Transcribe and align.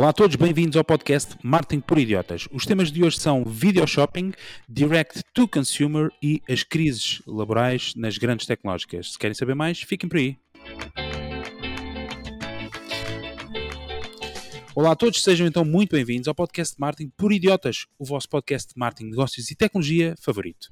Olá 0.00 0.08
a 0.08 0.12
todos, 0.14 0.34
bem-vindos 0.34 0.78
ao 0.78 0.82
podcast 0.82 1.36
Marketing 1.42 1.80
por 1.80 1.98
Idiotas. 1.98 2.48
Os 2.50 2.64
temas 2.64 2.90
de 2.90 3.04
hoje 3.04 3.20
são 3.20 3.44
video 3.44 3.86
shopping, 3.86 4.32
direct 4.66 5.22
to 5.34 5.46
consumer 5.46 6.10
e 6.22 6.42
as 6.48 6.62
crises 6.62 7.20
laborais 7.26 7.94
nas 7.94 8.16
grandes 8.16 8.46
tecnológicas. 8.46 9.12
Se 9.12 9.18
querem 9.18 9.34
saber 9.34 9.54
mais, 9.54 9.82
fiquem 9.82 10.08
por 10.08 10.16
aí. 10.16 10.38
Olá 14.74 14.92
a 14.92 14.96
todos, 14.96 15.22
sejam 15.22 15.46
então 15.46 15.66
muito 15.66 15.90
bem-vindos 15.90 16.28
ao 16.28 16.34
podcast 16.34 16.80
Marketing 16.80 17.12
por 17.14 17.30
Idiotas, 17.30 17.86
o 17.98 18.04
vosso 18.06 18.26
podcast 18.30 18.72
de 18.72 18.80
marketing, 18.80 19.10
negócios 19.10 19.50
e 19.50 19.54
tecnologia 19.54 20.14
favorito. 20.18 20.70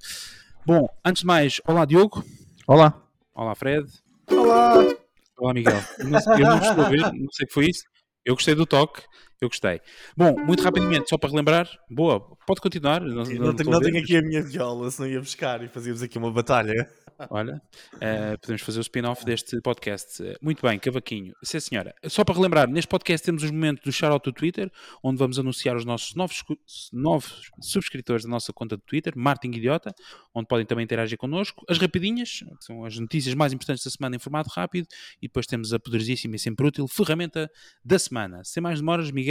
Bom, 0.64 0.88
antes 1.04 1.20
de 1.20 1.26
mais, 1.26 1.60
olá 1.68 1.84
Diogo. 1.84 2.24
Olá. 2.66 2.98
Olá 3.34 3.54
Fred. 3.54 3.86
Olá. 4.30 4.96
Olá 5.38 5.52
Miguel. 5.52 5.82
Eu 5.98 6.08
não, 6.08 6.18
eu 6.18 6.46
não 6.46 6.58
estou 6.58 6.82
a 6.82 6.88
ver, 6.88 7.00
não 7.12 7.30
sei 7.30 7.45
o 7.45 7.46
que 7.46 7.52
foi 7.52 7.67
isso. 7.67 7.85
Eu 8.29 8.35
gostei 8.35 8.55
do 8.55 8.67
toque, 8.67 9.05
eu 9.40 9.48
gostei. 9.48 9.80
Bom, 10.16 10.34
muito 10.44 10.62
rapidamente, 10.62 11.08
só 11.08 11.16
para 11.16 11.30
relembrar, 11.30 11.68
boa, 11.90 12.20
pode 12.46 12.60
continuar. 12.60 13.00
Não, 13.00 13.22
não, 13.22 13.24
não, 13.24 13.54
tenho, 13.54 13.70
não 13.70 13.80
tenho 13.80 13.98
aqui 13.98 14.16
a 14.16 14.22
minha 14.22 14.42
viola, 14.42 14.90
se 14.90 15.00
não 15.00 15.06
ia 15.06 15.20
buscar 15.20 15.62
e 15.62 15.68
fazíamos 15.68 16.02
aqui 16.02 16.18
uma 16.18 16.30
batalha. 16.30 16.88
Olha, 17.30 17.61
uh, 17.94 18.38
podemos 18.40 18.62
fazer 18.62 18.78
o 18.78 18.82
spin-off 18.82 19.24
deste 19.24 19.61
podcast. 19.61 20.22
Muito 20.40 20.62
bem, 20.62 20.78
Cavaquinho. 20.78 21.34
Sim, 21.42 21.58
senhora. 21.58 21.94
Só 22.06 22.24
para 22.24 22.34
relembrar, 22.36 22.68
neste 22.68 22.88
podcast 22.88 23.24
temos 23.24 23.42
os 23.42 23.50
momentos 23.50 23.82
do 23.82 23.90
shout-out 23.92 24.24
do 24.24 24.32
Twitter, 24.32 24.70
onde 25.02 25.18
vamos 25.18 25.39
anunciar 25.39 25.76
os 25.76 25.84
nossos 25.84 26.14
novos, 26.14 26.44
novos 26.92 27.50
subscritores 27.61 28.22
da 28.25 28.30
nossa 28.30 28.52
conta 28.52 28.76
do 28.76 28.82
Twitter, 28.82 29.14
Martin 29.16 29.48
Idiota, 29.48 29.92
onde 30.32 30.46
podem 30.46 30.64
também 30.64 30.84
interagir 30.84 31.18
connosco. 31.18 31.64
As 31.68 31.78
rapidinhas, 31.78 32.39
que 32.39 32.64
são 32.64 32.84
as 32.84 32.97
notícias 32.98 33.34
mais 33.34 33.52
importantes 33.52 33.84
da 33.84 33.91
semana 33.91 34.14
em 34.14 34.19
formato 34.19 34.50
rápido, 34.50 34.86
e 35.20 35.27
depois 35.27 35.47
temos 35.47 35.72
a 35.72 35.78
poderosíssima 35.80 36.36
e 36.36 36.39
sempre 36.39 36.66
útil 36.66 36.86
ferramenta 36.86 37.50
da 37.84 37.98
semana. 37.98 38.42
Sem 38.44 38.62
mais 38.62 38.78
demoras, 38.78 39.11
Miguel, 39.11 39.28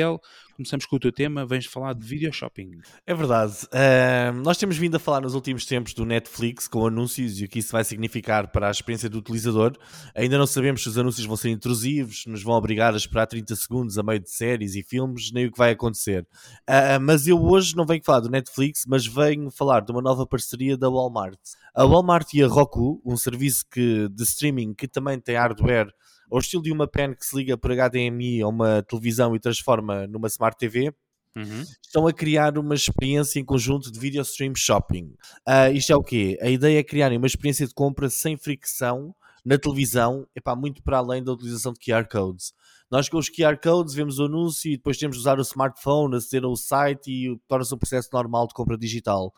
começamos 0.57 0.85
com 0.87 0.95
o 0.95 0.99
teu 0.99 1.11
tema, 1.11 1.45
vens 1.45 1.65
falar 1.67 1.93
de 1.93 2.05
video 2.05 2.33
shopping. 2.33 2.71
É 3.05 3.13
verdade. 3.13 3.53
Uh, 3.65 4.33
nós 4.43 4.57
temos 4.57 4.75
vindo 4.75 4.95
a 4.95 4.99
falar 4.99 5.21
nos 5.21 5.35
últimos 5.35 5.65
tempos 5.65 5.93
do 5.93 6.03
Netflix 6.03 6.67
com 6.67 6.87
anúncios 6.87 7.39
e 7.39 7.45
o 7.45 7.47
que 7.47 7.59
isso 7.59 7.71
vai 7.71 7.83
significar 7.83 8.51
para 8.51 8.67
a 8.67 8.71
experiência 8.71 9.07
do 9.07 9.19
utilizador. 9.19 9.77
Ainda 10.15 10.37
não 10.37 10.47
sabemos 10.47 10.81
se 10.81 10.89
os 10.89 10.97
anúncios 10.97 11.25
vão 11.27 11.37
ser 11.37 11.49
intrusivos, 11.49 12.25
nos 12.25 12.41
vão 12.41 12.55
obrigar 12.55 12.93
a 12.93 12.97
esperar 12.97 13.27
30 13.27 13.55
segundos 13.55 13.97
a 13.99 14.03
meio 14.03 14.19
de 14.19 14.31
séries 14.31 14.75
e 14.75 14.81
filmes, 14.81 15.31
nem 15.31 15.45
o 15.45 15.51
que 15.51 15.57
vai 15.57 15.71
acontecer. 15.71 16.25
Uh, 16.67 16.99
mas 17.01 17.27
eu 17.27 17.39
hoje 17.39 17.75
não 17.75 17.85
venho 17.85 18.03
falar 18.03 18.21
do 18.21 18.29
Netflix, 18.29 18.83
mas 18.87 19.05
venho 19.05 19.51
falar 19.51 19.81
de 19.81 19.91
uma 19.91 20.01
nova 20.01 20.25
parceria 20.25 20.75
da 20.75 20.89
Walmart. 20.89 21.39
A 21.75 21.85
Walmart 21.85 22.33
e 22.33 22.41
a 22.41 22.47
Roku, 22.47 22.99
um 23.05 23.15
serviço 23.15 23.63
que, 23.69 24.09
de 24.09 24.23
streaming 24.23 24.73
que 24.73 24.87
também 24.87 25.19
tem 25.19 25.35
hardware 25.35 25.93
ao 26.31 26.39
estilo 26.39 26.63
de 26.63 26.71
uma 26.71 26.87
pen 26.87 27.13
que 27.13 27.25
se 27.25 27.35
liga 27.35 27.57
por 27.57 27.71
HDMI 27.71 28.41
a 28.41 28.47
uma 28.47 28.83
televisão 28.83 29.35
e 29.35 29.39
transforma 29.39 30.07
numa 30.07 30.27
Smart 30.27 30.57
TV, 30.57 30.93
Uhum. 31.37 31.63
Estão 31.85 32.07
a 32.07 32.13
criar 32.13 32.57
uma 32.57 32.73
experiência 32.73 33.39
em 33.39 33.45
conjunto 33.45 33.91
de 33.91 33.99
video 33.99 34.23
stream 34.23 34.55
shopping. 34.55 35.13
Uh, 35.47 35.71
isto 35.71 35.93
é 35.93 35.95
o 35.95 36.01
quê? 36.01 36.35
A 36.41 36.49
ideia 36.49 36.79
é 36.79 36.83
criarem 36.83 37.19
uma 37.19 37.27
experiência 37.27 37.67
de 37.67 37.75
compra 37.75 38.09
sem 38.09 38.35
fricção 38.35 39.15
na 39.45 39.57
televisão, 39.57 40.27
epá, 40.35 40.55
muito 40.55 40.81
para 40.81 40.97
além 40.97 41.23
da 41.23 41.31
utilização 41.31 41.71
de 41.71 41.79
QR 41.79 42.07
codes. 42.09 42.53
Nós 42.89 43.07
com 43.07 43.17
os 43.17 43.29
QR 43.29 43.57
codes 43.61 43.93
vemos 43.93 44.17
o 44.17 44.25
anúncio 44.25 44.71
e 44.71 44.77
depois 44.77 44.97
temos 44.97 45.15
de 45.15 45.21
usar 45.21 45.37
o 45.37 45.41
smartphone, 45.41 46.15
aceder 46.15 46.43
ao 46.43 46.55
site 46.55 47.11
e 47.11 47.39
torna-se 47.47 47.73
um 47.73 47.77
processo 47.77 48.09
normal 48.11 48.47
de 48.47 48.53
compra 48.53 48.77
digital. 48.77 49.33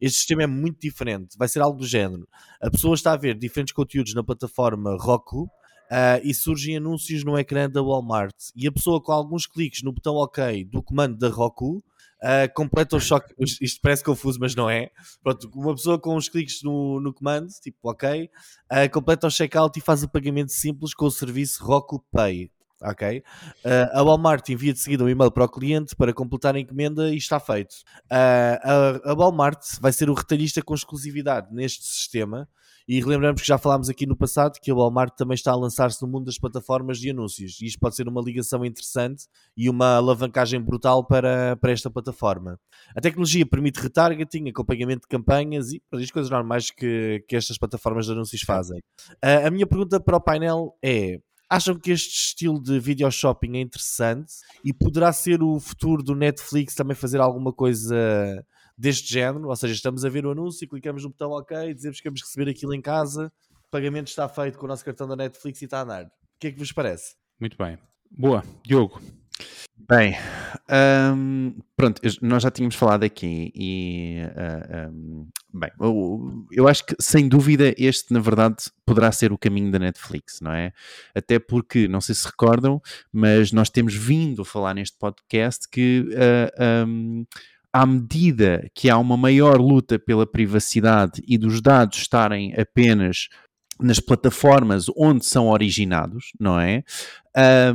Este 0.00 0.18
sistema 0.18 0.42
é 0.42 0.46
muito 0.46 0.80
diferente, 0.80 1.36
vai 1.36 1.48
ser 1.48 1.60
algo 1.60 1.78
do 1.78 1.86
género. 1.86 2.28
A 2.60 2.70
pessoa 2.70 2.94
está 2.94 3.12
a 3.12 3.16
ver 3.16 3.36
diferentes 3.36 3.72
conteúdos 3.72 4.14
na 4.14 4.22
plataforma 4.22 4.96
Roku, 4.96 5.50
Uh, 5.90 6.20
e 6.22 6.34
surgem 6.34 6.76
anúncios 6.76 7.24
no 7.24 7.38
ecrã 7.38 7.68
da 7.68 7.82
Walmart. 7.82 8.34
E 8.54 8.66
a 8.66 8.72
pessoa 8.72 9.00
com 9.00 9.10
alguns 9.10 9.46
cliques 9.46 9.82
no 9.82 9.90
botão 9.90 10.16
OK 10.16 10.64
do 10.64 10.82
comando 10.82 11.16
da 11.16 11.30
Roku 11.30 11.82
uh, 12.22 12.52
completa 12.54 12.96
o 12.96 13.00
choque. 13.00 13.34
Isto 13.38 13.80
parece 13.80 14.04
confuso, 14.04 14.38
mas 14.40 14.54
não 14.54 14.68
é. 14.68 14.90
Pronto, 15.22 15.50
uma 15.54 15.74
pessoa 15.74 15.98
com 15.98 16.16
uns 16.16 16.28
cliques 16.28 16.62
no, 16.62 17.00
no 17.00 17.12
comando, 17.12 17.48
tipo 17.62 17.78
OK, 17.90 18.24
uh, 18.24 18.92
completa 18.92 19.26
o 19.26 19.30
checkout 19.30 19.78
e 19.78 19.82
faz 19.82 20.02
o 20.02 20.08
pagamento 20.08 20.52
simples 20.52 20.94
com 20.94 21.06
o 21.06 21.10
serviço 21.10 21.64
Roku 21.64 22.04
Pay. 22.12 22.50
Ok? 22.80 23.24
A 23.92 24.04
Walmart 24.04 24.48
envia 24.50 24.72
de 24.72 24.78
seguida 24.78 25.02
um 25.02 25.08
e-mail 25.08 25.32
para 25.32 25.46
o 25.46 25.48
cliente 25.48 25.96
para 25.96 26.12
completar 26.12 26.54
a 26.54 26.60
encomenda 26.60 27.12
e 27.12 27.16
está 27.16 27.40
feito. 27.40 27.74
A, 28.08 29.10
a 29.10 29.14
Walmart 29.14 29.60
vai 29.80 29.90
ser 29.90 30.08
o 30.08 30.14
retalhista 30.14 30.62
com 30.62 30.74
exclusividade 30.74 31.52
neste 31.52 31.84
sistema 31.84 32.48
e 32.88 33.00
relembramos 33.00 33.42
que 33.42 33.46
já 33.46 33.58
falámos 33.58 33.90
aqui 33.90 34.06
no 34.06 34.16
passado 34.16 34.58
que 34.62 34.70
a 34.70 34.74
Walmart 34.74 35.14
também 35.14 35.34
está 35.34 35.52
a 35.52 35.56
lançar-se 35.56 36.00
no 36.00 36.08
mundo 36.08 36.24
das 36.24 36.38
plataformas 36.38 36.98
de 36.98 37.10
anúncios. 37.10 37.60
E 37.60 37.66
isto 37.66 37.78
pode 37.78 37.94
ser 37.94 38.08
uma 38.08 38.22
ligação 38.22 38.64
interessante 38.64 39.26
e 39.54 39.68
uma 39.68 39.96
alavancagem 39.96 40.58
brutal 40.58 41.04
para, 41.04 41.54
para 41.56 41.70
esta 41.70 41.90
plataforma. 41.90 42.58
A 42.96 43.00
tecnologia 43.00 43.44
permite 43.44 43.78
retargeting, 43.78 44.48
acompanhamento 44.48 45.02
de 45.02 45.08
campanhas 45.08 45.70
e 45.70 45.82
as 45.92 46.10
coisas 46.10 46.30
normais 46.30 46.70
que, 46.70 47.22
que 47.28 47.36
estas 47.36 47.58
plataformas 47.58 48.06
de 48.06 48.12
anúncios 48.12 48.40
fazem. 48.40 48.78
Uh, 49.22 49.46
a 49.46 49.50
minha 49.50 49.66
pergunta 49.66 50.00
para 50.00 50.16
o 50.16 50.20
painel 50.20 50.74
é: 50.82 51.20
Acham 51.50 51.78
que 51.78 51.90
este 51.90 52.10
estilo 52.10 52.62
de 52.62 52.78
video 52.78 53.10
shopping 53.10 53.56
é 53.56 53.60
interessante 53.60 54.34
e 54.62 54.72
poderá 54.72 55.12
ser 55.12 55.42
o 55.42 55.58
futuro 55.58 56.02
do 56.02 56.14
Netflix 56.14 56.74
também 56.74 56.94
fazer 56.94 57.20
alguma 57.20 57.52
coisa 57.52 58.44
deste 58.78 59.12
género, 59.12 59.48
ou 59.48 59.56
seja, 59.56 59.74
estamos 59.74 60.04
a 60.04 60.08
ver 60.08 60.24
o 60.24 60.30
anúncio, 60.30 60.68
clicamos 60.68 61.02
no 61.02 61.10
botão 61.10 61.32
OK, 61.32 61.74
dizemos 61.74 62.00
que 62.00 62.08
vamos 62.08 62.22
receber 62.22 62.48
aquilo 62.48 62.72
em 62.72 62.80
casa, 62.80 63.32
o 63.50 63.70
pagamento 63.70 64.08
está 64.08 64.28
feito 64.28 64.56
com 64.56 64.66
o 64.66 64.68
nosso 64.68 64.84
cartão 64.84 65.08
da 65.08 65.16
Netflix 65.16 65.60
e 65.60 65.64
está 65.64 65.80
a 65.80 65.82
andar. 65.82 66.04
O 66.04 66.10
que 66.38 66.46
é 66.46 66.52
que 66.52 66.58
vos 66.58 66.70
parece? 66.70 67.16
Muito 67.40 67.56
bem. 67.58 67.76
Boa. 68.10 68.44
Diogo. 68.64 69.02
Bem, 69.88 70.16
um, 71.14 71.54
pronto, 71.76 72.02
nós 72.20 72.42
já 72.42 72.50
tínhamos 72.50 72.74
falado 72.74 73.04
aqui 73.04 73.52
e 73.54 74.18
uh, 74.24 74.90
um, 74.90 75.28
bem, 75.54 75.70
eu, 75.80 76.46
eu, 76.50 76.68
acho 76.68 76.84
que 76.84 76.96
sem 77.00 77.28
dúvida 77.28 77.72
este 77.78 78.12
na 78.12 78.18
verdade 78.18 78.56
poderá 78.84 79.10
ser 79.12 79.32
o 79.32 79.38
caminho 79.38 79.70
da 79.70 79.78
Netflix, 79.78 80.40
não 80.40 80.52
é? 80.52 80.72
Até 81.14 81.38
porque, 81.38 81.86
não 81.86 82.00
sei 82.00 82.14
se 82.14 82.26
recordam, 82.26 82.82
mas 83.12 83.52
nós 83.52 83.70
temos 83.70 83.94
vindo 83.94 84.42
a 84.42 84.44
falar 84.44 84.74
neste 84.74 84.98
podcast 84.98 85.68
que 85.68 86.04
uh, 86.10 86.86
um, 86.86 87.24
à 87.72 87.84
medida 87.86 88.68
que 88.74 88.88
há 88.88 88.98
uma 88.98 89.16
maior 89.16 89.60
luta 89.60 89.98
pela 89.98 90.26
privacidade 90.26 91.22
e 91.26 91.36
dos 91.36 91.60
dados 91.60 91.98
estarem 91.98 92.54
apenas 92.58 93.28
nas 93.80 94.00
plataformas 94.00 94.86
onde 94.96 95.24
são 95.24 95.48
originados, 95.48 96.32
não 96.38 96.58
é? 96.58 96.82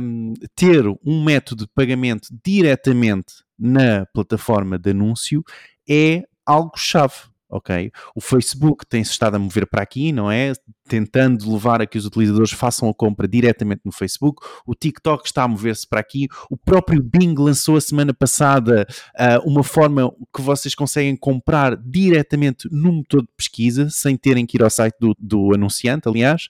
Um, 0.00 0.34
ter 0.54 0.86
um 1.04 1.24
método 1.24 1.64
de 1.64 1.72
pagamento 1.74 2.28
diretamente 2.44 3.42
na 3.58 4.04
plataforma 4.06 4.78
de 4.78 4.90
anúncio 4.90 5.42
é 5.88 6.22
algo 6.44 6.72
chave 6.76 7.33
ok? 7.48 7.90
O 8.14 8.20
Facebook 8.20 8.86
tem-se 8.86 9.12
estado 9.12 9.36
a 9.36 9.38
mover 9.38 9.66
para 9.66 9.82
aqui, 9.82 10.12
não 10.12 10.30
é? 10.30 10.52
Tentando 10.88 11.52
levar 11.52 11.80
a 11.80 11.86
que 11.86 11.96
os 11.96 12.04
utilizadores 12.04 12.52
façam 12.52 12.88
a 12.88 12.94
compra 12.94 13.28
diretamente 13.28 13.82
no 13.84 13.92
Facebook. 13.92 14.44
O 14.66 14.74
TikTok 14.74 15.26
está 15.26 15.44
a 15.44 15.48
mover-se 15.48 15.86
para 15.86 16.00
aqui. 16.00 16.28
O 16.50 16.56
próprio 16.56 17.02
Bing 17.02 17.34
lançou 17.36 17.76
a 17.76 17.80
semana 17.80 18.12
passada 18.12 18.86
uh, 19.14 19.48
uma 19.48 19.62
forma 19.62 20.12
que 20.34 20.42
vocês 20.42 20.74
conseguem 20.74 21.16
comprar 21.16 21.76
diretamente 21.76 22.68
no 22.70 22.92
motor 22.92 23.22
de 23.22 23.28
pesquisa, 23.36 23.88
sem 23.90 24.16
terem 24.16 24.46
que 24.46 24.56
ir 24.56 24.62
ao 24.62 24.70
site 24.70 24.96
do, 25.00 25.14
do 25.18 25.54
anunciante, 25.54 26.08
aliás. 26.08 26.48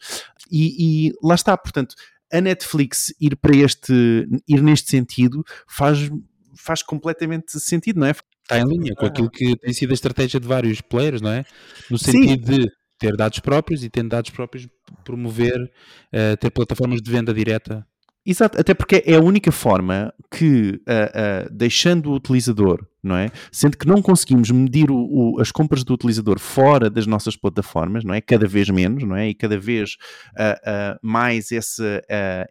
E, 0.50 1.09
e 1.09 1.12
lá 1.22 1.34
está, 1.34 1.56
portanto, 1.56 1.94
a 2.32 2.41
Netflix 2.41 3.15
ir 3.21 3.37
para 3.37 3.55
este, 3.55 4.26
ir 4.49 4.62
neste 4.62 4.91
sentido 4.91 5.44
faz 5.69 6.11
faz 6.56 6.82
completamente 6.82 7.59
sentido, 7.61 8.00
não 8.00 8.06
é? 8.06 8.15
Está 8.44 8.60
em 8.60 8.65
linha 8.65 8.94
com 8.94 9.06
aquilo 9.06 9.31
que 9.31 9.56
tem 9.56 9.72
sido 9.72 9.91
a 9.91 9.94
estratégia 9.94 10.38
de 10.38 10.47
vários 10.47 10.81
players, 10.82 11.22
não 11.22 11.31
é? 11.31 11.44
No 11.91 11.97
sentido 11.97 12.47
Sim. 12.47 12.60
de 12.60 12.71
ter 12.99 13.16
dados 13.16 13.41
próprios 13.41 13.82
e 13.82 13.88
tendo 13.88 14.10
dados 14.10 14.31
próprios 14.31 14.69
promover, 15.03 15.56
uh, 15.59 16.37
ter 16.38 16.50
plataformas 16.50 17.00
de 17.00 17.10
venda 17.10 17.32
direta 17.32 17.87
Exato, 18.26 18.59
até 18.59 18.73
porque 18.73 19.03
é 19.05 19.17
a 19.17 19.21
única 19.21 19.53
forma 19.53 20.11
que, 20.31 20.81
uh, 20.88 21.47
uh, 21.47 21.50
deixando 21.53 22.11
o 22.11 22.15
utilizador, 22.15 22.87
não 23.03 23.17
é? 23.17 23.31
Sendo 23.53 23.76
que 23.76 23.87
não 23.87 24.00
conseguimos 24.00 24.50
medir 24.50 24.91
o, 24.91 24.97
o, 24.97 25.41
as 25.43 25.53
compras 25.53 25.85
do 25.85 25.93
utilizador 25.93 26.38
fora 26.38 26.88
das 26.88 27.06
nossas 27.06 27.37
plataformas, 27.37 28.03
não 28.03 28.15
é? 28.15 28.23
Cada 28.23 28.47
vez 28.47 28.71
menos, 28.71 29.05
não 29.05 29.15
é? 29.15 29.29
E 29.29 29.35
cada 29.35 29.59
vez 29.59 29.99
uh, 30.38 30.99
mais 31.03 31.53
essa, 31.53 32.03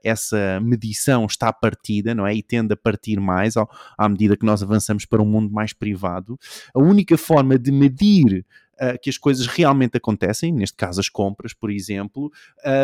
essa 0.04 0.60
medição 0.62 1.26
está 1.26 1.52
partida, 1.52 2.14
não 2.14 2.28
é? 2.28 2.36
E 2.36 2.44
tende 2.44 2.72
a 2.74 2.78
partir 2.78 3.20
mais 3.20 3.58
ao, 3.58 3.68
à 3.98 4.08
medida 4.08 4.38
que 4.38 4.46
nós 4.46 4.62
avançamos 4.62 5.06
para 5.06 5.24
um 5.24 5.26
mundo 5.26 5.52
mais 5.52 5.74
privado. 5.74 6.38
A 6.76 6.80
única 6.80 7.18
forma 7.18 7.58
de 7.58 7.72
medir 7.72 8.46
que 9.02 9.10
as 9.10 9.18
coisas 9.18 9.48
realmente 9.48 9.96
acontecem, 9.96 10.52
neste 10.52 10.76
caso 10.76 11.00
as 11.00 11.08
compras, 11.08 11.54
por 11.54 11.72
exemplo, 11.72 12.30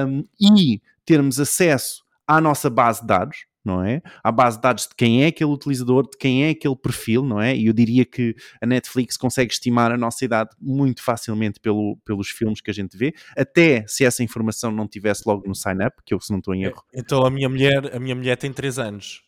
um, 0.07 0.23
e 0.39 0.81
termos 1.03 1.39
acesso 1.39 2.07
à 2.29 2.39
nossa 2.39 2.69
base 2.69 3.01
de 3.01 3.07
dados, 3.07 3.47
não 3.65 3.83
é? 3.83 4.03
À 4.23 4.31
base 4.31 4.57
de 4.57 4.61
dados 4.61 4.83
de 4.83 4.95
quem 4.95 5.23
é 5.23 5.27
aquele 5.27 5.49
utilizador, 5.49 6.03
de 6.03 6.15
quem 6.15 6.45
é 6.45 6.51
aquele 6.51 6.75
perfil, 6.75 7.23
não 7.23 7.41
é? 7.41 7.55
E 7.55 7.65
eu 7.65 7.73
diria 7.73 8.05
que 8.05 8.35
a 8.61 8.67
Netflix 8.67 9.17
consegue 9.17 9.51
estimar 9.51 9.91
a 9.91 9.97
nossa 9.97 10.23
idade 10.23 10.51
muito 10.61 11.01
facilmente 11.01 11.59
pelo, 11.59 11.97
pelos 12.05 12.29
filmes 12.29 12.61
que 12.61 12.69
a 12.69 12.73
gente 12.73 12.95
vê, 12.95 13.15
até 13.35 13.83
se 13.87 14.05
essa 14.05 14.23
informação 14.23 14.71
não 14.71 14.87
tivesse 14.87 15.23
logo 15.25 15.47
no 15.47 15.55
sign-up, 15.55 15.97
que 16.05 16.13
eu 16.13 16.19
se 16.19 16.31
não 16.31 16.37
estou 16.37 16.53
em 16.53 16.65
erro. 16.65 16.83
Então 16.93 17.25
a 17.25 17.31
minha 17.31 17.49
mulher, 17.49 17.95
a 17.95 17.99
minha 17.99 18.15
mulher 18.15 18.37
tem 18.37 18.53
3 18.53 18.77
anos. 18.77 19.23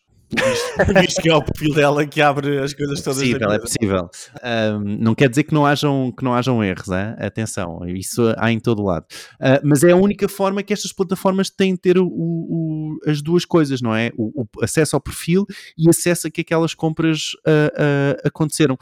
Visto, 1.00 1.20
que 1.22 1.28
é 1.30 1.34
o 1.34 1.42
perfil 1.42 1.74
dela 1.74 2.06
que 2.06 2.20
abre 2.20 2.58
as 2.58 2.72
coisas 2.72 3.00
É 3.00 3.02
todas. 3.02 3.18
da 3.18 3.22
possível, 3.22 3.50
é 3.52 3.58
possível. 3.58 4.10
Ahm, 4.42 4.96
não 5.00 5.14
quer 5.14 5.28
dizer 5.28 5.44
que 5.44 5.54
não 5.54 5.66
hajam, 5.66 6.12
que 6.16 6.24
não 6.24 6.34
hajam 6.34 6.62
erros, 6.64 6.88
hein? 6.88 7.14
atenção, 7.18 7.86
isso 7.86 8.22
há 8.38 8.50
em 8.50 8.58
todo 8.58 8.82
lado. 8.82 9.06
Ah, 9.40 9.60
mas 9.62 9.82
é 9.84 9.92
a 9.92 9.96
única 9.96 10.28
forma 10.28 10.62
que 10.62 10.72
estas 10.72 10.92
plataformas 10.92 11.50
têm 11.50 11.74
de 11.74 11.80
ter 11.80 11.98
o- 11.98 12.06
o- 12.06 12.98
as 13.06 13.20
duas 13.22 13.44
coisas, 13.44 13.80
não 13.82 13.94
é? 13.94 14.10
O, 14.16 14.42
o 14.42 14.64
acesso 14.64 14.96
ao 14.96 15.00
perfil 15.00 15.44
e 15.76 15.88
acesso 15.88 16.26
a 16.26 16.30
que 16.30 16.40
aquelas 16.40 16.74
compras 16.74 17.32
ah, 17.46 17.72
ah, 17.76 18.28
aconteceram. 18.28 18.76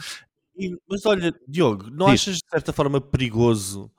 Mas 0.89 1.07
olha, 1.07 1.35
Diogo, 1.49 1.89
não 1.91 2.07
Diz. 2.07 2.21
achas 2.23 2.37
de 2.37 2.49
certa 2.51 2.73
forma 2.73 3.01
perigoso? 3.01 3.91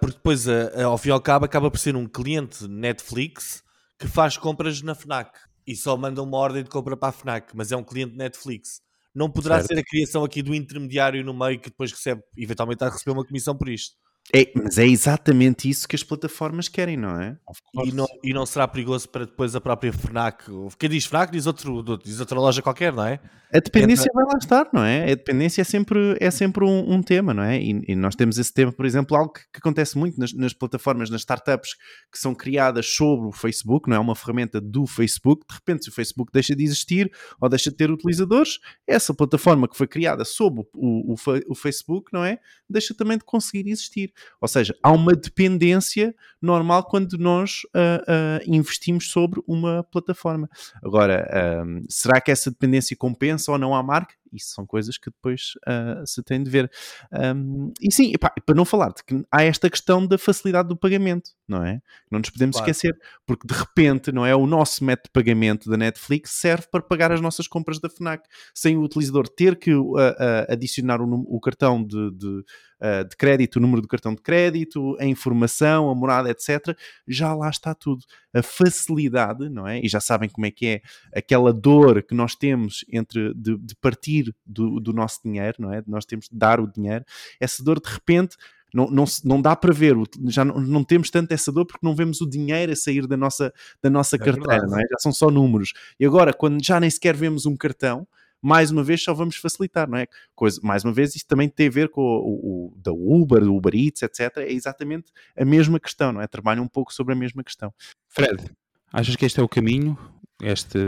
porque 0.00 0.16
depois, 0.16 0.46
ao 0.48 0.96
fim 0.96 1.08
e 1.08 1.12
ao 1.12 1.20
cabo, 1.20 1.44
acaba 1.44 1.68
por 1.68 1.78
ser 1.78 1.96
um 1.96 2.06
cliente 2.06 2.68
Netflix 2.68 3.64
que 3.98 4.06
faz 4.06 4.36
compras 4.36 4.80
na 4.82 4.94
Fnac 4.94 5.30
e 5.66 5.74
só 5.74 5.96
manda 5.96 6.22
uma 6.22 6.36
ordem 6.38 6.62
de 6.62 6.70
compra 6.70 6.96
para 6.96 7.08
a 7.08 7.12
Fnac, 7.12 7.56
mas 7.56 7.72
é 7.72 7.76
um 7.76 7.84
cliente 7.84 8.16
Netflix. 8.16 8.80
Não 9.14 9.30
poderá 9.30 9.56
Certo. 9.56 9.68
ser 9.68 9.78
a 9.80 9.84
criação 9.84 10.24
aqui 10.24 10.42
do 10.42 10.54
intermediário 10.54 11.24
no 11.24 11.32
meio 11.32 11.58
que 11.58 11.70
depois 11.70 11.90
recebe, 11.90 12.22
eventualmente, 12.36 12.84
a 12.84 12.90
receber 12.90 13.12
uma 13.12 13.24
comissão 13.24 13.56
por 13.56 13.68
isto. 13.68 13.96
É, 14.34 14.50
mas 14.54 14.76
é 14.78 14.86
exatamente 14.86 15.68
isso 15.68 15.86
que 15.86 15.94
as 15.94 16.02
plataformas 16.02 16.68
querem, 16.68 16.96
não 16.96 17.20
é? 17.20 17.36
E 17.84 17.92
não, 17.92 18.06
e 18.24 18.32
não 18.32 18.44
será 18.44 18.66
perigoso 18.66 19.08
para 19.08 19.24
depois 19.24 19.54
a 19.54 19.60
própria 19.60 19.92
Fnac? 19.92 20.44
Quem 20.78 20.90
diz 20.90 21.06
Fnac 21.06 21.30
diz, 21.30 21.46
outro, 21.46 21.82
diz 22.02 22.18
outra 22.18 22.38
loja 22.38 22.60
qualquer, 22.60 22.92
não 22.92 23.04
é? 23.04 23.20
A 23.52 23.60
dependência 23.60 24.10
vai 24.12 24.24
lá 24.24 24.38
estar, 24.38 24.68
não 24.72 24.82
é? 24.82 25.04
A 25.04 25.14
dependência 25.14 25.60
é 25.60 25.64
sempre, 25.64 26.16
é 26.20 26.30
sempre 26.32 26.64
um, 26.64 26.94
um 26.94 27.02
tema, 27.02 27.32
não 27.32 27.44
é? 27.44 27.60
E, 27.60 27.80
e 27.88 27.94
nós 27.94 28.16
temos 28.16 28.38
esse 28.38 28.52
tema, 28.52 28.72
por 28.72 28.84
exemplo, 28.84 29.16
algo 29.16 29.32
que, 29.32 29.40
que 29.40 29.58
acontece 29.58 29.96
muito 29.96 30.18
nas, 30.18 30.32
nas 30.32 30.52
plataformas, 30.52 31.08
nas 31.10 31.20
startups 31.20 31.74
que 32.12 32.18
são 32.18 32.34
criadas 32.34 32.86
sobre 32.86 33.28
o 33.28 33.32
Facebook, 33.32 33.88
não 33.88 33.96
é? 33.96 34.00
Uma 34.00 34.16
ferramenta 34.16 34.60
do 34.60 34.84
Facebook. 34.84 35.46
De 35.48 35.54
repente, 35.54 35.84
se 35.84 35.90
o 35.90 35.92
Facebook 35.92 36.32
deixa 36.32 36.56
de 36.56 36.64
existir 36.64 37.10
ou 37.40 37.48
deixa 37.48 37.70
de 37.70 37.76
ter 37.76 37.88
utilizadores, 37.88 38.58
essa 38.86 39.14
plataforma 39.14 39.68
que 39.68 39.76
foi 39.76 39.86
criada 39.86 40.24
sob 40.24 40.62
o, 40.74 41.14
o, 41.14 41.16
o 41.48 41.54
Facebook, 41.54 42.12
não 42.12 42.24
é? 42.24 42.40
Deixa 42.68 42.92
também 42.94 43.16
de 43.16 43.24
conseguir 43.24 43.70
existir. 43.70 44.12
Ou 44.40 44.48
seja, 44.48 44.74
há 44.82 44.90
uma 44.92 45.14
dependência 45.14 46.14
normal 46.40 46.84
quando 46.84 47.18
nós 47.18 47.62
ah, 47.74 48.04
ah, 48.06 48.40
investimos 48.46 49.10
sobre 49.10 49.40
uma 49.46 49.82
plataforma. 49.84 50.48
Agora, 50.82 51.28
ahm, 51.32 51.82
será 51.88 52.20
que 52.20 52.30
essa 52.30 52.50
dependência 52.50 52.96
compensa 52.96 53.52
ou 53.52 53.58
não 53.58 53.74
à 53.74 53.82
marca? 53.82 54.14
Isso 54.36 54.54
são 54.54 54.66
coisas 54.66 54.98
que 54.98 55.10
depois 55.10 55.52
ah, 55.66 56.02
se 56.06 56.22
tem 56.22 56.42
de 56.42 56.50
ver. 56.50 56.70
Ahm, 57.12 57.72
e 57.80 57.92
sim, 57.92 58.12
epá, 58.14 58.32
para 58.44 58.54
não 58.54 58.64
falar 58.64 58.88
de 58.88 59.02
que 59.04 59.24
há 59.30 59.42
esta 59.44 59.68
questão 59.70 60.06
da 60.06 60.18
facilidade 60.18 60.68
do 60.68 60.76
pagamento, 60.76 61.30
não 61.48 61.64
é? 61.64 61.80
Não 62.10 62.18
nos 62.18 62.30
podemos 62.30 62.56
Claro. 62.56 62.70
esquecer, 62.70 62.96
porque 63.26 63.46
de 63.46 63.54
repente, 63.54 64.12
não 64.12 64.24
é? 64.24 64.34
O 64.34 64.46
nosso 64.46 64.84
método 64.84 65.08
de 65.08 65.12
pagamento 65.12 65.70
da 65.70 65.76
Netflix 65.76 66.30
serve 66.32 66.66
para 66.70 66.82
pagar 66.82 67.12
as 67.12 67.20
nossas 67.20 67.46
compras 67.48 67.78
da 67.78 67.88
Fnac, 67.88 68.26
sem 68.54 68.76
o 68.76 68.82
utilizador 68.82 69.28
ter 69.28 69.56
que 69.56 69.72
ah, 69.72 70.16
ah, 70.18 70.52
adicionar 70.52 71.00
o, 71.00 71.06
o 71.28 71.40
cartão 71.40 71.82
de, 71.82 72.10
de, 72.12 72.44
ah, 72.80 73.02
de 73.04 73.16
crédito, 73.16 73.56
o 73.56 73.60
número 73.60 73.80
do 73.80 73.88
cartão 73.88 74.14
de 74.14 74.20
crédito, 74.20 74.96
a 75.00 75.06
informação, 75.06 75.88
a 75.90 75.94
morada, 75.94 76.30
etc. 76.30 76.76
Já 77.06 77.34
lá 77.34 77.48
está 77.48 77.74
tudo. 77.74 78.04
A 78.34 78.42
facilidade, 78.42 79.48
não 79.48 79.66
é? 79.66 79.80
E 79.80 79.88
já 79.88 80.00
sabem 80.00 80.28
como 80.28 80.46
é 80.46 80.50
que 80.50 80.66
é 80.66 80.82
aquela 81.14 81.52
dor 81.52 82.02
que 82.02 82.14
nós 82.14 82.34
temos 82.34 82.84
entre 82.92 83.32
de, 83.34 83.56
de 83.56 83.74
partir 83.76 84.25
do, 84.44 84.80
do 84.80 84.92
nosso 84.92 85.20
dinheiro, 85.24 85.56
não 85.60 85.72
é? 85.72 85.80
De 85.82 85.90
nós 85.90 86.04
temos 86.04 86.28
de 86.28 86.36
dar 86.36 86.60
o 86.60 86.66
dinheiro. 86.66 87.04
Essa 87.40 87.62
dor, 87.62 87.80
de 87.80 87.88
repente, 87.90 88.36
não, 88.74 88.90
não, 88.90 89.04
não 89.24 89.40
dá 89.40 89.54
para 89.56 89.72
ver, 89.72 89.96
o- 89.96 90.04
já 90.26 90.44
não, 90.44 90.60
não 90.60 90.84
temos 90.84 91.10
tanto 91.10 91.32
essa 91.32 91.50
dor 91.52 91.64
porque 91.66 91.86
não 91.86 91.94
vemos 91.94 92.20
o 92.20 92.28
dinheiro 92.28 92.72
a 92.72 92.76
sair 92.76 93.06
da 93.06 93.16
nossa, 93.16 93.52
da 93.82 93.88
nossa 93.88 94.16
É 94.16 94.18
carteira, 94.18 94.48
verdade. 94.48 94.70
não 94.70 94.78
é? 94.78 94.82
Já 94.82 94.98
são 94.98 95.12
só 95.12 95.30
números. 95.30 95.72
E 95.98 96.04
agora, 96.06 96.32
quando 96.32 96.62
já 96.64 96.78
nem 96.80 96.90
sequer 96.90 97.14
vemos 97.16 97.46
um 97.46 97.56
cartão, 97.56 98.06
mais 98.42 98.70
uma 98.70 98.84
vez 98.84 99.02
só 99.02 99.14
vamos 99.14 99.36
facilitar, 99.36 99.88
não 99.88 99.96
é? 99.98 100.06
Coisa, 100.34 100.60
mais 100.62 100.84
uma 100.84 100.92
vez, 100.92 101.16
isto 101.16 101.26
também 101.26 101.48
tem 101.48 101.68
a 101.68 101.70
ver 101.70 101.88
com 101.88 102.02
o, 102.02 102.04
o, 102.04 102.66
o 102.66 102.76
da 102.76 102.92
Uber, 102.92 103.40
do 103.40 103.54
Uber 103.56 103.74
Eats, 103.74 104.02
etc. 104.02 104.36
É 104.38 104.52
exatamente 104.52 105.10
a 105.36 105.44
mesma 105.44 105.80
questão, 105.80 106.12
não 106.12 106.20
é? 106.20 106.26
Trabalha 106.26 106.60
um 106.60 106.68
pouco 106.68 106.92
sobre 106.92 107.14
a 107.14 107.16
mesma 107.16 107.42
questão. 107.42 107.72
Fred, 108.08 108.44
achas 108.92 109.16
que 109.16 109.24
este 109.24 109.40
é 109.40 109.42
o 109.42 109.48
caminho? 109.48 109.98
Este, 110.42 110.78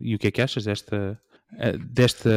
e 0.00 0.16
o 0.16 0.18
que 0.18 0.26
é 0.26 0.30
que 0.32 0.42
achas 0.42 0.64
desta, 0.64 1.18
desta 1.92 2.30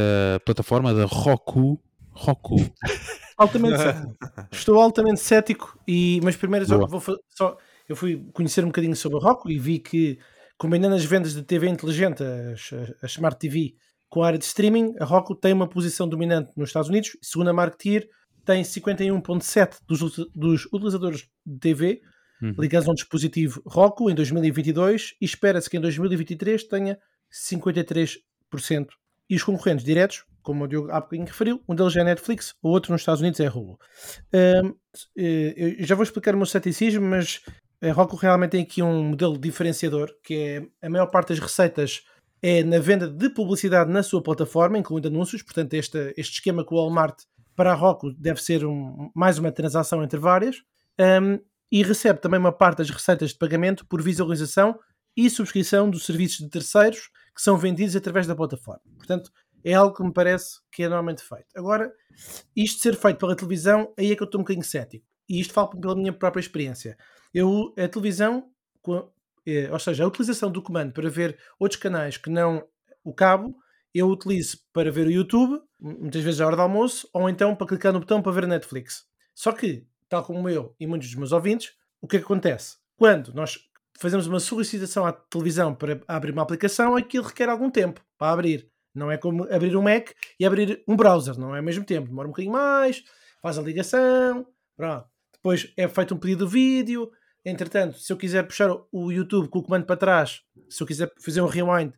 plataforma 0.45 0.93
da 0.93 1.05
Roku? 1.05 1.79
Roku. 2.11 2.55
Altamente 3.37 3.77
cético. 3.77 4.17
Estou 4.51 4.79
altamente 4.79 5.19
cético, 5.19 5.79
e, 5.87 6.21
mas 6.23 6.35
primeiro 6.35 6.67
só 6.67 6.85
vou 6.85 7.01
só, 7.29 7.57
eu 7.89 7.95
fui 7.95 8.29
conhecer 8.31 8.63
um 8.63 8.67
bocadinho 8.67 8.95
sobre 8.95 9.17
a 9.17 9.21
Roku 9.21 9.49
e 9.49 9.57
vi 9.57 9.79
que, 9.79 10.19
combinando 10.57 10.95
as 10.95 11.03
vendas 11.03 11.33
de 11.33 11.41
TV 11.41 11.67
inteligente, 11.67 12.23
as, 12.23 12.69
a 13.01 13.07
Smart 13.07 13.37
TV, 13.39 13.73
com 14.07 14.21
a 14.21 14.27
área 14.27 14.37
de 14.37 14.45
streaming, 14.45 14.93
a 14.99 15.05
Roku 15.05 15.35
tem 15.35 15.51
uma 15.51 15.67
posição 15.67 16.07
dominante 16.07 16.51
nos 16.55 16.69
Estados 16.69 16.89
Unidos. 16.89 17.17
Segundo 17.23 17.49
a 17.49 17.53
Marketeer, 17.53 18.07
tem 18.45 18.61
51,7% 18.61 19.79
dos, 19.87 20.29
dos 20.35 20.65
utilizadores 20.65 21.27
de 21.45 21.59
TV 21.59 22.01
Uhum. 22.41 22.53
ligados 22.59 22.89
a 22.89 22.91
um 22.91 22.93
dispositivo 22.93 23.61
Roku 23.65 24.09
em 24.09 24.15
2022 24.15 25.15
e 25.21 25.23
espera-se 25.23 25.69
que 25.69 25.77
em 25.77 25.79
2023 25.79 26.65
tenha 26.65 26.99
53%. 27.31 28.19
E 29.33 29.35
os 29.35 29.41
concorrentes 29.43 29.83
diretos, 29.83 30.25
como 30.43 30.63
o 30.63 30.67
Diogo 30.67 30.91
há 30.91 31.01
bocadinho 31.01 31.25
referiu, 31.25 31.59
um 31.67 31.73
deles 31.73 31.95
é 31.95 32.01
a 32.01 32.03
Netflix, 32.03 32.53
o 32.61 32.69
outro 32.69 32.91
nos 32.91 33.01
Estados 33.01 33.19
Unidos 33.19 33.39
é 33.39 33.47
a 33.47 33.51
Hulu. 33.51 33.79
Hum, 34.31 34.75
eh, 35.17 35.75
eu 35.79 35.85
já 35.87 35.95
vou 35.95 36.03
explicar 36.03 36.35
o 36.35 36.37
meu 36.37 36.45
ceticismo, 36.45 37.03
mas 37.03 37.41
a 37.81 37.91
Roku 37.91 38.15
realmente 38.15 38.51
tem 38.51 38.61
aqui 38.61 38.83
um 38.83 39.03
modelo 39.05 39.35
diferenciador, 39.39 40.13
que 40.23 40.35
é 40.81 40.85
a 40.85 40.89
maior 40.89 41.07
parte 41.07 41.29
das 41.29 41.39
receitas 41.39 42.03
é 42.43 42.61
na 42.63 42.77
venda 42.77 43.07
de 43.07 43.27
publicidade 43.27 43.89
na 43.89 44.03
sua 44.03 44.21
plataforma, 44.21 44.77
incluindo 44.77 45.07
anúncios, 45.07 45.41
portanto 45.41 45.73
este, 45.73 46.13
este 46.15 46.33
esquema 46.35 46.63
com 46.63 46.75
o 46.75 46.77
Walmart 46.77 47.17
para 47.55 47.71
a 47.71 47.75
Roku 47.75 48.11
deve 48.13 48.39
ser 48.39 48.63
um- 48.65 49.09
mais 49.15 49.39
uma 49.39 49.51
transação 49.51 50.03
entre 50.03 50.19
várias, 50.19 50.57
Hum, 50.99 51.39
e 51.71 51.81
recebe 51.81 52.19
também 52.21 52.39
uma 52.39 52.51
parte 52.51 52.77
das 52.77 52.91
receitas 52.91 53.31
de 53.31 53.37
pagamento 53.39 53.83
por 53.87 53.99
visualização 53.99 54.77
e 55.17 55.27
subscrição 55.27 55.89
dos 55.89 56.05
serviços 56.05 56.37
de 56.37 56.49
terceiros 56.51 57.09
que 57.35 57.41
são 57.41 57.57
vendidos 57.57 57.95
através 57.95 58.27
da 58.27 58.35
plataforma. 58.35 58.81
Portanto, 58.97 59.31
é 59.63 59.73
algo 59.73 59.95
que 59.95 60.03
me 60.03 60.13
parece 60.13 60.59
que 60.71 60.83
é 60.83 60.87
normalmente 60.87 61.23
feito. 61.23 61.47
Agora, 61.55 61.91
isto 62.55 62.81
ser 62.81 62.95
feito 62.95 63.17
pela 63.17 63.35
televisão, 63.35 63.93
aí 63.97 64.11
é 64.11 64.15
que 64.15 64.21
eu 64.21 64.25
estou 64.25 64.39
um 64.39 64.43
bocadinho 64.43 64.65
cético. 64.65 65.05
E 65.27 65.39
isto 65.39 65.53
falo 65.53 65.69
pela 65.69 65.95
minha 65.95 66.11
própria 66.11 66.41
experiência. 66.41 66.97
Eu, 67.33 67.73
a 67.77 67.87
televisão, 67.87 68.49
eh, 69.45 69.69
ou 69.71 69.79
seja, 69.79 70.03
a 70.03 70.07
utilização 70.07 70.51
do 70.51 70.61
comando 70.61 70.91
para 70.91 71.09
ver 71.09 71.39
outros 71.57 71.79
canais 71.79 72.17
que 72.17 72.29
não 72.29 72.63
o 73.03 73.13
cabo, 73.13 73.55
eu 73.93 74.09
utilizo 74.09 74.57
para 74.73 74.91
ver 74.91 75.07
o 75.07 75.11
YouTube, 75.11 75.61
muitas 75.79 76.21
vezes 76.23 76.41
à 76.41 76.47
hora 76.47 76.55
do 76.55 76.61
almoço, 76.61 77.07
ou 77.13 77.29
então 77.29 77.55
para 77.55 77.67
clicar 77.67 77.93
no 77.93 77.99
botão 77.99 78.21
para 78.21 78.31
ver 78.31 78.43
a 78.43 78.47
Netflix. 78.47 79.05
Só 79.33 79.51
que, 79.51 79.87
tal 80.09 80.23
como 80.23 80.49
eu 80.49 80.75
e 80.79 80.87
muitos 80.87 81.07
dos 81.09 81.17
meus 81.17 81.31
ouvintes, 81.31 81.73
o 82.01 82.07
que 82.07 82.17
é 82.17 82.19
que 82.19 82.25
acontece? 82.25 82.77
Quando 82.97 83.33
nós 83.33 83.59
fazemos 83.99 84.27
uma 84.27 84.39
solicitação 84.39 85.05
à 85.05 85.11
televisão 85.11 85.73
para 85.73 86.01
abrir 86.07 86.31
uma 86.31 86.41
aplicação, 86.41 86.95
aquilo 86.95 87.25
requer 87.25 87.49
algum 87.49 87.69
tempo 87.69 88.01
para 88.17 88.31
abrir. 88.31 88.69
Não 88.93 89.11
é 89.11 89.17
como 89.17 89.43
abrir 89.51 89.75
um 89.75 89.81
Mac 89.81 90.11
e 90.39 90.45
abrir 90.45 90.83
um 90.87 90.95
browser, 90.95 91.37
não 91.37 91.55
é 91.55 91.59
ao 91.59 91.63
mesmo 91.63 91.83
tempo. 91.83 92.07
Demora 92.07 92.27
um 92.27 92.31
bocadinho 92.31 92.53
mais, 92.53 93.03
faz 93.41 93.57
a 93.57 93.61
ligação, 93.61 94.45
pronto. 94.77 95.07
Depois 95.33 95.73
é 95.75 95.87
feito 95.87 96.13
um 96.13 96.17
pedido 96.17 96.45
de 96.45 96.51
vídeo. 96.51 97.11
Entretanto, 97.43 97.97
se 97.97 98.13
eu 98.13 98.17
quiser 98.17 98.43
puxar 98.43 98.69
o 98.91 99.11
YouTube 99.11 99.49
com 99.49 99.59
o 99.59 99.63
comando 99.63 99.85
para 99.85 99.97
trás, 99.97 100.41
se 100.69 100.81
eu 100.81 100.87
quiser 100.87 101.11
fazer 101.19 101.41
um 101.41 101.47
rewind, 101.47 101.93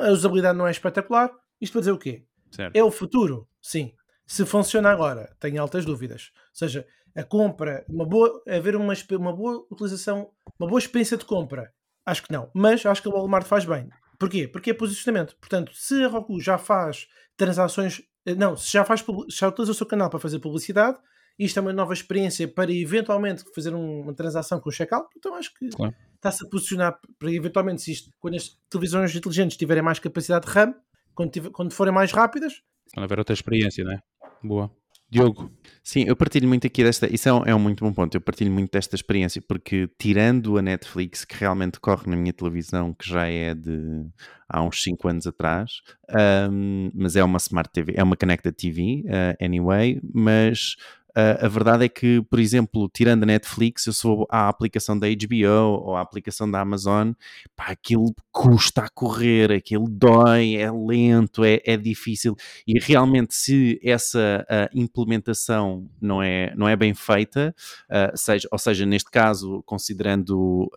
a 0.00 0.10
usabilidade 0.10 0.58
não 0.58 0.66
é 0.66 0.70
espetacular. 0.70 1.30
Isto 1.60 1.72
para 1.72 1.80
dizer 1.80 1.92
o 1.92 1.98
quê? 1.98 2.24
Certo. 2.50 2.76
É 2.76 2.84
o 2.84 2.90
futuro? 2.90 3.48
Sim. 3.60 3.94
Se 4.26 4.44
funciona 4.44 4.90
agora, 4.90 5.34
tenho 5.40 5.60
altas 5.60 5.84
dúvidas. 5.84 6.32
Ou 6.34 6.54
seja, 6.54 6.86
a 7.16 7.22
compra, 7.22 7.84
uma 7.88 8.06
boa, 8.06 8.42
haver 8.48 8.74
uma, 8.76 8.94
uma 9.12 9.32
boa 9.36 9.66
utilização, 9.70 10.30
uma 10.58 10.68
boa 10.68 10.78
experiência 10.78 11.16
de 11.16 11.24
compra, 11.24 11.72
acho 12.06 12.22
que 12.22 12.32
não. 12.32 12.50
Mas 12.54 12.84
acho 12.86 13.02
que 13.02 13.08
o 13.08 13.12
Walmart 13.12 13.46
faz 13.46 13.64
bem. 13.64 13.88
Porquê? 14.18 14.46
Porque 14.48 14.70
é 14.70 14.74
posicionamento. 14.74 15.36
Portanto, 15.40 15.72
se 15.74 16.02
a 16.04 16.08
Roku 16.08 16.40
já 16.40 16.56
faz 16.58 17.06
transações, 17.36 18.02
eh, 18.24 18.34
não, 18.34 18.56
se 18.56 18.70
já, 18.72 18.84
faz, 18.84 19.04
já 19.28 19.48
utiliza 19.48 19.72
o 19.72 19.74
seu 19.74 19.86
canal 19.86 20.08
para 20.08 20.20
fazer 20.20 20.38
publicidade, 20.38 20.98
isto 21.38 21.58
é 21.58 21.62
uma 21.62 21.72
nova 21.72 21.92
experiência 21.92 22.46
para 22.46 22.70
eventualmente 22.70 23.42
fazer 23.54 23.74
um- 23.74 24.02
uma 24.02 24.14
transação 24.14 24.60
com 24.60 24.68
o 24.68 24.72
checkout, 24.72 25.08
então 25.16 25.34
acho 25.34 25.52
que 25.54 25.68
Claro. 25.70 25.94
está-se 26.14 26.44
a 26.46 26.48
posicionar 26.48 26.98
para 27.18 27.32
eventualmente, 27.32 27.82
se 27.82 27.90
isto, 27.92 28.10
quando 28.20 28.36
as 28.36 28.50
televisões 28.70 29.14
inteligentes 29.16 29.56
tiverem 29.56 29.82
mais 29.82 29.98
capacidade 29.98 30.46
de 30.46 30.52
RAM, 30.52 30.74
quando, 31.14 31.30
tiver- 31.32 31.50
quando 31.50 31.72
forem 31.72 31.92
mais 31.92 32.12
rápidas, 32.12 32.62
Quando 32.94 33.04
haver 33.04 33.18
outra 33.18 33.32
experiência, 33.32 33.82
não 33.82 33.92
é? 33.92 34.00
Boa. 34.42 34.70
Diogo, 35.12 35.52
Sim, 35.84 36.04
eu 36.06 36.14
partilho 36.14 36.46
muito 36.46 36.64
aqui 36.64 36.84
desta. 36.84 37.12
Isso 37.12 37.28
é 37.28 37.32
um, 37.32 37.42
é 37.44 37.54
um 37.54 37.58
muito 37.58 37.84
bom 37.84 37.92
ponto. 37.92 38.14
Eu 38.16 38.20
partilho 38.20 38.52
muito 38.52 38.70
desta 38.70 38.94
experiência 38.94 39.42
porque, 39.42 39.90
tirando 39.98 40.56
a 40.56 40.62
Netflix, 40.62 41.24
que 41.24 41.36
realmente 41.36 41.80
corre 41.80 42.08
na 42.08 42.16
minha 42.16 42.32
televisão, 42.32 42.94
que 42.94 43.08
já 43.08 43.26
é 43.26 43.52
de 43.52 44.06
há 44.48 44.62
uns 44.62 44.80
5 44.82 45.08
anos 45.08 45.26
atrás, 45.26 45.80
ahm, 46.08 46.90
mas 46.94 47.16
é 47.16 47.24
uma 47.24 47.38
Smart 47.38 47.70
TV, 47.72 47.94
é 47.96 48.02
uma 48.02 48.16
Connected 48.16 48.54
TV, 48.54 49.02
ah, 49.08 49.44
anyway, 49.44 50.00
mas 50.14 50.76
Uh, 51.16 51.44
a 51.44 51.48
verdade 51.48 51.84
é 51.84 51.88
que, 51.88 52.22
por 52.22 52.38
exemplo, 52.38 52.88
tirando 52.88 53.24
a 53.24 53.26
Netflix, 53.26 53.86
eu 53.86 53.92
sou 53.92 54.26
à 54.30 54.48
aplicação 54.48 54.98
da 54.98 55.06
HBO 55.08 55.82
ou 55.84 55.96
à 55.96 56.00
aplicação 56.00 56.50
da 56.50 56.60
Amazon, 56.60 57.12
pá, 57.54 57.66
aquilo 57.66 58.14
custa 58.30 58.82
a 58.82 58.88
correr, 58.88 59.52
aquilo 59.52 59.86
dói, 59.88 60.56
é 60.56 60.70
lento, 60.72 61.44
é, 61.44 61.60
é 61.66 61.76
difícil. 61.76 62.34
E 62.66 62.78
realmente, 62.78 63.34
se 63.34 63.78
essa 63.84 64.46
uh, 64.48 64.78
implementação 64.78 65.86
não 66.00 66.22
é, 66.22 66.54
não 66.56 66.66
é 66.66 66.74
bem 66.74 66.94
feita, 66.94 67.54
uh, 67.90 68.16
seja, 68.16 68.48
ou 68.50 68.58
seja, 68.58 68.86
neste 68.86 69.10
caso, 69.10 69.62
considerando 69.66 70.70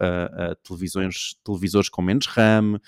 televisões, 0.63 1.35
televisores 1.43 1.89
com 1.89 2.01
menos 2.01 2.27
RAM, 2.27 2.79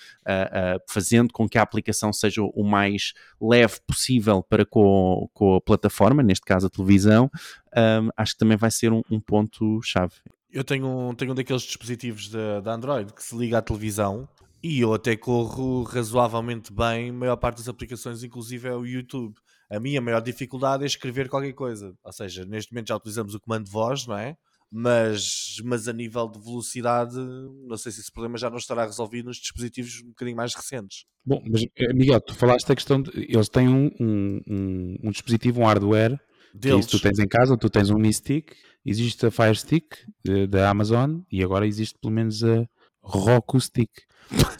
fazendo 0.87 1.31
com 1.31 1.47
que 1.47 1.57
a 1.57 1.61
aplicação 1.61 2.11
seja 2.11 2.41
o 2.41 2.63
mais 2.63 3.13
leve 3.39 3.75
possível 3.87 4.43
para 4.43 4.65
com, 4.65 5.29
com 5.33 5.55
a 5.55 5.61
plataforma, 5.61 6.21
neste 6.21 6.45
caso 6.45 6.67
a 6.67 6.69
televisão, 6.69 7.29
um, 7.75 8.09
acho 8.15 8.33
que 8.33 8.39
também 8.39 8.57
vai 8.57 8.71
ser 8.71 8.91
um, 8.91 9.01
um 9.09 9.19
ponto-chave. 9.19 10.13
Eu 10.49 10.63
tenho, 10.63 11.13
tenho 11.15 11.31
um 11.31 11.35
daqueles 11.35 11.63
dispositivos 11.63 12.29
da 12.29 12.73
Android 12.73 13.13
que 13.13 13.21
se 13.21 13.35
liga 13.35 13.57
à 13.57 13.61
televisão 13.61 14.27
e 14.63 14.81
eu 14.81 14.93
até 14.93 15.15
corro 15.15 15.83
razoavelmente 15.83 16.73
bem 16.73 17.09
a 17.09 17.13
maior 17.13 17.37
parte 17.37 17.57
das 17.57 17.69
aplicações, 17.69 18.23
inclusive 18.23 18.67
é 18.67 18.75
o 18.75 18.85
YouTube. 18.85 19.35
A 19.69 19.79
minha 19.79 20.01
maior 20.01 20.21
dificuldade 20.21 20.83
é 20.83 20.87
escrever 20.87 21.29
qualquer 21.29 21.53
coisa. 21.53 21.93
Ou 22.03 22.11
seja, 22.11 22.45
neste 22.45 22.71
momento 22.71 22.87
já 22.87 22.95
utilizamos 22.95 23.35
o 23.35 23.39
comando 23.39 23.65
de 23.65 23.71
voz, 23.71 24.07
não 24.07 24.17
é? 24.17 24.35
Mas, 24.69 25.61
mas 25.63 25.87
a 25.87 25.93
nível 25.93 26.27
de 26.27 26.39
velocidade, 26.39 27.15
não 27.15 27.77
sei 27.77 27.91
se 27.91 28.01
esse 28.01 28.11
problema 28.11 28.37
já 28.37 28.49
não 28.49 28.57
estará 28.57 28.85
resolvido 28.85 29.27
nos 29.27 29.37
dispositivos 29.37 30.01
um 30.03 30.09
bocadinho 30.09 30.35
mais 30.35 30.53
recentes. 30.53 31.05
Bom, 31.25 31.41
mas 31.49 31.63
eh, 31.77 31.93
Miguel, 31.93 32.19
tu 32.19 32.35
falaste 32.35 32.67
da 32.67 32.75
questão 32.75 33.01
de 33.01 33.11
eles 33.15 33.47
têm 33.47 33.69
um, 33.69 33.89
um, 33.99 34.41
um, 34.47 34.97
um 35.03 35.11
dispositivo, 35.11 35.61
um 35.61 35.65
hardware 35.65 36.19
deles. 36.57 36.85
Que 36.85 36.91
tu 36.91 36.99
tens 36.99 37.19
em 37.19 37.27
casa, 37.27 37.57
tu 37.57 37.69
tens 37.69 37.89
um 37.89 37.97
Mi 37.97 38.13
Stick, 38.13 38.53
existe 38.85 39.25
a 39.25 39.31
Fire 39.31 39.55
Stick 39.55 39.97
eh, 40.27 40.47
da 40.47 40.69
Amazon 40.69 41.19
e 41.31 41.43
agora 41.43 41.67
existe 41.67 41.97
pelo 42.01 42.13
menos 42.13 42.43
a 42.43 42.65
Roku 43.01 43.59
Stick. 43.59 43.91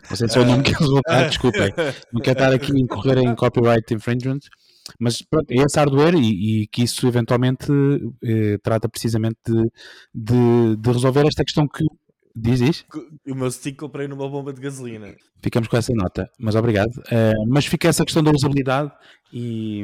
Não 0.10 0.16
sei 0.16 0.30
se 0.30 0.38
é 0.38 0.42
o 0.42 0.46
nome 0.46 0.64
que 0.64 0.72
eles 0.72 0.88
vão 0.88 1.02
dar, 1.06 1.28
desculpem. 1.30 1.74
Não 2.14 2.22
quero 2.22 2.40
estar 2.40 2.54
aqui 2.54 2.72
a 2.72 2.80
incorrer 2.80 3.18
em 3.18 3.36
copyright 3.36 3.94
infringement, 3.94 4.40
mas 5.00 5.22
pronto, 5.22 5.52
é 5.52 5.56
esse 5.56 5.78
hardware 5.78 6.16
e, 6.16 6.64
e 6.64 6.68
que 6.68 6.84
isso 6.84 7.08
eventualmente 7.08 7.72
eh, 8.24 8.58
trata 8.64 8.88
precisamente 8.88 9.40
de, 9.46 9.70
de, 10.14 10.78
de 10.78 10.92
resolver 10.92 11.28
esta 11.28 11.44
questão 11.44 11.68
que 11.68 11.84
Diz, 12.40 12.60
diz. 12.60 12.86
O 13.26 13.34
meu 13.34 13.50
stick 13.50 13.78
comprei 13.78 14.08
numa 14.08 14.30
bomba 14.30 14.54
de 14.54 14.62
gasolina. 14.62 15.16
Ficamos 15.42 15.68
com 15.68 15.76
essa 15.76 15.92
nota, 15.94 16.30
mas 16.38 16.54
obrigado. 16.56 16.96
Uh, 16.98 17.48
mas 17.48 17.66
fica 17.66 17.88
essa 17.88 18.06
questão 18.06 18.22
da 18.22 18.30
usabilidade 18.32 18.92
e, 19.34 19.84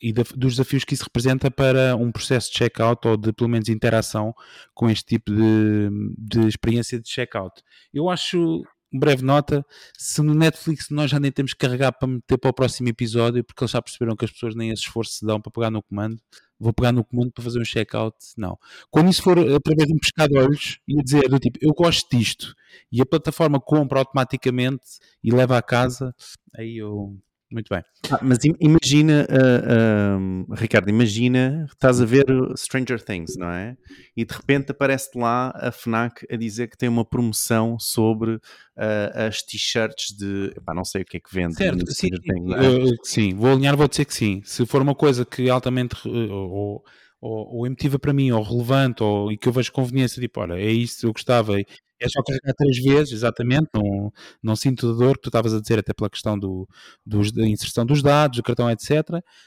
e 0.00 0.10
de, 0.10 0.22
dos 0.34 0.52
desafios 0.54 0.84
que 0.84 0.94
isso 0.94 1.04
representa 1.04 1.50
para 1.50 1.94
um 1.94 2.10
processo 2.10 2.50
de 2.50 2.56
checkout 2.56 3.06
ou 3.06 3.16
de 3.16 3.30
pelo 3.30 3.50
menos 3.50 3.68
interação 3.68 4.34
com 4.74 4.88
este 4.88 5.04
tipo 5.04 5.30
de, 5.30 5.90
de 6.16 6.48
experiência 6.48 6.98
de 6.98 7.08
checkout. 7.08 7.62
Eu 7.92 8.08
acho 8.08 8.64
breve 8.90 9.22
nota, 9.22 9.64
se 9.98 10.22
no 10.22 10.34
Netflix 10.34 10.88
nós 10.88 11.10
já 11.10 11.20
nem 11.20 11.30
temos 11.30 11.52
que 11.52 11.58
carregar 11.58 11.92
para 11.92 12.08
meter 12.08 12.38
para 12.38 12.50
o 12.50 12.54
próximo 12.54 12.88
episódio, 12.88 13.44
porque 13.44 13.64
eles 13.64 13.70
já 13.70 13.82
perceberam 13.82 14.16
que 14.16 14.24
as 14.24 14.30
pessoas 14.30 14.54
nem 14.54 14.70
esse 14.70 14.82
esforço 14.82 15.12
se 15.12 15.26
dão 15.26 15.40
para 15.40 15.52
pegar 15.52 15.70
no 15.70 15.82
comando, 15.82 16.16
vou 16.58 16.72
pegar 16.72 16.92
no 16.92 17.04
comando 17.04 17.32
para 17.32 17.44
fazer 17.44 17.60
um 17.60 17.64
check-out, 17.64 18.16
não. 18.36 18.58
Quando 18.90 19.10
isso 19.10 19.22
for 19.22 19.38
através 19.38 19.86
de 19.88 19.94
um 19.94 19.98
pescado 19.98 20.32
de 20.32 20.38
olhos 20.38 20.78
e 20.88 21.02
dizer 21.02 21.28
do 21.28 21.38
tipo, 21.38 21.58
eu 21.62 21.72
gosto 21.72 22.08
disto, 22.16 22.54
e 22.90 23.00
a 23.00 23.06
plataforma 23.06 23.60
compra 23.60 23.98
automaticamente 24.00 24.98
e 25.22 25.30
leva 25.30 25.58
a 25.58 25.62
casa, 25.62 26.14
aí 26.56 26.76
eu 26.78 27.16
muito 27.50 27.68
bem. 27.70 27.82
Ah, 28.10 28.18
mas 28.22 28.38
imagina, 28.60 29.26
uh, 29.30 30.50
uh, 30.50 30.54
Ricardo, 30.54 30.88
imagina, 30.88 31.66
estás 31.70 32.00
a 32.00 32.04
ver 32.04 32.26
Stranger 32.56 33.00
Things, 33.02 33.36
não 33.36 33.48
é? 33.48 33.76
E 34.16 34.24
de 34.24 34.34
repente 34.34 34.72
aparece 34.72 35.10
lá 35.14 35.52
a 35.54 35.70
FNAC 35.70 36.26
a 36.30 36.36
dizer 36.36 36.68
que 36.68 36.76
tem 36.76 36.88
uma 36.88 37.04
promoção 37.04 37.78
sobre 37.78 38.34
uh, 38.34 39.26
as 39.28 39.42
t-shirts 39.42 40.16
de. 40.16 40.52
Epá, 40.56 40.74
não 40.74 40.84
sei 40.84 41.02
o 41.02 41.04
que 41.04 41.18
é 41.18 41.20
que 41.20 41.32
vende. 41.32 41.54
Certo, 41.54 41.90
sim, 41.92 42.10
Things, 42.10 42.52
é? 42.52 42.96
sim, 43.04 43.34
vou 43.34 43.52
alinhar, 43.52 43.76
vou 43.76 43.86
dizer 43.86 44.04
que 44.04 44.14
sim. 44.14 44.42
Se 44.44 44.66
for 44.66 44.82
uma 44.82 44.94
coisa 44.94 45.24
que 45.24 45.48
altamente. 45.48 45.96
ou, 46.08 46.84
ou, 47.20 47.58
ou 47.58 47.66
emotiva 47.66 47.98
para 47.98 48.12
mim, 48.12 48.30
ou 48.30 48.42
relevante, 48.42 49.02
ou, 49.02 49.32
e 49.32 49.38
que 49.38 49.48
eu 49.48 49.52
vejo 49.52 49.72
conveniência, 49.72 50.20
tipo, 50.20 50.40
olha, 50.40 50.54
é 50.54 50.70
isso, 50.70 51.06
eu 51.06 51.12
gostava, 51.12 51.54
é 52.00 52.08
só 52.08 52.22
carregar 52.22 52.54
três 52.54 52.78
vezes, 52.78 53.12
exatamente, 53.12 53.68
não, 53.74 54.12
não 54.42 54.56
sinto 54.56 54.94
dor, 54.94 55.16
que 55.16 55.22
tu 55.22 55.28
estavas 55.28 55.54
a 55.54 55.60
dizer, 55.60 55.78
até 55.78 55.92
pela 55.92 56.10
questão 56.10 56.38
do, 56.38 56.68
dos, 57.04 57.32
da 57.32 57.46
inserção 57.46 57.84
dos 57.86 58.02
dados, 58.02 58.36
do 58.36 58.42
cartão, 58.42 58.70
etc. 58.70 59.02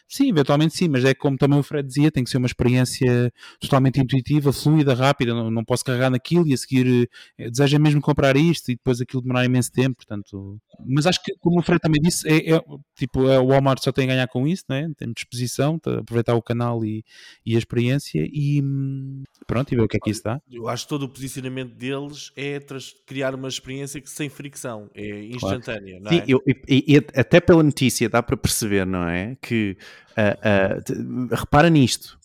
Sim, 0.08 0.30
eventualmente 0.30 0.76
sim, 0.76 0.88
mas 0.88 1.06
é 1.06 1.14
como 1.14 1.38
também 1.38 1.60
o 1.60 1.64
Fred 1.64 1.88
dizia, 1.88 2.12
tem 2.12 2.24
que 2.24 2.30
ser 2.30 2.38
uma 2.38 2.48
experiência 2.48 3.32
totalmente 3.60 4.00
intuitiva, 4.00 4.52
fluida, 4.52 4.94
rápida, 4.94 5.34
não, 5.34 5.52
não 5.52 5.64
posso 5.64 5.84
carregar 5.84 6.10
naquilo 6.10 6.48
e 6.48 6.54
a 6.54 6.58
seguir 6.58 7.10
é, 7.38 7.50
deseja 7.50 7.78
mesmo 7.78 8.02
comprar 8.02 8.36
isto 8.36 8.72
e 8.72 8.76
depois 8.76 9.02
aquilo 9.02 9.22
demorar 9.22 9.46
imenso 9.46 9.72
tempo, 9.72 9.98
portanto... 9.98 10.58
Mas 10.86 11.06
acho 11.06 11.22
que, 11.24 11.34
como 11.40 11.60
o 11.60 11.64
Fred 11.64 11.80
também 11.80 12.02
disse, 12.02 12.28
é, 12.28 12.56
é 12.56 12.62
tipo, 12.96 13.28
é, 13.28 13.40
o 13.40 13.48
Walmart 13.48 13.84
só 13.84 13.92
tem 13.92 14.06
a 14.06 14.08
ganhar 14.08 14.28
com 14.28 14.48
isso, 14.48 14.64
né? 14.70 14.90
tem 14.98 15.12
disposição, 15.12 15.78
tá, 15.78 16.00
aproveitar 16.00 16.36
o 16.36 16.42
canal 16.42 16.84
e, 16.84 17.04
e 17.46 17.56
a 17.56 17.60
experiência 17.60 18.28
e 18.32 18.62
hum, 18.62 19.24
pronto, 19.46 19.72
e 19.72 19.76
ver 19.76 19.84
o 19.84 19.88
que 19.88 19.98
é 19.98 20.00
que 20.00 20.10
isso 20.10 20.24
dá. 20.24 20.42
Eu 20.50 20.68
acho 20.68 20.84
que 20.84 20.90
todo 20.90 21.04
o 21.04 21.10
posicionamento 21.10 21.76
deles 21.76 22.32
é 22.40 22.60
criar 23.06 23.36
uma 23.36 23.50
experiência 23.50 24.00
que 24.00 24.10
sem 24.10 24.30
fricção, 24.30 24.90
é 24.96 25.26
instantânea, 25.26 26.00
claro. 26.02 26.16
é? 26.16 26.24
Eu, 26.26 26.42
e, 26.48 26.96
e, 26.96 26.98
até 26.98 27.42
pela 27.42 27.62
notícia 27.62 28.08
dá 28.08 28.24
para 28.24 28.38
perceber, 28.38 28.86
não 28.86 29.08
é? 29.08 29.36
Que 29.42 29.78
uh, 30.12 31.32
uh, 31.32 31.36
repara 31.36 31.70
nisto, 31.70 32.18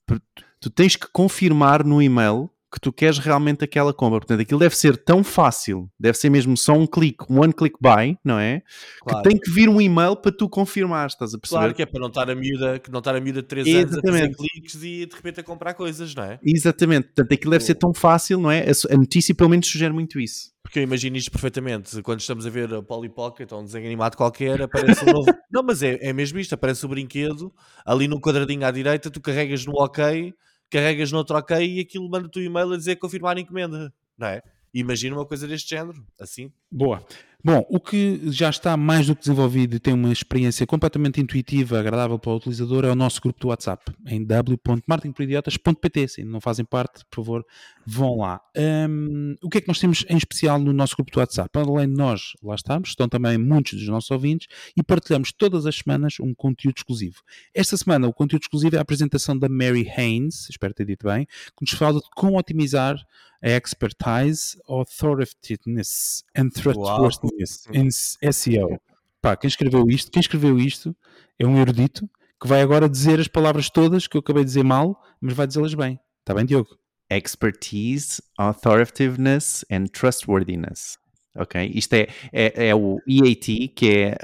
tu 0.60 0.70
tens 0.70 0.94
que 0.94 1.08
confirmar 1.12 1.84
no 1.84 2.00
e-mail 2.00 2.48
que 2.74 2.80
tu 2.80 2.92
queres 2.92 3.18
realmente 3.18 3.62
aquela 3.62 3.94
compra. 3.94 4.18
Portanto, 4.18 4.40
aquilo 4.40 4.58
deve 4.58 4.76
ser 4.76 4.96
tão 4.96 5.22
fácil, 5.22 5.88
deve 5.98 6.18
ser 6.18 6.28
mesmo 6.28 6.56
só 6.56 6.72
um 6.72 6.86
clique, 6.86 7.24
um 7.30 7.40
one 7.40 7.52
click 7.52 7.76
buy, 7.80 8.18
não 8.24 8.36
é? 8.36 8.62
Claro. 9.00 9.22
Que 9.22 9.28
tem 9.28 9.38
que 9.38 9.48
vir 9.50 9.68
um 9.68 9.80
e-mail 9.80 10.16
para 10.16 10.32
tu 10.32 10.48
confirmar, 10.48 11.06
estás 11.06 11.32
a 11.32 11.38
perceber? 11.38 11.60
Claro 11.60 11.74
que 11.74 11.82
é 11.82 11.86
para 11.86 12.00
não 12.00 12.08
estar 12.08 12.28
a 12.28 12.34
miúda, 12.34 12.80
que 12.80 12.90
não 12.90 12.98
estar 12.98 13.14
a 13.14 13.20
miúda 13.20 13.44
3 13.44 13.74
anos 13.76 13.98
a 13.98 14.00
fazer 14.00 14.34
cliques 14.34 14.74
e 14.82 15.06
de 15.06 15.14
repente 15.14 15.38
a 15.38 15.42
comprar 15.44 15.74
coisas, 15.74 16.12
não 16.14 16.24
é? 16.24 16.40
Exatamente. 16.42 17.06
Portanto, 17.06 17.32
aquilo 17.32 17.52
deve 17.52 17.64
ser 17.64 17.76
tão 17.76 17.94
fácil, 17.94 18.40
não 18.40 18.50
é? 18.50 18.64
A 18.90 18.96
notícia 18.96 19.32
pelo 19.34 19.50
menos 19.50 19.68
sugere 19.68 19.92
muito 19.92 20.18
isso. 20.18 20.52
Porque 20.60 20.78
eu 20.80 20.82
imagino 20.82 21.16
isto 21.16 21.30
perfeitamente. 21.30 22.02
Quando 22.02 22.20
estamos 22.20 22.44
a 22.46 22.50
ver 22.50 22.74
a 22.74 22.82
Polly 22.82 23.08
Pocket 23.08 23.52
ou 23.52 23.60
um 23.60 23.64
desenho 23.64 23.86
animado 23.86 24.16
qualquer, 24.16 24.62
aparece 24.62 25.04
um 25.04 25.12
novo. 25.12 25.26
não, 25.52 25.62
mas 25.62 25.82
é, 25.82 25.98
é 26.00 26.12
mesmo 26.12 26.38
isto: 26.38 26.54
aparece 26.54 26.84
o 26.84 26.88
brinquedo 26.88 27.52
ali 27.86 28.08
no 28.08 28.20
quadradinho 28.20 28.66
à 28.66 28.70
direita, 28.70 29.10
tu 29.10 29.20
carregas 29.20 29.64
no 29.64 29.74
OK 29.74 30.34
carregas 30.74 31.12
no 31.12 31.18
outro 31.18 31.38
OK 31.38 31.56
e 31.56 31.78
aquilo 31.78 32.10
manda-te 32.10 32.40
o 32.40 32.42
um 32.42 32.44
e-mail 32.44 32.72
a 32.72 32.76
dizer 32.76 32.96
confirmar 32.96 33.36
a 33.36 33.40
encomenda, 33.40 33.94
não 34.18 34.26
é? 34.26 34.42
Imagina 34.74 35.14
uma 35.14 35.24
coisa 35.24 35.46
deste 35.46 35.70
género, 35.70 36.04
assim. 36.18 36.50
Boa. 36.68 37.06
Bom, 37.44 37.64
o 37.68 37.78
que 37.78 38.20
já 38.32 38.50
está 38.50 38.76
mais 38.76 39.06
do 39.06 39.14
que 39.14 39.20
desenvolvido 39.20 39.76
e 39.76 39.78
tem 39.78 39.94
uma 39.94 40.12
experiência 40.12 40.66
completamente 40.66 41.20
intuitiva, 41.20 41.78
agradável 41.78 42.18
para 42.18 42.32
o 42.32 42.36
utilizador, 42.36 42.84
é 42.84 42.90
o 42.90 42.94
nosso 42.96 43.20
grupo 43.20 43.38
do 43.38 43.48
WhatsApp, 43.48 43.92
em 44.06 44.24
w.marketingporidiotas.pt. 44.24 46.08
Se 46.08 46.24
não 46.24 46.40
fazem 46.40 46.64
parte, 46.64 47.04
por 47.08 47.16
favor, 47.16 47.46
vão 47.86 48.18
lá. 48.18 48.40
Um, 48.56 49.34
o 49.42 49.48
que 49.48 49.58
é 49.58 49.60
que 49.60 49.68
nós 49.68 49.78
temos 49.78 50.04
em 50.08 50.16
especial 50.16 50.58
no 50.58 50.72
nosso 50.72 50.94
grupo 50.96 51.12
do 51.12 51.20
WhatsApp? 51.20 51.50
Além 51.58 51.88
de 51.88 51.96
nós, 51.96 52.32
lá 52.42 52.54
estamos, 52.54 52.90
estão 52.90 53.08
também 53.08 53.36
muitos 53.38 53.74
dos 53.74 53.88
nossos 53.88 54.10
ouvintes 54.10 54.48
e 54.76 54.82
partilhamos 54.82 55.32
todas 55.32 55.66
as 55.66 55.76
semanas 55.76 56.18
um 56.20 56.34
conteúdo 56.34 56.76
exclusivo. 56.78 57.22
Esta 57.54 57.76
semana, 57.76 58.06
o 58.08 58.12
conteúdo 58.12 58.42
exclusivo 58.42 58.76
é 58.76 58.78
a 58.78 58.82
apresentação 58.82 59.38
da 59.38 59.48
Mary 59.48 59.88
Haynes, 59.88 60.48
espero 60.48 60.74
ter 60.74 60.86
dito 60.86 61.06
bem, 61.06 61.26
que 61.26 61.62
nos 61.62 61.72
fala 61.72 62.00
de 62.00 62.08
como 62.14 62.38
otimizar 62.38 62.96
a 63.42 63.50
expertise, 63.50 64.58
authoritativeness 64.66 66.24
and 66.34 66.48
trustworthiness 66.50 67.66
in 67.72 67.90
SEO. 68.32 68.80
Pá, 69.20 69.36
quem 69.36 69.48
escreveu 69.48 69.86
isto, 69.88 70.10
quem 70.10 70.20
escreveu 70.20 70.58
isto 70.58 70.96
é 71.38 71.46
um 71.46 71.58
erudito 71.58 72.08
que 72.40 72.48
vai 72.48 72.60
agora 72.60 72.88
dizer 72.88 73.20
as 73.20 73.28
palavras 73.28 73.70
todas 73.70 74.06
que 74.06 74.16
eu 74.16 74.20
acabei 74.20 74.44
de 74.44 74.48
dizer 74.48 74.64
mal, 74.64 75.02
mas 75.20 75.34
vai 75.34 75.46
dizê-las 75.46 75.74
bem. 75.74 75.98
Está 76.20 76.34
bem, 76.34 76.44
Diogo? 76.44 76.78
Expertise, 77.16 78.20
authoritativeness 78.38 79.64
and 79.70 79.86
trustworthiness. 79.92 80.98
Ok? 81.36 81.70
Isto 81.74 81.94
é, 81.94 82.06
é, 82.32 82.68
é, 82.68 82.74
o 82.74 82.98
EAT, 83.08 83.68
que 83.74 83.90
é, 83.90 84.16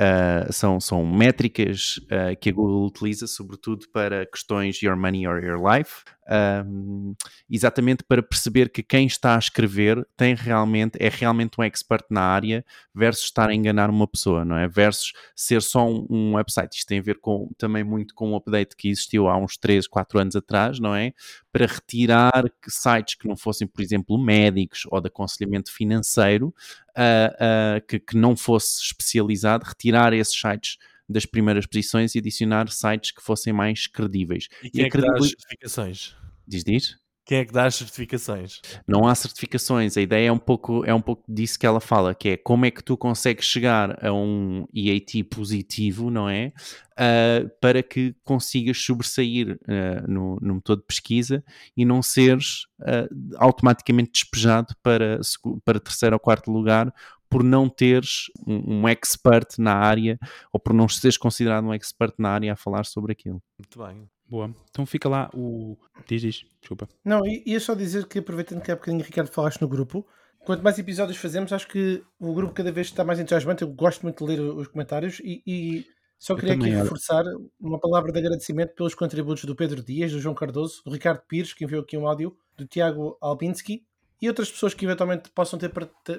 uh, 0.49 0.53
são, 0.53 0.81
são 0.81 1.05
métricas 1.05 1.97
uh, 2.05 2.37
que 2.41 2.51
a 2.51 2.53
Google 2.53 2.87
utiliza, 2.87 3.27
sobretudo 3.27 3.87
para 3.93 4.25
questões 4.27 4.81
Your 4.81 4.97
Money 4.97 5.27
or 5.27 5.43
Your 5.43 5.59
Life, 5.61 6.05
um, 6.31 7.15
exatamente 7.51 8.05
para 8.05 8.23
perceber 8.23 8.71
que 8.71 8.83
quem 8.83 9.07
está 9.07 9.35
a 9.35 9.39
escrever 9.39 10.07
tem 10.17 10.35
realmente, 10.35 10.97
é 11.01 11.09
realmente 11.09 11.61
um 11.61 11.65
expert 11.65 12.05
na 12.09 12.23
área 12.23 12.65
versus 12.95 13.25
estar 13.25 13.49
a 13.49 13.55
enganar 13.55 13.91
uma 13.91 14.07
pessoa, 14.07 14.45
não 14.45 14.57
é? 14.57 14.69
Versus 14.69 15.13
ser 15.35 15.61
só 15.61 15.87
um, 15.89 16.07
um 16.09 16.35
website. 16.35 16.77
Isto 16.77 16.89
tem 16.89 17.01
a 17.01 17.03
ver 17.03 17.19
com, 17.21 17.51
também 17.59 17.83
muito 17.83 18.15
com 18.15 18.31
um 18.31 18.37
update 18.37 18.77
que 18.77 18.89
existiu 18.89 19.29
há 19.29 19.37
uns 19.37 19.57
3, 19.57 19.87
4 19.89 20.19
anos 20.21 20.37
atrás, 20.37 20.79
não 20.79 20.95
é? 20.95 21.13
Para 21.53 21.67
retirar 21.67 22.45
sites 22.69 23.17
que 23.17 23.27
não 23.27 23.37
fossem, 23.37 23.67
por 23.67 23.83
exemplo, 23.83 24.17
médicos 24.17 24.83
ou 24.91 25.01
de 25.01 25.09
aconselhamento 25.09 25.73
financeiro, 25.73 26.55
uh, 26.91 27.79
uh, 27.81 27.87
que, 27.87 27.99
que 27.99 28.17
não 28.17 28.37
fosse 28.37 28.83
especializado, 28.83 29.65
retirar 29.67 30.13
esses 30.13 30.39
sites 30.39 30.79
das 31.11 31.27
primeiras 31.27 31.67
posições 31.67 32.15
e 32.15 32.19
adicionar 32.19 32.69
sites 32.69 33.11
que 33.11 33.23
fossem 33.23 33.53
mais 33.53 33.87
credíveis. 33.87 34.49
E 34.63 34.71
quem 34.71 34.85
a 34.85 34.87
é 34.87 34.91
que 34.91 34.99
dá 34.99 35.13
as 35.13 35.29
certificações? 35.29 36.17
Diz, 36.47 36.65
diz? 36.65 37.01
Quem 37.31 37.39
é 37.39 37.45
que 37.45 37.53
dá 37.53 37.67
as 37.67 37.77
certificações? 37.77 38.61
Não 38.89 39.07
há 39.07 39.15
certificações. 39.15 39.97
A 39.97 40.01
ideia 40.01 40.29
é 40.29 40.33
um 40.33 40.39
pouco, 40.39 40.85
é 40.85 40.93
um 40.93 41.01
pouco 41.01 41.23
disso 41.29 41.59
que 41.59 41.65
ela 41.65 41.81
fala, 41.81 42.13
que 42.13 42.31
é 42.31 42.37
como 42.37 42.67
é 42.67 42.73
que 42.73 42.83
tu 42.83 42.97
consegues 42.97 43.45
chegar 43.45 44.05
a 44.05 44.13
um 44.13 44.67
EAT 44.75 45.23
positivo, 45.31 46.11
não 46.11 46.29
é? 46.29 46.53
Ah, 46.97 47.49
para 47.61 47.85
que 47.85 48.17
consigas 48.25 48.79
sobressair 48.79 49.59
ah, 49.69 50.05
no, 50.09 50.39
no 50.43 50.55
motor 50.57 50.77
de 50.77 50.83
pesquisa 50.83 51.45
e 51.77 51.85
não 51.85 52.03
seres 52.03 52.67
ah, 52.83 53.07
automaticamente 53.37 54.11
despejado 54.13 54.75
para, 54.83 55.21
para 55.65 55.79
terceiro 55.79 56.17
ou 56.17 56.21
quarto 56.21 56.51
lugar 56.51 56.93
por 57.31 57.45
não 57.45 57.69
teres 57.69 58.25
um, 58.47 58.81
um 58.81 58.89
expert 58.89 59.47
na 59.59 59.75
área 59.75 60.19
ou 60.53 60.59
por 60.59 60.75
não 60.75 60.89
seres 60.89 61.17
considerado 61.17 61.65
um 61.65 61.73
expert 61.73 62.13
na 62.19 62.31
área 62.31 62.53
a 62.53 62.57
falar 62.57 62.85
sobre 62.85 63.13
aquilo. 63.13 63.41
Muito 63.59 63.79
bem. 63.79 64.09
Boa. 64.29 64.55
Então 64.71 64.85
fica 64.85 65.09
lá 65.09 65.31
o. 65.33 65.77
Diz, 66.07 66.21
diz. 66.21 66.45
Desculpa. 66.61 66.89
Não, 67.05 67.23
ia 67.27 67.59
só 67.61 67.75
dizer 67.75 68.07
que 68.07 68.19
aproveitando 68.19 68.61
que 68.61 68.71
há 68.71 68.77
bocadinho, 68.77 69.03
Ricardo, 69.03 69.29
falaste 69.29 69.61
no 69.61 69.69
grupo, 69.69 70.07
quanto 70.45 70.63
mais 70.63 70.79
episódios 70.79 71.19
fazemos, 71.19 71.53
acho 71.53 71.67
que 71.67 72.03
o 72.19 72.33
grupo 72.33 72.53
cada 72.53 72.71
vez 72.71 72.89
está 72.89 73.05
mais 73.05 73.19
entusiasmante. 73.19 73.63
Eu 73.63 73.69
gosto 73.69 74.03
muito 74.03 74.25
de 74.25 74.31
ler 74.31 74.41
os 74.41 74.69
comentários 74.69 75.21
e, 75.21 75.43
e 75.47 75.87
só 76.19 76.37
queria 76.37 76.55
aqui 76.55 76.69
reforçar 76.69 77.25
uma 77.59 77.81
palavra 77.81 78.13
de 78.13 78.19
agradecimento 78.19 78.75
pelos 78.75 78.95
contributos 78.95 79.45
do 79.45 79.57
Pedro 79.57 79.83
Dias, 79.83 80.13
do 80.13 80.21
João 80.21 80.35
Cardoso, 80.35 80.83
do 80.85 80.93
Ricardo 80.93 81.23
Pires, 81.27 81.53
que 81.53 81.65
enviou 81.65 81.83
aqui 81.83 81.97
um 81.97 82.07
áudio, 82.07 82.37
do 82.57 82.67
Tiago 82.67 83.17
Albinski 83.21 83.85
e 84.21 84.29
outras 84.29 84.51
pessoas 84.51 84.75
que 84.75 84.85
eventualmente 84.85 85.31
possam 85.31 85.59
ter, 85.59 85.73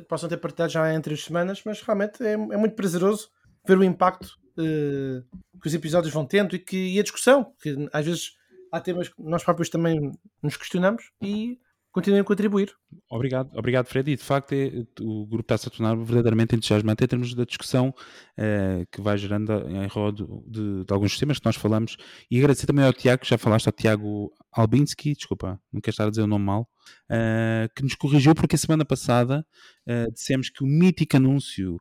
possam 0.08 0.27
ter 0.27 0.38
partilhado 0.38 0.74
já 0.74 0.93
entre 0.93 1.13
as 1.13 1.24
semanas, 1.24 1.62
mas 1.65 1.81
realmente 1.81 2.24
é, 2.24 2.34
é 2.34 2.58
muito 2.58 2.75
prazeroso 2.75 3.29
ver 3.67 3.77
o 3.77 3.84
impacto 3.84 4.29
eh, 4.58 5.24
que 5.62 5.67
os 5.67 5.74
episódios 5.74 6.13
vão 6.13 6.25
tendo 6.25 6.55
e, 6.55 6.60
que, 6.60 6.96
e 6.96 7.00
a 7.00 7.03
discussão, 7.03 7.53
que 7.62 7.88
às 7.93 8.05
vezes 8.05 8.31
há 8.72 8.79
temas 8.79 9.10
que 9.10 9.22
nós 9.22 9.43
próprios 9.43 9.70
também 9.70 10.12
nos 10.41 10.58
questionamos 10.58 11.12
e 11.22 11.60
continuem 11.91 12.21
a 12.21 12.24
contribuir. 12.24 12.74
Obrigado, 13.10 13.51
obrigado 13.53 13.86
Fred. 13.88 14.12
E 14.12 14.15
de 14.15 14.24
facto 14.24 14.53
é, 14.53 14.86
o 15.01 15.25
grupo 15.27 15.41
está-se 15.41 15.67
a 15.67 15.71
tornar 15.71 15.95
verdadeiramente 15.95 16.55
entusiasmante 16.55 17.03
em 17.03 17.07
termos 17.07 17.33
da 17.33 17.43
discussão 17.43 17.93
eh, 18.38 18.86
que 18.91 19.01
vai 19.01 19.17
gerando 19.17 19.51
em 19.69 19.86
rodo 19.88 20.43
de, 20.48 20.86
de 20.86 20.93
alguns 20.93 21.17
temas 21.17 21.39
que 21.39 21.45
nós 21.45 21.55
falamos. 21.55 21.98
E 22.29 22.39
agradecer 22.39 22.65
também 22.65 22.86
ao 22.86 22.93
Tiago, 22.93 23.21
que 23.21 23.29
já 23.29 23.38
falaste 23.38 23.67
ao 23.67 23.74
Tiago 23.74 24.31
Albinski, 24.51 25.13
desculpa, 25.13 25.60
não 25.71 25.81
quero 25.81 25.93
estar 25.93 26.07
a 26.07 26.10
dizer 26.10 26.21
o 26.21 26.27
nome 26.27 26.45
mal, 26.45 26.69
eh, 27.10 27.67
que 27.75 27.83
nos 27.83 27.95
corrigiu 27.95 28.33
porque 28.33 28.55
a 28.55 28.60
semana 28.60 28.86
passada 28.86 29.45
eh, 29.86 30.07
dissemos 30.12 30.50
que 30.50 30.63
o 30.63 30.67
mítico 30.67 31.17
anúncio 31.17 31.77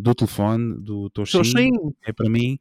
do 0.00 0.14
telefone 0.16 0.82
do 0.82 1.08
Toshin 1.10 1.70
é 2.04 2.12
para 2.12 2.28
mim, 2.28 2.58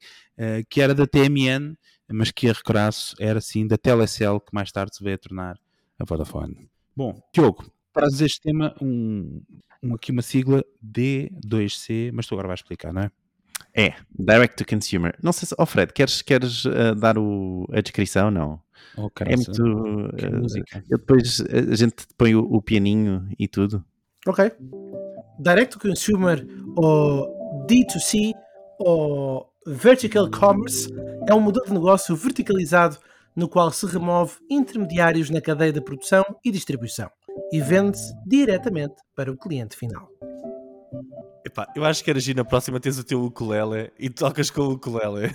que 0.69 0.79
era 0.79 0.93
da 0.93 1.07
TMN, 1.07 1.75
mas 2.11 2.29
que 2.29 2.47
a 2.47 2.53
recraço 2.53 3.15
era 3.19 3.41
sim 3.41 3.65
da 3.65 3.79
Telecel, 3.79 4.39
que 4.39 4.53
mais 4.53 4.71
tarde 4.71 4.95
se 4.95 5.03
veio 5.03 5.15
a 5.15 5.17
tornar 5.17 5.57
a 6.01 6.05
Vodafone. 6.05 6.69
Bom, 6.95 7.21
Diogo, 7.33 7.65
trazes 7.93 8.21
este 8.21 8.41
tema, 8.41 8.75
um, 8.81 9.41
um- 9.83 9.93
aqui 9.95 10.11
uma 10.11 10.21
sigla 10.21 10.63
D2C, 10.83 12.11
mas 12.13 12.25
tu 12.27 12.33
agora 12.35 12.47
vais 12.47 12.59
explicar, 12.59 12.91
não 12.93 13.03
é? 13.03 13.11
É, 13.73 13.93
Direct 14.17 14.57
to 14.57 14.65
Consumer. 14.67 15.15
Não 15.23 15.31
sei 15.31 15.47
se. 15.47 15.55
Oh, 15.57 15.65
Fred, 15.65 15.93
queres, 15.93 16.21
queres 16.21 16.65
ah, 16.65 16.93
dar 16.93 17.17
o, 17.17 17.65
a 17.71 17.79
descrição? 17.79 18.29
Não. 18.29 18.59
Oh, 18.97 19.09
É 19.21 19.35
muito. 19.35 19.51
ah, 20.25 20.29
música. 20.41 20.83
eu 20.89 20.97
depois 20.97 21.39
a 21.41 21.75
gente 21.75 21.95
põe 22.17 22.35
o, 22.35 22.41
o 22.41 22.61
pianinho 22.61 23.29
e 23.39 23.47
tudo. 23.47 23.83
Ok. 24.27 24.51
Direct 25.39 25.77
to 25.77 25.87
Consumer 25.87 26.45
ou 26.75 27.65
D2C 27.69 28.33
ou 28.79 29.49
Vertical 29.65 30.29
Commerce 30.29 30.89
é 31.29 31.33
um 31.33 31.39
modelo 31.39 31.65
de 31.65 31.73
negócio 31.73 32.15
verticalizado 32.15 32.97
no 33.35 33.47
qual 33.47 33.71
se 33.71 33.85
remove 33.85 34.33
intermediários 34.49 35.29
na 35.29 35.41
cadeia 35.41 35.71
de 35.71 35.81
produção 35.81 36.23
e 36.43 36.51
distribuição 36.51 37.09
e 37.51 37.61
vende-se 37.61 38.13
diretamente 38.25 38.95
para 39.15 39.31
o 39.31 39.37
cliente 39.37 39.75
final. 39.75 40.09
Epá, 41.45 41.67
eu 41.75 41.83
acho 41.83 42.03
que 42.03 42.09
era 42.09 42.19
giro 42.19 42.37
na 42.37 42.45
próxima 42.45 42.79
tens 42.79 42.99
o 42.99 43.03
teu 43.03 43.23
ukulele 43.23 43.91
e 43.97 44.09
tocas 44.09 44.49
com 44.49 44.61
o 44.61 44.73
ukulele. 44.73 45.33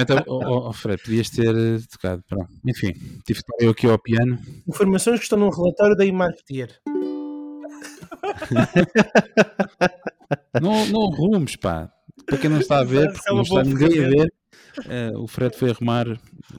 Então, 0.00 0.22
oh, 0.26 0.68
oh, 0.68 0.72
Fred, 0.72 1.02
podias 1.02 1.30
ter 1.30 1.54
eh, 1.54 1.78
tocado. 1.90 2.22
Pronto. 2.28 2.48
Enfim, 2.66 2.92
tive 3.24 3.40
que 3.40 3.52
estar 3.52 3.54
eu 3.60 3.70
aqui 3.70 3.86
ao 3.88 3.98
piano. 3.98 4.38
Informações 4.68 5.18
que 5.18 5.24
estão 5.24 5.38
num 5.38 5.50
relatório 5.50 5.96
da 5.96 6.04
Imarketeer. 6.04 6.80
Não, 10.60 10.86
não 10.86 11.44
pá. 11.60 11.90
Para 12.26 12.38
quem 12.38 12.50
não 12.50 12.60
está 12.60 12.78
a 12.80 12.84
ver, 12.84 13.12
porque 13.12 13.28
é 13.28 13.32
uma 13.32 13.42
não 13.42 13.42
está 13.42 13.62
ninguém 13.62 14.04
a 14.04 14.08
ver, 14.08 14.32
eh, 14.88 15.12
o 15.16 15.26
Fred 15.26 15.56
foi 15.56 15.70
arrumar 15.70 16.06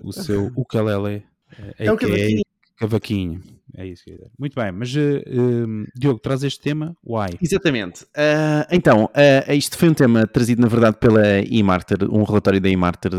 o 0.04 0.12
seu 0.12 0.48
ukulele, 0.56 1.24
eh, 1.58 1.74
É 1.86 1.88
a.k.a. 1.90 1.98
cavaquinho. 2.08 2.44
cavaquinho. 2.78 3.42
É 3.76 3.86
isso 3.86 4.04
que 4.04 4.12
eu 4.12 4.14
ia 4.14 4.18
dizer. 4.20 4.32
Muito 4.38 4.56
bem, 4.56 4.72
mas 4.72 4.96
eh, 4.96 5.24
eh, 5.26 5.92
Diogo, 5.96 6.20
traz 6.20 6.44
este 6.44 6.60
tema, 6.60 6.96
why? 7.04 7.38
Exatamente. 7.42 8.06
Ah, 8.16 8.68
então, 8.72 9.10
ah, 9.14 9.54
isto 9.54 9.78
foi 9.78 9.90
um 9.90 9.94
tema 9.94 10.28
trazido, 10.28 10.62
na 10.62 10.68
verdade, 10.68 10.98
pela 10.98 11.40
eMarter, 11.40 12.04
um 12.12 12.24
relatório 12.24 12.62
da 12.62 12.70
eMarter 12.70 13.12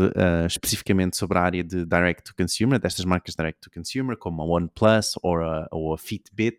especificamente 0.47 1.17
sobre 1.17 1.37
a 1.37 1.41
área 1.41 1.63
de 1.63 1.85
Direct 1.85 2.23
to 2.23 2.35
Consumer, 2.35 2.79
destas 2.79 3.05
marcas 3.05 3.35
Direct 3.35 3.61
to 3.61 3.69
Consumer, 3.69 4.17
como 4.17 4.41
a 4.41 4.45
OnePlus 4.45 5.13
ou 5.21 5.37
a, 5.37 5.67
ou 5.71 5.93
a 5.93 5.97
Fitbit, 5.97 6.57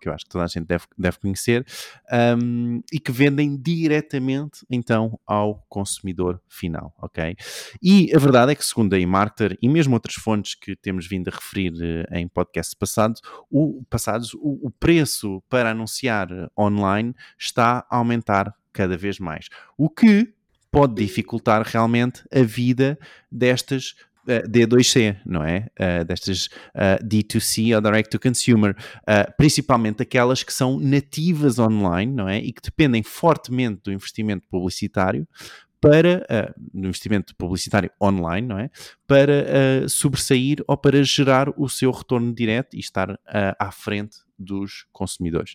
que 0.00 0.08
eu 0.08 0.12
acho 0.12 0.24
que 0.24 0.30
toda 0.30 0.44
a 0.44 0.46
gente 0.46 0.66
deve, 0.66 0.84
deve 0.96 1.18
conhecer, 1.18 1.64
ahm, 2.10 2.80
e 2.92 2.98
que 2.98 3.10
vendem 3.12 3.56
diretamente, 3.56 4.64
então, 4.70 5.18
ao 5.26 5.64
consumidor 5.68 6.40
final, 6.48 6.94
ok? 7.00 7.36
E 7.82 8.14
a 8.14 8.18
verdade 8.18 8.52
é 8.52 8.54
que, 8.54 8.64
segundo 8.64 8.94
a 8.94 8.98
eMarketer 8.98 9.56
e 9.60 9.68
mesmo 9.68 9.94
outras 9.94 10.14
fontes 10.14 10.54
que 10.54 10.76
temos 10.76 11.06
vindo 11.06 11.28
a 11.28 11.30
referir 11.30 11.72
eh, 11.80 12.20
em 12.20 12.28
podcasts 12.28 12.74
passados, 12.74 13.13
o, 13.50 13.82
passados, 13.88 14.34
o, 14.34 14.66
o 14.66 14.70
preço 14.70 15.42
para 15.48 15.70
anunciar 15.70 16.28
online 16.58 17.14
está 17.38 17.86
a 17.90 17.96
aumentar 17.96 18.54
cada 18.72 18.96
vez 18.96 19.18
mais. 19.18 19.48
O 19.76 19.88
que 19.88 20.32
pode 20.70 20.94
dificultar 20.94 21.62
realmente 21.64 22.24
a 22.32 22.42
vida 22.42 22.98
destas 23.30 23.94
eh, 24.26 24.42
D2C, 24.48 25.18
não 25.26 25.44
é? 25.44 25.68
Eh, 25.76 26.02
destas 26.02 26.48
eh, 26.74 26.98
D2C 27.02 27.74
ou 27.74 27.80
Direct 27.80 28.10
to 28.10 28.18
Consumer, 28.18 28.74
principalmente 29.36 30.02
aquelas 30.02 30.42
que 30.42 30.52
são 30.52 30.80
nativas 30.80 31.58
online, 31.58 32.12
não 32.12 32.28
é? 32.28 32.38
E 32.38 32.52
que 32.52 32.62
dependem 32.62 33.02
fortemente 33.02 33.82
do 33.84 33.92
investimento 33.92 34.48
publicitário 34.48 35.28
para 35.80 36.54
do 36.72 36.88
investimento 36.88 37.36
publicitário 37.36 37.90
online, 38.00 38.48
não 38.48 38.58
é? 38.58 38.70
Para 39.06 39.32
eh, 39.32 39.88
sobressair 39.88 40.64
ou 40.66 40.76
para 40.78 41.02
gerar 41.04 41.48
o 41.58 41.68
seu 41.68 41.90
retorno 41.90 42.32
direto 42.34 42.74
e 42.74 42.80
estar 42.80 43.10
eh, 43.28 43.54
à 43.58 43.70
frente 43.70 44.18
dos 44.38 44.84
consumidores. 44.92 45.54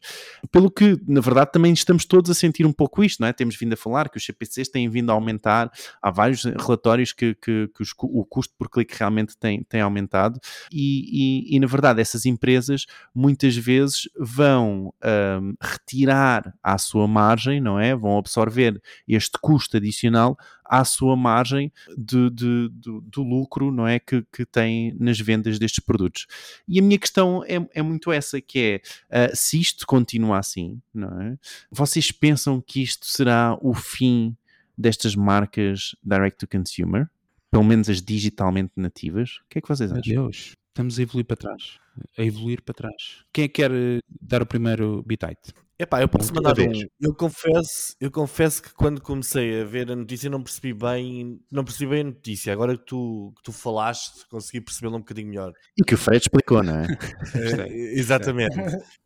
Pelo 0.52 0.72
que, 0.72 0.98
na 1.06 1.20
verdade, 1.20 1.52
também 1.52 1.74
estamos 1.74 2.06
todos 2.06 2.32
a 2.32 2.34
sentir 2.34 2.66
um 2.66 2.72
pouco 2.72 3.04
isto, 3.04 3.20
não 3.20 3.28
é? 3.28 3.34
Temos 3.34 3.58
vindo 3.58 3.74
a 3.74 3.78
falar 3.78 4.08
que 4.10 4.18
os 4.18 4.24
CPCs 4.26 4.70
têm 4.70 4.88
vindo 4.88 5.10
a 5.10 5.14
aumentar, 5.14 5.70
há 6.02 6.10
vários 6.10 6.44
relatórios 6.46 7.12
que, 7.12 7.36
que, 7.36 7.68
que 7.76 7.82
os 7.82 7.94
o 8.02 8.24
custo 8.24 8.54
por 8.58 8.70
clique 8.70 8.96
realmente 8.98 9.36
tem, 9.38 9.64
tem 9.64 9.82
aumentado 9.82 10.40
e, 10.72 11.50
e- 11.52 11.56
e, 11.56 11.60
na 11.60 11.68
verdade, 11.68 12.00
essas 12.00 12.26
empresas 12.26 12.86
muitas 13.14 13.56
vezes 13.58 14.08
vão 14.18 14.94
ahm, 15.04 15.54
retirar 15.62 16.54
à 16.64 16.78
sua 16.78 17.08
margem, 17.08 17.60
não 17.60 17.78
é? 17.80 17.94
Vão 17.96 18.18
absorver 18.18 18.82
este 19.08 19.38
custo 19.42 19.76
adicional 19.76 20.38
à 20.70 20.86
sua 20.86 21.16
margem 21.16 21.72
de, 21.98 22.30
de- 22.30 22.70
do, 22.70 23.02
do 23.02 23.24
lucro, 23.24 23.72
não 23.72 23.88
é? 23.88 24.00
Que, 24.00 24.24
que 24.32 24.46
tem 24.46 24.96
nas 25.00 25.20
vendas 25.20 25.58
destes 25.58 25.84
produtos. 25.84 26.28
E 26.68 26.80
a 26.80 26.82
minha 26.84 27.00
questão 27.00 27.44
é, 27.46 27.56
é 27.74 27.82
muito 27.82 28.12
essa, 28.12 28.40
que 28.40 28.60
é, 28.60 28.82
ah, 29.10 29.36
se 29.36 29.60
isto 29.60 29.88
continua 29.88 30.38
assim, 30.38 30.80
não 30.94 31.22
é? 31.22 31.38
Vocês 31.72 32.12
pensam 32.12 32.62
que 32.62 32.82
isto 32.84 33.06
será 33.08 33.58
o 33.62 33.74
fim 33.74 34.36
destas 34.78 35.16
marcas 35.16 35.96
direct 36.04 36.38
to 36.38 36.48
consumer? 36.48 37.10
Pelo 37.52 37.64
menos 37.64 37.90
as 37.90 38.02
digitalmente 38.02 38.74
nativas? 38.78 39.38
O 39.38 39.50
que 39.50 39.58
é 39.58 39.62
que 39.62 39.68
vocês 39.68 39.92
acham? 39.92 40.04
Deus, 40.04 40.56
estamos 40.68 41.00
a 41.00 41.02
evoluir 41.02 41.26
para 41.26 41.36
trás. 41.38 41.80
A 42.18 42.24
evoluir 42.24 42.62
para 42.62 42.76
trás. 42.76 43.24
Quem 43.34 43.46
é 43.46 43.48
que 43.48 43.56
quer 43.56 43.72
eh, 43.72 44.00
dar 44.22 44.42
o 44.44 44.46
primeiro 44.46 45.04
bitite? 45.04 45.52
Epá, 45.82 46.02
eu 46.02 46.10
posso 46.10 46.34
mandar 46.34 46.60
um. 46.60 46.72
Eu 47.00 47.16
confesso, 47.16 47.96
eu 48.02 48.12
confesso 48.12 48.62
que 48.62 48.74
quando 48.74 49.00
comecei 49.00 49.62
a 49.62 49.64
ver 49.64 49.90
a 49.90 49.96
notícia 49.96 50.30
não 50.30 50.44
percebi 50.44 50.74
bem, 50.74 51.40
não 51.50 51.64
percebi 51.64 51.90
bem 51.90 52.02
a 52.02 52.04
notícia. 52.04 52.52
Agora 52.52 52.78
que 52.78 52.86
tu, 52.86 53.32
que 53.38 53.44
tu 53.44 53.54
falaste, 53.54 54.28
consegui 54.30 54.60
percebê-la 54.60 54.98
um 54.98 55.00
bocadinho 55.00 55.30
melhor. 55.30 55.54
E 55.78 55.84
que 55.84 55.96
o 55.96 55.98
Fred 55.98 56.22
explicou, 56.22 56.62
não 56.62 56.82
é? 56.82 56.88
Eh, 57.34 57.94
Exatamente. 57.98 58.58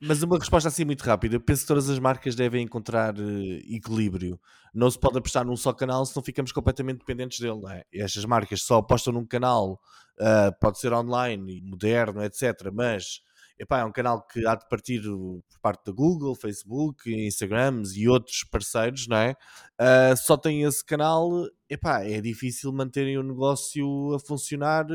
Mas 0.01 0.23
uma 0.23 0.39
resposta 0.39 0.67
assim 0.67 0.83
muito 0.83 1.03
rápida. 1.03 1.35
Eu 1.35 1.41
penso 1.41 1.61
que 1.61 1.67
todas 1.67 1.87
as 1.91 1.99
marcas 1.99 2.33
devem 2.33 2.63
encontrar 2.63 3.13
eh, 3.19 3.61
equilíbrio. 3.69 4.39
Não 4.73 4.89
se 4.89 4.97
pode 4.97 5.19
apostar 5.19 5.45
num 5.45 5.55
só 5.55 5.73
canal, 5.73 6.03
senão 6.07 6.23
ficamos 6.23 6.51
completamente 6.51 6.97
dependentes 6.97 7.39
dele. 7.39 7.61
Não 7.61 7.69
é? 7.69 7.83
Estas 7.93 8.25
marcas 8.25 8.63
só 8.63 8.77
apostam 8.77 9.13
num 9.13 9.27
canal, 9.27 9.79
ah, 10.19 10.51
pode 10.59 10.79
ser 10.79 10.93
online, 10.93 11.61
moderno, 11.61 12.23
etc. 12.23 12.71
Mas 12.73 13.21
epá, 13.57 13.79
é 13.79 13.85
um 13.85 13.91
canal 13.91 14.25
que 14.25 14.45
há 14.45 14.55
de 14.55 14.67
partir 14.67 15.01
por 15.01 15.59
parte 15.61 15.85
da 15.85 15.91
Google, 15.91 16.35
Facebook, 16.35 17.13
Instagrams 17.13 17.95
e 17.95 18.07
outros 18.07 18.43
parceiros, 18.43 19.07
não 19.07 19.17
é? 19.17 19.35
Uh, 19.79 20.17
só 20.17 20.37
tem 20.37 20.63
esse 20.63 20.83
canal, 20.83 21.29
epá, 21.69 22.03
é 22.03 22.19
difícil 22.21 22.71
manterem 22.71 23.17
o 23.17 23.23
negócio 23.23 24.13
a 24.13 24.19
funcionar 24.19 24.85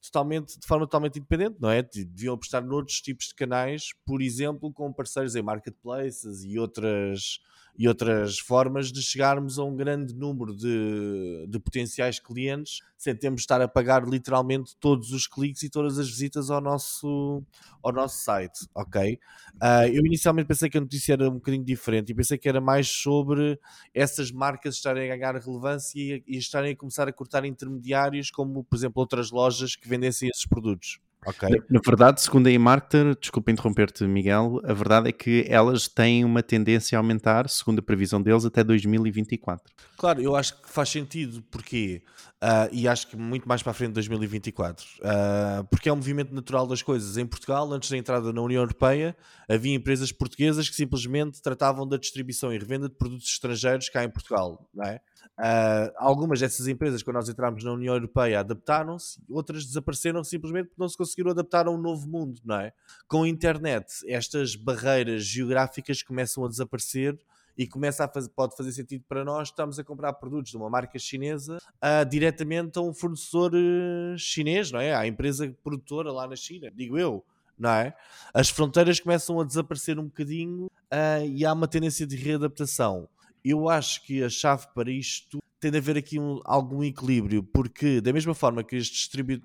totalmente, 0.00 0.58
de 0.58 0.66
forma 0.66 0.86
totalmente 0.86 1.18
independente, 1.18 1.56
não 1.60 1.70
é? 1.70 1.82
Deviam 1.82 2.34
apostar 2.34 2.64
noutros 2.64 3.00
tipos 3.00 3.26
de 3.26 3.34
canais, 3.34 3.90
por 4.04 4.22
exemplo, 4.22 4.72
com 4.72 4.92
parceiros 4.92 5.36
em 5.36 5.42
marketplaces 5.42 6.42
e 6.44 6.58
outras 6.58 7.40
e 7.78 7.88
outras 7.88 8.38
formas 8.38 8.92
de 8.92 9.02
chegarmos 9.02 9.58
a 9.58 9.64
um 9.64 9.74
grande 9.74 10.14
número 10.14 10.54
de, 10.54 11.46
de 11.48 11.58
potenciais 11.58 12.18
clientes 12.18 12.80
sem 13.00 13.16
termos 13.16 13.40
de 13.40 13.44
estar 13.44 13.60
a 13.62 13.66
pagar 13.66 14.06
literalmente 14.06 14.76
todos 14.78 15.10
os 15.12 15.26
cliques 15.26 15.62
e 15.62 15.70
todas 15.70 15.98
as 15.98 16.06
visitas 16.06 16.50
ao 16.50 16.60
nosso, 16.60 17.42
ao 17.82 17.90
nosso 17.92 18.22
site, 18.22 18.68
ok? 18.74 19.18
Uh, 19.54 19.88
eu 19.90 20.04
inicialmente 20.04 20.46
pensei 20.46 20.68
que 20.68 20.76
a 20.76 20.80
notícia 20.82 21.14
era 21.14 21.30
um 21.30 21.34
bocadinho 21.34 21.64
diferente 21.64 22.12
e 22.12 22.14
pensei 22.14 22.36
que 22.36 22.48
era 22.48 22.60
mais 22.60 22.88
sobre 22.88 23.58
essas 23.94 24.30
marcas 24.30 24.74
estarem 24.74 25.10
a 25.10 25.16
ganhar 25.16 25.34
relevância 25.36 25.98
e, 25.98 26.22
e 26.26 26.36
estarem 26.36 26.72
a 26.72 26.76
começar 26.76 27.08
a 27.08 27.12
cortar 27.12 27.46
intermediários, 27.46 28.30
como 28.30 28.62
por 28.62 28.76
exemplo 28.76 29.00
outras 29.00 29.30
lojas 29.30 29.74
que 29.74 29.88
vendessem 29.88 30.28
esses 30.28 30.46
produtos. 30.46 31.00
Okay. 31.26 31.50
Na, 31.50 31.56
na, 31.68 31.80
verdade, 31.84 32.22
segundo 32.22 32.46
a 32.46 32.50
eMarketer, 32.50 33.14
desculpa 33.14 33.50
interromper-te, 33.50 34.04
Miguel, 34.04 34.60
a 34.64 34.72
verdade 34.72 35.10
é 35.10 35.12
que 35.12 35.44
elas 35.48 35.86
têm 35.86 36.24
uma 36.24 36.42
tendência 36.42 36.96
a 36.96 37.00
aumentar, 37.00 37.48
segundo 37.48 37.80
a 37.80 37.82
previsão 37.82 38.22
deles, 38.22 38.44
até 38.46 38.64
2024. 38.64 39.72
Claro, 39.98 40.22
eu 40.22 40.34
acho 40.34 40.62
que 40.62 40.70
faz 40.70 40.88
sentido, 40.88 41.42
porque 41.50 42.02
uh, 42.42 42.72
e 42.72 42.88
acho 42.88 43.08
que 43.08 43.16
muito 43.16 43.46
mais 43.46 43.62
para 43.62 43.72
a 43.72 43.74
frente 43.74 43.90
de 43.90 43.94
2024, 43.94 44.84
uh, 44.84 44.88
ah, 45.04 45.64
porque 45.70 45.90
é 45.90 45.92
um 45.92 45.96
movimento 45.96 46.34
natural 46.34 46.66
das 46.66 46.80
coisas. 46.80 47.18
Em 47.18 47.26
Portugal, 47.26 47.70
antes 47.70 47.90
da 47.90 47.98
entrada 47.98 48.32
na 48.32 48.40
União 48.40 48.62
Europeia, 48.62 49.14
havia 49.48 49.74
empresas 49.74 50.10
portuguesas 50.10 50.70
que 50.70 50.74
simplesmente 50.74 51.42
tratavam 51.42 51.86
da 51.86 51.98
distribuição 51.98 52.52
e 52.52 52.58
revenda 52.58 52.88
de 52.88 52.94
produtos 52.94 53.28
estrangeiros 53.28 53.90
cá 53.90 54.02
em 54.04 54.10
Portugal, 54.10 54.66
não 54.74 54.84
é? 54.84 55.00
Uh, 55.40 55.90
algumas 55.96 56.38
dessas 56.38 56.68
empresas, 56.68 57.02
quando 57.02 57.16
nós 57.16 57.28
entramos 57.28 57.64
na 57.64 57.72
União 57.72 57.94
Europeia, 57.94 58.40
adaptaram-se, 58.40 59.18
outras 59.28 59.64
desapareceram 59.64 60.22
simplesmente 60.22 60.66
porque 60.66 60.80
não 60.80 60.88
se 60.88 60.96
conseguiram 60.96 61.30
adaptar 61.30 61.66
a 61.66 61.70
um 61.70 61.78
novo 61.78 62.06
mundo, 62.06 62.40
não 62.44 62.56
é? 62.56 62.72
Com 63.08 63.22
a 63.22 63.28
internet, 63.28 63.86
estas 64.06 64.54
barreiras 64.54 65.24
geográficas 65.24 66.02
começam 66.02 66.44
a 66.44 66.48
desaparecer 66.48 67.18
e 67.56 67.66
começa 67.66 68.04
a 68.04 68.08
fazer, 68.08 68.28
pode 68.30 68.56
fazer 68.56 68.72
sentido 68.72 69.04
para 69.08 69.24
nós, 69.24 69.48
estamos 69.48 69.78
a 69.78 69.84
comprar 69.84 70.12
produtos 70.14 70.50
de 70.50 70.56
uma 70.56 70.68
marca 70.68 70.98
chinesa 70.98 71.56
uh, 71.56 72.08
diretamente 72.08 72.78
a 72.78 72.82
um 72.82 72.92
fornecedor 72.92 73.52
uh, 73.54 74.18
chinês, 74.18 74.70
não 74.70 74.80
é? 74.80 74.94
À 74.94 75.06
empresa 75.06 75.54
produtora 75.62 76.12
lá 76.12 76.26
na 76.26 76.36
China, 76.36 76.70
digo 76.70 76.98
eu. 76.98 77.24
Não 77.58 77.70
é? 77.70 77.94
As 78.32 78.48
fronteiras 78.48 78.98
começam 79.00 79.38
a 79.38 79.44
desaparecer 79.44 79.98
um 79.98 80.04
bocadinho 80.04 80.66
uh, 80.66 81.26
e 81.26 81.44
há 81.44 81.52
uma 81.52 81.68
tendência 81.68 82.06
de 82.06 82.16
readaptação 82.16 83.06
eu 83.44 83.68
acho 83.68 84.04
que 84.04 84.22
a 84.22 84.28
chave 84.28 84.66
para 84.74 84.90
isto 84.90 85.38
tem 85.60 85.70
de 85.70 85.76
haver 85.76 85.98
aqui 85.98 86.18
um, 86.18 86.40
algum 86.44 86.82
equilíbrio, 86.82 87.42
porque 87.42 88.00
da 88.00 88.14
mesma 88.14 88.34
forma 88.34 88.64
que 88.64 88.80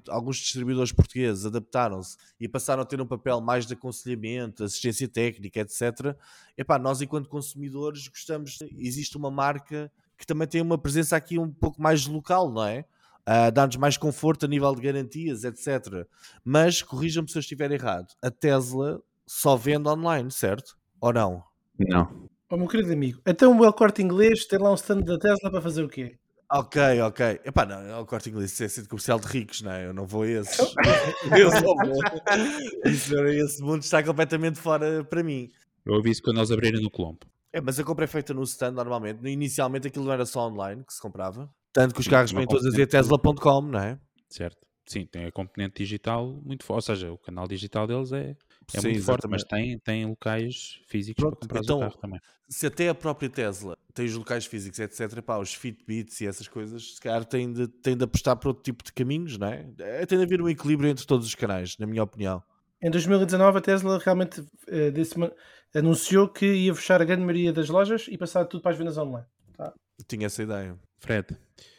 alguns 0.07 0.37
distribuidores 0.37 0.93
portugueses 0.93 1.45
adaptaram-se 1.45 2.15
e 2.39 2.47
passaram 2.47 2.83
a 2.83 2.85
ter 2.85 3.01
um 3.01 3.05
papel 3.05 3.41
mais 3.41 3.65
de 3.65 3.73
aconselhamento, 3.73 4.63
assistência 4.63 5.09
técnica, 5.09 5.59
etc., 5.59 6.15
epá, 6.57 6.79
nós 6.79 7.01
enquanto 7.01 7.27
consumidores 7.27 8.07
gostamos, 8.07 8.59
existe 8.77 9.17
uma 9.17 9.29
marca 9.29 9.91
que 10.17 10.25
também 10.25 10.47
tem 10.47 10.61
uma 10.61 10.77
presença 10.77 11.17
aqui 11.17 11.37
um 11.37 11.51
pouco 11.51 11.81
mais 11.81 12.07
local, 12.07 12.49
não 12.49 12.63
é? 12.63 12.85
Uh, 13.27 13.51
dá-nos 13.51 13.75
mais 13.75 13.97
conforto 13.97 14.45
a 14.45 14.47
nível 14.47 14.73
de 14.73 14.81
garantias, 14.81 15.43
etc. 15.43 16.07
Mas, 16.43 16.81
corrijam-me 16.81 17.27
se 17.27 17.37
eu 17.37 17.41
estiver 17.41 17.71
errado, 17.71 18.07
a 18.21 18.31
Tesla 18.31 19.01
só 19.27 19.57
vende 19.57 19.89
online, 19.89 20.31
certo? 20.31 20.77
Ou 21.01 21.11
não? 21.11 21.43
Não. 21.77 22.24
Oh, 22.49 22.57
meu 22.57 22.67
querido 22.67 22.93
amigo, 22.93 23.21
então 23.25 23.57
o 23.57 23.65
El 23.65 23.73
Corte 23.73 24.01
Inglês 24.01 24.45
tem 24.45 24.59
lá 24.59 24.71
um 24.71 24.75
stand 24.75 25.01
da 25.01 25.17
Tesla 25.17 25.49
para 25.49 25.61
fazer 25.61 25.83
o 25.83 25.89
quê? 25.89 26.17
Ok, 26.51 27.01
ok. 27.01 27.39
Epá, 27.43 27.65
não, 27.65 27.79
é 27.81 27.97
o 27.97 28.05
corte 28.05 28.29
inglês, 28.29 28.51
isso 28.51 28.63
é 28.63 28.67
centro 28.67 28.89
comercial 28.89 29.19
de 29.19 29.25
ricos, 29.25 29.61
não 29.61 29.71
é? 29.71 29.87
Eu 29.87 29.93
não 29.93 30.05
vou 30.05 30.23
a 30.23 30.27
esses. 30.27 30.59
eu 30.59 31.49
só 31.51 31.59
vou. 31.59 32.01
Isso, 32.85 33.15
esse 33.17 33.61
mundo 33.63 33.81
está 33.81 34.03
completamente 34.03 34.59
fora 34.59 35.03
para 35.03 35.23
mim. 35.23 35.51
Eu 35.85 35.95
aviso 35.95 36.21
quando 36.21 36.37
nós 36.37 36.51
abrirem 36.51 36.81
no 36.81 36.91
Colombo. 36.91 37.19
É, 37.51 37.59
mas 37.59 37.79
a 37.79 37.83
compra 37.83 38.05
é 38.05 38.07
feita 38.07 38.33
no 38.33 38.43
stand 38.43 38.73
normalmente. 38.73 39.27
Inicialmente 39.27 39.87
aquilo 39.87 40.05
não 40.05 40.13
era 40.13 40.25
só 40.25 40.47
online 40.47 40.83
que 40.83 40.93
se 40.93 41.01
comprava. 41.01 41.49
Tanto 41.73 41.95
que 41.95 42.01
os 42.01 42.07
carros 42.07 42.31
vêm 42.31 42.45
todos 42.45 42.65
a 42.65 42.69
dizer 42.69 42.87
Tesla.com, 42.87 43.61
não 43.61 43.79
é? 43.79 43.99
Certo. 44.29 44.57
Sim, 44.85 45.05
tem 45.07 45.25
a 45.25 45.31
componente 45.31 45.83
digital 45.83 46.27
muito 46.43 46.63
forte. 46.63 46.89
Ou 46.91 46.95
seja, 46.95 47.11
o 47.11 47.17
canal 47.17 47.47
digital 47.47 47.87
deles 47.87 48.11
é 48.11 48.35
é 48.73 48.81
Sim, 48.81 48.89
muito 48.89 49.03
forte, 49.03 49.27
mas 49.27 49.43
tem, 49.43 49.77
tem 49.79 50.05
locais 50.05 50.79
físicos 50.87 51.21
Pronto, 51.21 51.37
para 51.37 51.47
comprar 51.47 51.61
então, 51.61 51.77
o 51.77 51.81
carro 51.81 51.97
também. 51.97 52.19
Se 52.49 52.67
até 52.67 52.89
a 52.89 52.95
própria 52.95 53.29
Tesla 53.29 53.77
tem 53.93 54.05
os 54.05 54.15
locais 54.15 54.45
físicos, 54.45 54.79
etc., 54.79 55.21
pá, 55.21 55.37
os 55.37 55.53
Fitbits 55.53 56.21
e 56.21 56.27
essas 56.27 56.47
coisas, 56.47 56.95
se 56.95 57.01
calhar 57.01 57.25
tem 57.25 57.51
de, 57.51 57.67
tem 57.67 57.95
de 57.95 58.03
apostar 58.03 58.35
para 58.37 58.49
outro 58.49 58.63
tipo 58.63 58.83
de 58.83 58.91
caminhos, 58.93 59.37
não 59.37 59.47
é? 59.47 59.65
é 59.79 60.05
tem 60.05 60.17
de 60.17 60.23
haver 60.23 60.41
um 60.41 60.49
equilíbrio 60.49 60.89
entre 60.89 61.05
todos 61.05 61.25
os 61.25 61.35
canais, 61.35 61.77
na 61.77 61.85
minha 61.85 62.03
opinião. 62.03 62.43
Em 62.81 62.89
2019, 62.91 63.57
a 63.57 63.61
Tesla 63.61 63.99
realmente 64.03 64.41
uh, 64.41 64.91
disse, 64.93 65.15
anunciou 65.73 66.27
que 66.27 66.45
ia 66.45 66.75
fechar 66.75 67.01
a 67.01 67.05
grande 67.05 67.23
maioria 67.23 67.53
das 67.53 67.69
lojas 67.69 68.07
e 68.09 68.17
passar 68.17 68.45
tudo 68.45 68.61
para 68.61 68.71
as 68.71 68.77
vendas 68.77 68.97
online. 68.97 69.25
Tinha 70.07 70.27
essa 70.27 70.43
ideia. 70.43 70.77
Fred. 70.99 71.27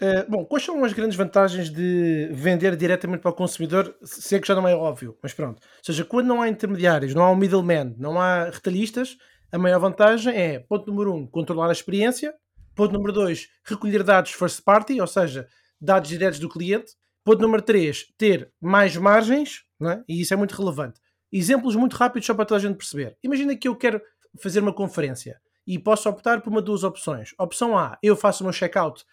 Uh, 0.00 0.31
bom, 0.31 0.44
quais 0.44 0.64
são 0.64 0.83
as 0.85 0.92
grandes 0.92 1.16
vantagens 1.16 1.68
de 1.68 2.29
vender 2.33 2.76
diretamente 2.76 3.20
para 3.20 3.31
o 3.31 3.35
consumidor? 3.35 3.94
Se 4.02 4.37
é 4.37 4.40
que 4.40 4.46
já 4.46 4.55
não 4.55 4.66
é 4.66 4.74
óbvio, 4.74 5.16
mas 5.22 5.35
pronto. 5.35 5.61
Ou 5.61 5.85
seja, 5.85 6.05
quando 6.05 6.26
não 6.26 6.40
há 6.40 6.48
intermediários, 6.48 7.14
não 7.14 7.24
há 7.24 7.31
um 7.31 7.37
middleman, 7.37 7.94
não 7.98 8.20
há 8.20 8.44
retalhistas, 8.44 9.18
a 9.50 9.59
maior 9.59 9.81
vantagem 9.81 10.35
é, 10.35 10.59
ponto 10.59 10.87
número 10.87 11.14
um, 11.14 11.26
controlar 11.26 11.68
a 11.68 11.72
experiência. 11.72 12.35
Ponto 12.74 12.92
número 12.92 13.12
dois, 13.12 13.48
recolher 13.64 14.02
dados 14.02 14.33
first 14.33 14.62
party, 14.62 15.00
ou 15.00 15.07
seja, 15.07 15.48
dados 15.81 16.11
diretos 16.11 16.38
do 16.38 16.48
cliente. 16.48 16.92
Ponto 17.24 17.40
número 17.40 17.62
três, 17.62 18.07
ter 18.18 18.52
mais 18.61 18.96
margens, 18.96 19.62
não 19.81 19.90
é? 19.90 20.05
e 20.07 20.20
isso 20.20 20.33
é 20.33 20.37
muito 20.37 20.55
relevante. 20.55 21.00
Exemplos 21.33 21.74
muito 21.74 21.96
rápidos 21.96 22.26
só 22.26 22.35
para 22.35 22.44
toda 22.44 22.59
a 22.59 22.62
gente 22.62 22.76
perceber. 22.76 23.16
Imagina 23.22 23.57
que 23.57 23.66
eu 23.66 23.74
quero 23.74 24.00
fazer 24.40 24.61
uma 24.61 24.72
conferência 24.72 25.40
e 25.66 25.79
posso 25.79 26.09
optar 26.09 26.40
por 26.40 26.50
uma 26.50 26.61
de 26.61 26.66
duas 26.66 26.85
opções. 26.85 27.35
Opção 27.38 27.76
A, 27.76 27.98
eu 28.02 28.14
faço 28.14 28.42
o 28.42 28.46
meu 28.46 28.52
checkout 28.52 29.05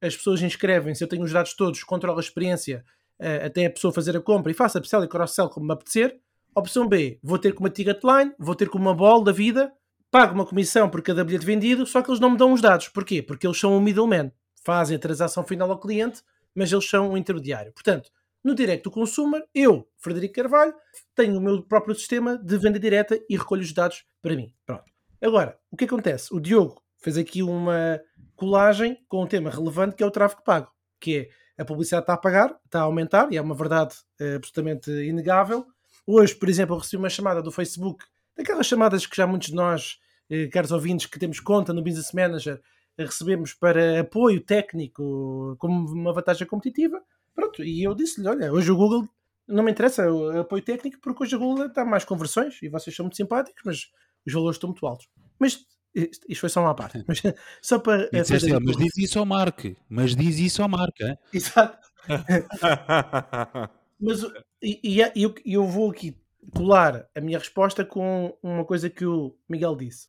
as 0.00 0.16
pessoas 0.16 0.42
inscrevem-se, 0.42 1.02
eu 1.02 1.08
tenho 1.08 1.22
os 1.22 1.32
dados 1.32 1.54
todos, 1.54 1.84
controlo 1.84 2.18
a 2.18 2.20
experiência 2.20 2.84
uh, 3.20 3.46
até 3.46 3.66
a 3.66 3.70
pessoa 3.70 3.92
fazer 3.92 4.16
a 4.16 4.20
compra 4.20 4.50
e 4.50 4.54
faço 4.54 4.78
upsell 4.78 5.04
e 5.04 5.08
cross-sell 5.08 5.48
como 5.48 5.66
me 5.66 5.72
apetecer. 5.72 6.18
Opção 6.54 6.88
B, 6.88 7.20
vou 7.22 7.38
ter 7.38 7.52
com 7.52 7.60
uma 7.60 7.70
ticket 7.70 8.02
line, 8.02 8.32
vou 8.38 8.54
ter 8.54 8.68
com 8.68 8.78
uma 8.78 8.94
ball 8.94 9.22
da 9.22 9.30
vida, 9.30 9.72
pago 10.10 10.34
uma 10.34 10.46
comissão 10.46 10.90
por 10.90 11.02
cada 11.02 11.22
bilhete 11.22 11.46
vendido, 11.46 11.86
só 11.86 12.02
que 12.02 12.10
eles 12.10 12.18
não 12.18 12.30
me 12.30 12.36
dão 12.36 12.52
os 12.52 12.60
dados. 12.60 12.88
Porquê? 12.88 13.22
Porque 13.22 13.46
eles 13.46 13.58
são 13.58 13.76
o 13.76 13.80
middleman. 13.80 14.32
Fazem 14.64 14.96
a 14.96 15.00
transação 15.00 15.44
final 15.44 15.70
ao 15.70 15.78
cliente, 15.78 16.22
mas 16.54 16.72
eles 16.72 16.88
são 16.88 17.12
o 17.12 17.16
intermediário. 17.16 17.72
Portanto, 17.72 18.10
no 18.42 18.54
Direct 18.54 18.82
to 18.82 18.90
Consumer, 18.90 19.44
eu, 19.54 19.88
Frederico 19.98 20.34
Carvalho, 20.34 20.74
tenho 21.14 21.38
o 21.38 21.40
meu 21.40 21.62
próprio 21.62 21.94
sistema 21.94 22.36
de 22.36 22.58
venda 22.58 22.78
direta 22.78 23.18
e 23.28 23.36
recolho 23.36 23.62
os 23.62 23.72
dados 23.72 24.04
para 24.20 24.34
mim. 24.34 24.52
Pronto. 24.66 24.97
Agora, 25.20 25.58
o 25.70 25.76
que 25.76 25.84
acontece? 25.84 26.34
O 26.34 26.40
Diogo 26.40 26.82
fez 26.98 27.16
aqui 27.16 27.42
uma, 27.42 28.00
colagem 28.38 28.96
com 29.08 29.24
um 29.24 29.26
tema 29.26 29.50
relevante 29.50 29.96
que 29.96 30.02
é 30.02 30.06
o 30.06 30.12
tráfego 30.12 30.44
pago, 30.44 30.70
que 31.00 31.28
é 31.56 31.62
a 31.62 31.64
publicidade 31.64 32.04
está 32.04 32.14
a 32.14 32.16
pagar, 32.16 32.56
está 32.64 32.78
a 32.78 32.84
aumentar, 32.84 33.32
e 33.32 33.36
é 33.36 33.42
uma 33.42 33.54
verdade 33.54 33.96
é, 34.20 34.36
absolutamente 34.36 34.88
inegável. 34.90 35.66
Hoje, 36.06 36.36
por 36.36 36.48
exemplo, 36.48 36.76
eu 36.76 36.78
recebi 36.78 37.02
uma 37.02 37.10
chamada 37.10 37.42
do 37.42 37.50
Facebook, 37.50 38.04
daquelas 38.36 38.66
chamadas 38.66 39.06
que 39.06 39.16
já 39.16 39.26
muitos 39.26 39.48
de 39.48 39.56
nós, 39.56 39.98
eh, 40.30 40.46
caros 40.46 40.70
ouvintes, 40.70 41.06
que 41.06 41.18
temos 41.18 41.40
conta 41.40 41.72
no 41.72 41.82
Business 41.82 42.12
Manager, 42.12 42.60
eh, 42.96 43.04
recebemos 43.04 43.52
para 43.52 44.00
apoio 44.00 44.40
técnico 44.40 45.56
como 45.58 45.92
uma 45.92 46.12
vantagem 46.12 46.46
competitiva. 46.46 47.02
Pronto, 47.34 47.64
e 47.64 47.82
eu 47.82 47.94
disse-lhe: 47.94 48.28
olha, 48.28 48.52
hoje 48.52 48.70
o 48.70 48.76
Google 48.76 49.08
não 49.48 49.64
me 49.64 49.72
interessa 49.72 50.10
o 50.10 50.40
apoio 50.40 50.62
técnico 50.62 50.98
porque 51.02 51.24
hoje 51.24 51.34
a 51.34 51.38
Google 51.38 51.66
está 51.66 51.84
mais 51.84 52.04
conversões 52.04 52.62
e 52.62 52.68
vocês 52.68 52.94
são 52.94 53.04
muito 53.04 53.16
simpáticos, 53.16 53.62
mas 53.64 53.90
os 54.26 54.32
valores 54.32 54.56
estão 54.56 54.70
muito 54.70 54.86
altos. 54.86 55.08
Mas 55.38 55.64
isto 55.94 56.40
foi 56.40 56.48
só 56.48 56.60
uma 56.60 56.74
parte. 56.74 57.04
Mas 57.06 57.22
só 57.62 57.78
para. 57.78 58.08
Disseste, 58.10 58.52
mas 58.60 58.76
diz 58.76 58.96
isso 58.96 59.18
ao 59.18 59.26
Mark. 59.26 59.64
Mas 59.88 60.14
diz 60.14 60.38
isso 60.38 60.62
ao 60.62 60.68
Mark. 60.68 61.00
Hein? 61.00 61.18
Exato. 61.32 61.88
mas 64.00 64.22
e, 64.62 64.80
e, 64.82 65.00
eu, 65.00 65.34
eu 65.44 65.66
vou 65.66 65.90
aqui 65.90 66.16
colar 66.54 67.06
a 67.14 67.20
minha 67.20 67.38
resposta 67.38 67.84
com 67.84 68.36
uma 68.42 68.64
coisa 68.64 68.88
que 68.88 69.04
o 69.04 69.36
Miguel 69.48 69.76
disse. 69.76 70.08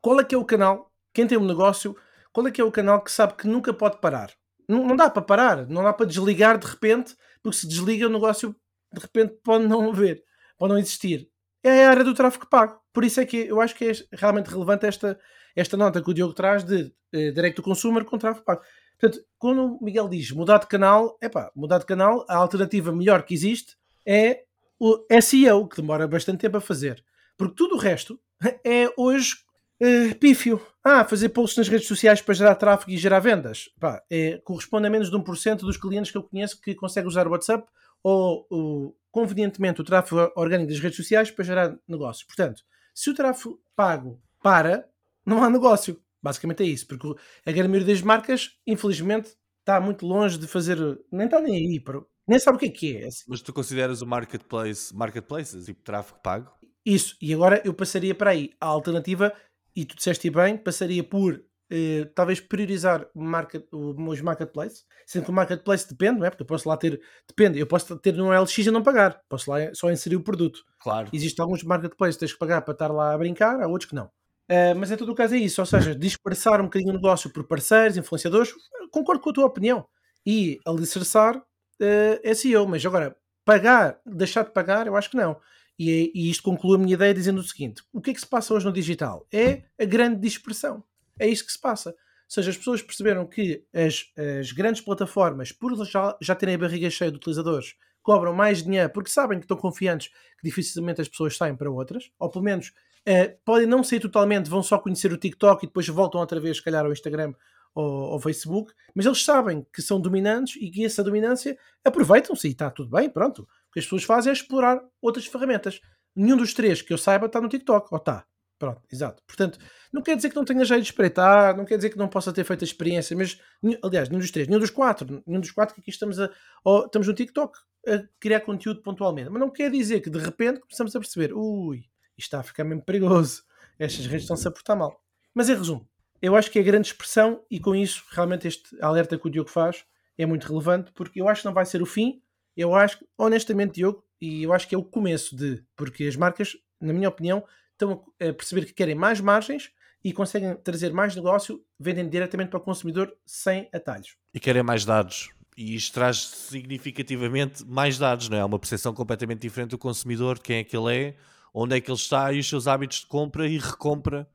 Qual 0.00 0.20
é 0.20 0.24
que 0.24 0.34
é 0.34 0.38
o 0.38 0.44
canal? 0.44 0.92
Quem 1.12 1.26
tem 1.26 1.38
um 1.38 1.46
negócio, 1.46 1.96
qual 2.32 2.46
é 2.46 2.50
que 2.50 2.60
é 2.60 2.64
o 2.64 2.72
canal 2.72 3.02
que 3.02 3.10
sabe 3.10 3.34
que 3.34 3.46
nunca 3.46 3.72
pode 3.72 4.00
parar? 4.00 4.32
Não, 4.68 4.86
não 4.86 4.96
dá 4.96 5.10
para 5.10 5.22
parar, 5.22 5.66
não 5.66 5.82
dá 5.82 5.92
para 5.92 6.06
desligar 6.06 6.58
de 6.58 6.66
repente, 6.66 7.16
porque 7.42 7.58
se 7.58 7.68
desliga 7.68 8.06
o 8.06 8.12
negócio 8.12 8.54
de 8.92 9.00
repente 9.00 9.34
pode 9.42 9.66
não 9.66 9.90
haver, 9.90 10.22
pode 10.58 10.72
não 10.72 10.78
existir 10.78 11.32
é 11.62 11.86
a 11.86 11.90
área 11.90 12.04
do 12.04 12.14
tráfego 12.14 12.46
pago. 12.48 12.80
Por 12.92 13.04
isso 13.04 13.20
é 13.20 13.26
que 13.26 13.36
eu 13.36 13.60
acho 13.60 13.74
que 13.74 13.86
é 13.86 13.92
realmente 14.12 14.50
relevante 14.50 14.86
esta, 14.86 15.18
esta 15.56 15.76
nota 15.76 16.02
que 16.02 16.10
o 16.10 16.14
Diogo 16.14 16.34
traz 16.34 16.64
de 16.64 16.92
direct 17.12 17.56
to 17.56 17.62
consumer 17.62 18.04
com 18.04 18.18
tráfego 18.18 18.44
pago. 18.44 18.62
Portanto, 18.98 19.24
quando 19.36 19.76
o 19.76 19.84
Miguel 19.84 20.08
diz 20.08 20.30
mudar 20.30 20.58
de 20.58 20.66
canal, 20.66 21.18
é 21.20 21.28
pá, 21.28 21.50
mudar 21.56 21.78
de 21.78 21.86
canal, 21.86 22.24
a 22.28 22.36
alternativa 22.36 22.92
melhor 22.92 23.24
que 23.24 23.34
existe 23.34 23.76
é 24.06 24.44
o 24.78 25.04
SEO, 25.20 25.68
que 25.68 25.80
demora 25.80 26.06
bastante 26.06 26.40
tempo 26.40 26.56
a 26.56 26.60
fazer. 26.60 27.04
Porque 27.36 27.54
tudo 27.56 27.74
o 27.74 27.78
resto 27.78 28.20
é 28.64 28.92
hoje 28.96 29.34
uh, 29.80 30.14
pífio. 30.16 30.60
Ah, 30.84 31.04
fazer 31.04 31.28
posts 31.28 31.58
nas 31.58 31.68
redes 31.68 31.86
sociais 31.86 32.20
para 32.20 32.34
gerar 32.34 32.54
tráfego 32.56 32.90
e 32.90 32.96
gerar 32.96 33.20
vendas. 33.20 33.70
Pá, 33.78 34.02
é, 34.10 34.40
corresponde 34.44 34.86
a 34.86 34.90
menos 34.90 35.10
de 35.10 35.16
1% 35.16 35.58
dos 35.58 35.76
clientes 35.76 36.10
que 36.10 36.18
eu 36.18 36.22
conheço 36.22 36.60
que 36.60 36.74
conseguem 36.74 37.08
usar 37.08 37.26
o 37.26 37.30
WhatsApp 37.30 37.66
ou, 38.02 38.46
o, 38.50 38.94
convenientemente, 39.10 39.80
o 39.80 39.84
tráfego 39.84 40.32
orgânico 40.34 40.70
das 40.70 40.80
redes 40.80 40.96
sociais 40.96 41.30
para 41.30 41.44
gerar 41.44 41.76
negócios. 41.86 42.24
Portanto, 42.24 42.62
se 42.94 43.10
o 43.10 43.14
tráfego 43.14 43.60
pago 43.74 44.20
para, 44.42 44.88
não 45.24 45.42
há 45.42 45.50
negócio. 45.50 46.00
Basicamente 46.22 46.62
é 46.62 46.66
isso. 46.66 46.86
Porque 46.86 47.08
a 47.44 47.52
grande 47.52 47.68
maioria 47.68 47.94
das 47.94 48.02
marcas, 48.02 48.58
infelizmente, 48.66 49.36
está 49.60 49.80
muito 49.80 50.06
longe 50.06 50.38
de 50.38 50.46
fazer. 50.46 50.78
Nem 51.10 51.26
está 51.26 51.40
nem 51.40 51.54
aí. 51.54 51.84
Nem 52.26 52.38
sabe 52.38 52.56
o 52.56 52.60
que 52.60 52.66
é 52.66 52.70
que 52.70 52.96
é. 52.96 53.08
Mas 53.26 53.42
tu 53.42 53.52
consideras 53.52 54.02
o 54.02 54.06
marketplace, 54.06 54.94
marketplaces, 54.94 55.66
tipo 55.66 55.82
tráfego 55.82 56.20
pago? 56.22 56.50
Isso. 56.84 57.16
E 57.20 57.32
agora 57.34 57.60
eu 57.64 57.74
passaria 57.74 58.14
para 58.14 58.30
aí. 58.30 58.50
A 58.60 58.66
alternativa 58.66 59.32
e 59.74 59.84
tu 59.84 59.96
disseste 59.96 60.30
bem, 60.30 60.56
passaria 60.56 61.02
por 61.02 61.42
eh, 61.74 62.04
talvez 62.14 62.38
priorizar 62.38 63.08
market, 63.14 63.64
os 63.72 64.20
marketplaces, 64.20 64.84
sendo 65.06 65.24
que 65.24 65.30
o 65.30 65.32
marketplace 65.32 65.88
depende, 65.88 66.18
não 66.18 66.26
é? 66.26 66.28
Porque 66.28 66.42
eu 66.42 66.46
posso 66.46 66.68
lá 66.68 66.76
ter, 66.76 67.00
depende, 67.26 67.58
eu 67.58 67.66
posso 67.66 67.96
ter 67.96 68.12
no 68.12 68.30
LX 68.30 68.58
e 68.58 68.70
não 68.70 68.82
pagar, 68.82 69.22
posso 69.26 69.50
lá 69.50 69.56
só 69.72 69.90
inserir 69.90 70.16
o 70.16 70.22
produto. 70.22 70.62
Claro. 70.82 71.08
Existem 71.14 71.42
alguns 71.42 71.62
marketplaces 71.62 72.16
que 72.16 72.20
tens 72.20 72.32
que 72.34 72.38
pagar 72.38 72.60
para 72.60 72.72
estar 72.72 72.88
lá 72.88 73.14
a 73.14 73.18
brincar, 73.18 73.58
há 73.62 73.66
outros 73.66 73.88
que 73.88 73.94
não. 73.94 74.04
Uh, 74.50 74.76
mas 74.76 74.90
em 74.90 74.98
todo 74.98 75.10
o 75.12 75.14
caso 75.14 75.34
é 75.34 75.38
isso, 75.38 75.62
ou 75.62 75.66
seja, 75.66 75.94
dispersar 75.94 76.60
um 76.60 76.64
bocadinho 76.64 76.90
o 76.90 76.96
negócio 76.96 77.30
por 77.30 77.44
parceiros, 77.44 77.96
influenciadores, 77.96 78.52
concordo 78.90 79.22
com 79.22 79.30
a 79.30 79.32
tua 79.32 79.46
opinião, 79.46 79.86
e 80.26 80.60
alicerçar 80.66 81.38
uh, 81.38 82.34
SEO, 82.34 82.68
mas 82.68 82.84
agora, 82.84 83.16
pagar, 83.46 83.98
deixar 84.04 84.44
de 84.44 84.50
pagar, 84.50 84.86
eu 84.86 84.94
acho 84.94 85.08
que 85.08 85.16
não. 85.16 85.40
E, 85.78 86.12
e, 86.14 86.30
isto 86.30 86.42
conclui 86.42 86.76
a 86.76 86.78
minha 86.78 86.92
ideia 86.92 87.14
dizendo 87.14 87.40
o 87.40 87.42
seguinte: 87.42 87.82
o 87.90 88.00
que 88.00 88.10
é 88.10 88.14
que 88.14 88.20
se 88.20 88.26
passa 88.26 88.52
hoje 88.52 88.66
no 88.66 88.72
digital? 88.72 89.26
É 89.32 89.62
a 89.80 89.86
grande 89.86 90.20
dispersão. 90.20 90.84
É 91.22 91.28
isto 91.28 91.46
que 91.46 91.52
se 91.52 91.60
passa. 91.60 91.90
Ou 91.90 91.94
seja, 92.26 92.50
as 92.50 92.56
pessoas 92.56 92.82
perceberam 92.82 93.26
que 93.26 93.64
as, 93.72 94.06
as 94.40 94.50
grandes 94.50 94.80
plataformas, 94.80 95.52
por 95.52 95.72
já, 95.84 96.16
já 96.20 96.34
terem 96.34 96.56
a 96.56 96.58
barriga 96.58 96.90
cheia 96.90 97.10
de 97.10 97.16
utilizadores, 97.16 97.74
cobram 98.02 98.34
mais 98.34 98.62
dinheiro 98.62 98.90
porque 98.90 99.10
sabem 99.10 99.38
que 99.38 99.44
estão 99.44 99.56
confiantes 99.56 100.08
que 100.08 100.42
dificilmente 100.42 101.00
as 101.00 101.08
pessoas 101.08 101.36
saem 101.36 101.54
para 101.54 101.70
outras, 101.70 102.10
ou 102.18 102.28
pelo 102.28 102.44
menos 102.44 102.72
uh, 103.08 103.38
podem 103.44 103.66
não 103.66 103.84
ser 103.84 104.00
totalmente, 104.00 104.50
vão 104.50 104.62
só 104.62 104.78
conhecer 104.78 105.12
o 105.12 105.16
TikTok 105.16 105.64
e 105.64 105.68
depois 105.68 105.86
voltam 105.86 106.20
outra 106.20 106.40
vez, 106.40 106.56
se 106.56 106.64
calhar, 106.64 106.84
ao 106.84 106.92
Instagram 106.92 107.32
ou 107.74 108.12
ao 108.12 108.20
Facebook, 108.20 108.72
mas 108.94 109.06
eles 109.06 109.24
sabem 109.24 109.64
que 109.72 109.80
são 109.80 110.00
dominantes 110.00 110.56
e 110.60 110.70
que 110.70 110.84
essa 110.84 111.04
dominância 111.04 111.56
aproveitam-se 111.84 112.48
e 112.48 112.50
está 112.50 112.70
tudo 112.70 112.90
bem, 112.90 113.08
pronto. 113.08 113.42
O 113.42 113.72
que 113.72 113.78
as 113.78 113.84
pessoas 113.84 114.04
fazem 114.04 114.30
é 114.30 114.32
explorar 114.32 114.82
outras 115.00 115.26
ferramentas. 115.26 115.80
Nenhum 116.14 116.36
dos 116.36 116.52
três 116.52 116.82
que 116.82 116.92
eu 116.92 116.98
saiba 116.98 117.26
está 117.26 117.40
no 117.40 117.48
TikTok, 117.48 117.88
ou 117.90 117.98
está. 117.98 118.26
Pronto, 118.62 118.80
exato. 118.92 119.20
Portanto, 119.26 119.58
não 119.92 120.00
quer 120.00 120.14
dizer 120.14 120.30
que 120.30 120.36
não 120.36 120.44
tenha 120.44 120.64
jeito 120.64 120.82
de 120.84 120.88
espreitar, 120.88 121.56
não 121.56 121.64
quer 121.64 121.74
dizer 121.74 121.90
que 121.90 121.98
não 121.98 122.06
possa 122.06 122.32
ter 122.32 122.44
feito 122.44 122.62
a 122.62 122.64
experiência, 122.64 123.16
mas, 123.16 123.36
aliás, 123.82 124.08
nenhum 124.08 124.20
dos 124.20 124.30
três, 124.30 124.46
nenhum 124.46 124.60
dos 124.60 124.70
quatro, 124.70 125.20
nenhum 125.26 125.40
dos 125.40 125.50
quatro 125.50 125.74
que 125.74 125.80
aqui 125.80 125.90
estamos, 125.90 126.20
a, 126.20 126.30
ou, 126.62 126.84
estamos 126.86 127.08
no 127.08 127.12
TikTok 127.12 127.58
a 127.88 128.04
criar 128.20 128.38
conteúdo 128.38 128.80
pontualmente. 128.80 129.30
Mas 129.30 129.40
não 129.40 129.50
quer 129.50 129.68
dizer 129.68 130.00
que 130.00 130.08
de 130.08 130.20
repente 130.20 130.60
começamos 130.60 130.94
a 130.94 131.00
perceber, 131.00 131.32
ui, 131.34 131.78
isto 132.16 132.28
está 132.28 132.38
a 132.38 132.44
ficar 132.44 132.62
mesmo 132.62 132.84
perigoso, 132.84 133.42
estas 133.80 134.06
redes 134.06 134.22
estão-se 134.22 134.46
a 134.46 134.50
portar 134.52 134.76
mal. 134.76 135.02
Mas 135.34 135.48
em 135.48 135.56
resumo, 135.56 135.84
eu 136.20 136.36
acho 136.36 136.48
que 136.48 136.60
é 136.60 136.62
grande 136.62 136.86
expressão 136.86 137.44
e 137.50 137.58
com 137.58 137.74
isso, 137.74 138.04
realmente, 138.12 138.46
este 138.46 138.80
alerta 138.80 139.18
que 139.18 139.26
o 139.26 139.30
Diogo 139.30 139.50
faz 139.50 139.84
é 140.16 140.24
muito 140.24 140.46
relevante, 140.46 140.92
porque 140.92 141.20
eu 141.20 141.26
acho 141.26 141.42
que 141.42 141.46
não 141.48 141.52
vai 141.52 141.66
ser 141.66 141.82
o 141.82 141.86
fim, 141.86 142.22
eu 142.56 142.76
acho, 142.76 143.04
honestamente, 143.18 143.74
Diogo, 143.74 144.04
e 144.20 144.44
eu 144.44 144.52
acho 144.52 144.68
que 144.68 144.74
é 144.76 144.78
o 144.78 144.84
começo 144.84 145.34
de, 145.34 145.64
porque 145.74 146.04
as 146.04 146.14
marcas, 146.14 146.56
na 146.80 146.92
minha 146.92 147.08
opinião, 147.08 147.42
estão 147.82 148.04
a 148.20 148.32
perceber 148.32 148.66
que 148.66 148.72
querem 148.72 148.94
mais 148.94 149.20
margens 149.20 149.70
e 150.04 150.12
conseguem 150.12 150.56
trazer 150.56 150.92
mais 150.92 151.14
negócio, 151.14 151.62
vendem 151.78 152.08
diretamente 152.08 152.50
para 152.50 152.58
o 152.58 152.62
consumidor 152.62 153.12
sem 153.24 153.68
atalhos. 153.72 154.16
E 154.34 154.40
querem 154.40 154.62
mais 154.62 154.84
dados. 154.84 155.30
E 155.56 155.74
isto 155.74 155.92
traz 155.92 156.16
significativamente 156.16 157.64
mais 157.64 157.98
dados, 157.98 158.28
não 158.28 158.38
é? 158.38 158.44
Uma 158.44 158.58
percepção 158.58 158.94
completamente 158.94 159.40
diferente 159.40 159.70
do 159.70 159.78
consumidor, 159.78 160.36
de 160.36 160.40
quem 160.42 160.56
é 160.56 160.64
que 160.64 160.76
ele 160.76 160.96
é, 160.96 161.16
onde 161.52 161.76
é 161.76 161.80
que 161.80 161.90
ele 161.90 161.98
está 161.98 162.32
e 162.32 162.38
os 162.38 162.48
seus 162.48 162.66
hábitos 162.66 163.00
de 163.00 163.06
compra 163.06 163.46
e 163.46 163.58
recompra. 163.58 164.26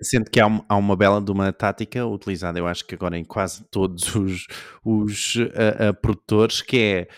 Sendo 0.00 0.30
que 0.30 0.38
há, 0.38 0.46
há, 0.68 0.76
uma 0.76 0.94
bela 0.94 1.20
de 1.20 1.32
uma 1.32 1.52
tática 1.52 2.06
utilizada, 2.06 2.56
eu 2.56 2.68
acho 2.68 2.86
que 2.86 2.94
agora 2.94 3.18
em 3.18 3.24
quase 3.24 3.64
todos 3.64 4.14
os, 4.14 4.46
os 4.84 5.34
uh, 5.34 5.90
uh, 5.90 6.00
produtores, 6.00 6.62
que 6.62 6.78
é, 6.78 7.08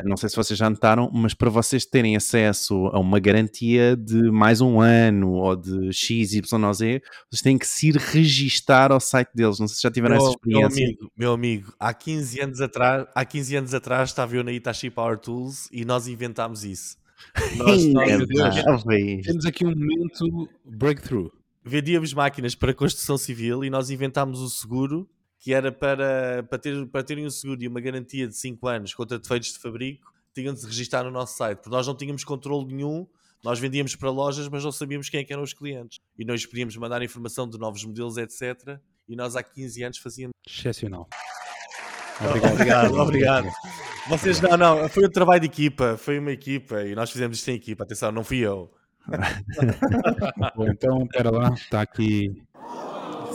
uh, 0.00 0.08
não 0.08 0.16
sei 0.16 0.30
se 0.30 0.36
vocês 0.36 0.58
já 0.58 0.70
notaram, 0.70 1.10
mas 1.12 1.34
para 1.34 1.50
vocês 1.50 1.84
terem 1.84 2.16
acesso 2.16 2.86
a 2.86 2.98
uma 2.98 3.20
garantia 3.20 3.94
de 3.94 4.30
mais 4.30 4.62
um 4.62 4.80
ano 4.80 5.32
ou 5.32 5.54
de 5.54 5.92
X, 5.92 6.32
Y, 6.32 6.72
Z, 6.72 7.02
vocês 7.30 7.42
têm 7.42 7.58
que 7.58 7.66
se 7.66 7.88
ir 7.88 7.96
registar 7.96 8.90
ao 8.90 9.00
site 9.00 9.28
deles. 9.34 9.58
Não 9.58 9.68
sei 9.68 9.76
se 9.76 9.82
já 9.82 9.90
tiveram 9.90 10.16
meu, 10.16 10.24
essa 10.24 10.30
experiência. 10.34 10.80
Meu 10.80 10.86
amigo, 10.86 11.12
meu 11.14 11.32
amigo, 11.34 11.74
há 11.78 11.92
15 11.92 12.40
anos 12.40 12.60
atrás, 12.62 13.06
há 13.14 13.24
15 13.24 13.56
anos 13.56 13.74
atrás 13.74 14.08
estava 14.08 14.34
eu 14.34 14.42
na 14.42 14.52
Itachi 14.52 14.88
Power 14.88 15.18
Tools 15.18 15.68
e 15.70 15.84
nós 15.84 16.08
inventámos 16.08 16.64
isso. 16.64 16.96
Nós, 17.56 17.84
nós, 17.86 18.10
é 18.10 19.20
temos 19.22 19.46
aqui 19.46 19.66
um 19.66 19.70
momento 19.70 20.48
breakthrough 20.64 21.30
vendíamos 21.64 22.12
máquinas 22.12 22.54
para 22.54 22.74
construção 22.74 23.16
civil 23.16 23.64
e 23.64 23.70
nós 23.70 23.90
inventámos 23.90 24.40
o 24.40 24.48
seguro 24.48 25.08
que 25.38 25.52
era 25.52 25.70
para, 25.70 26.42
para, 26.44 26.58
ter, 26.58 26.86
para 26.86 27.02
terem 27.02 27.26
um 27.26 27.30
seguro 27.30 27.62
e 27.62 27.68
uma 27.68 27.80
garantia 27.80 28.26
de 28.26 28.34
5 28.34 28.66
anos 28.66 28.94
contra 28.94 29.18
defeitos 29.18 29.52
de 29.52 29.58
fabrico, 29.58 30.10
tinham 30.34 30.54
de 30.54 30.60
se 30.60 30.66
registrar 30.66 31.04
no 31.04 31.10
nosso 31.10 31.36
site, 31.36 31.58
porque 31.58 31.68
nós 31.68 31.86
não 31.86 31.94
tínhamos 31.94 32.24
controle 32.24 32.72
nenhum, 32.72 33.06
nós 33.42 33.58
vendíamos 33.58 33.94
para 33.94 34.08
lojas, 34.10 34.48
mas 34.48 34.64
não 34.64 34.72
sabíamos 34.72 35.10
quem 35.10 35.20
é 35.20 35.26
eram 35.28 35.42
os 35.42 35.52
clientes. 35.52 36.00
E 36.18 36.24
nós 36.24 36.46
podíamos 36.46 36.74
mandar 36.78 37.02
informação 37.02 37.46
de 37.46 37.58
novos 37.58 37.84
modelos, 37.84 38.16
etc. 38.16 38.80
E 39.06 39.14
nós 39.14 39.36
há 39.36 39.42
15 39.42 39.82
anos 39.82 39.98
fazíamos. 39.98 40.32
Excepcional. 40.48 41.06
Obrigado, 42.26 42.54
obrigado, 42.54 42.94
obrigado. 42.94 43.48
Vocês, 44.08 44.40
não, 44.40 44.56
não, 44.56 44.88
foi 44.88 45.06
um 45.06 45.10
trabalho 45.10 45.40
de 45.40 45.46
equipa, 45.46 45.98
foi 45.98 46.18
uma 46.18 46.32
equipa 46.32 46.84
e 46.84 46.94
nós 46.94 47.10
fizemos 47.10 47.36
isto 47.36 47.50
em 47.50 47.54
equipa. 47.54 47.84
Atenção, 47.84 48.10
não 48.10 48.24
fui 48.24 48.38
eu. 48.38 48.72
Bom, 50.56 50.68
então, 50.68 51.06
pera 51.08 51.30
lá, 51.30 51.52
está 51.52 51.82
aqui. 51.82 52.42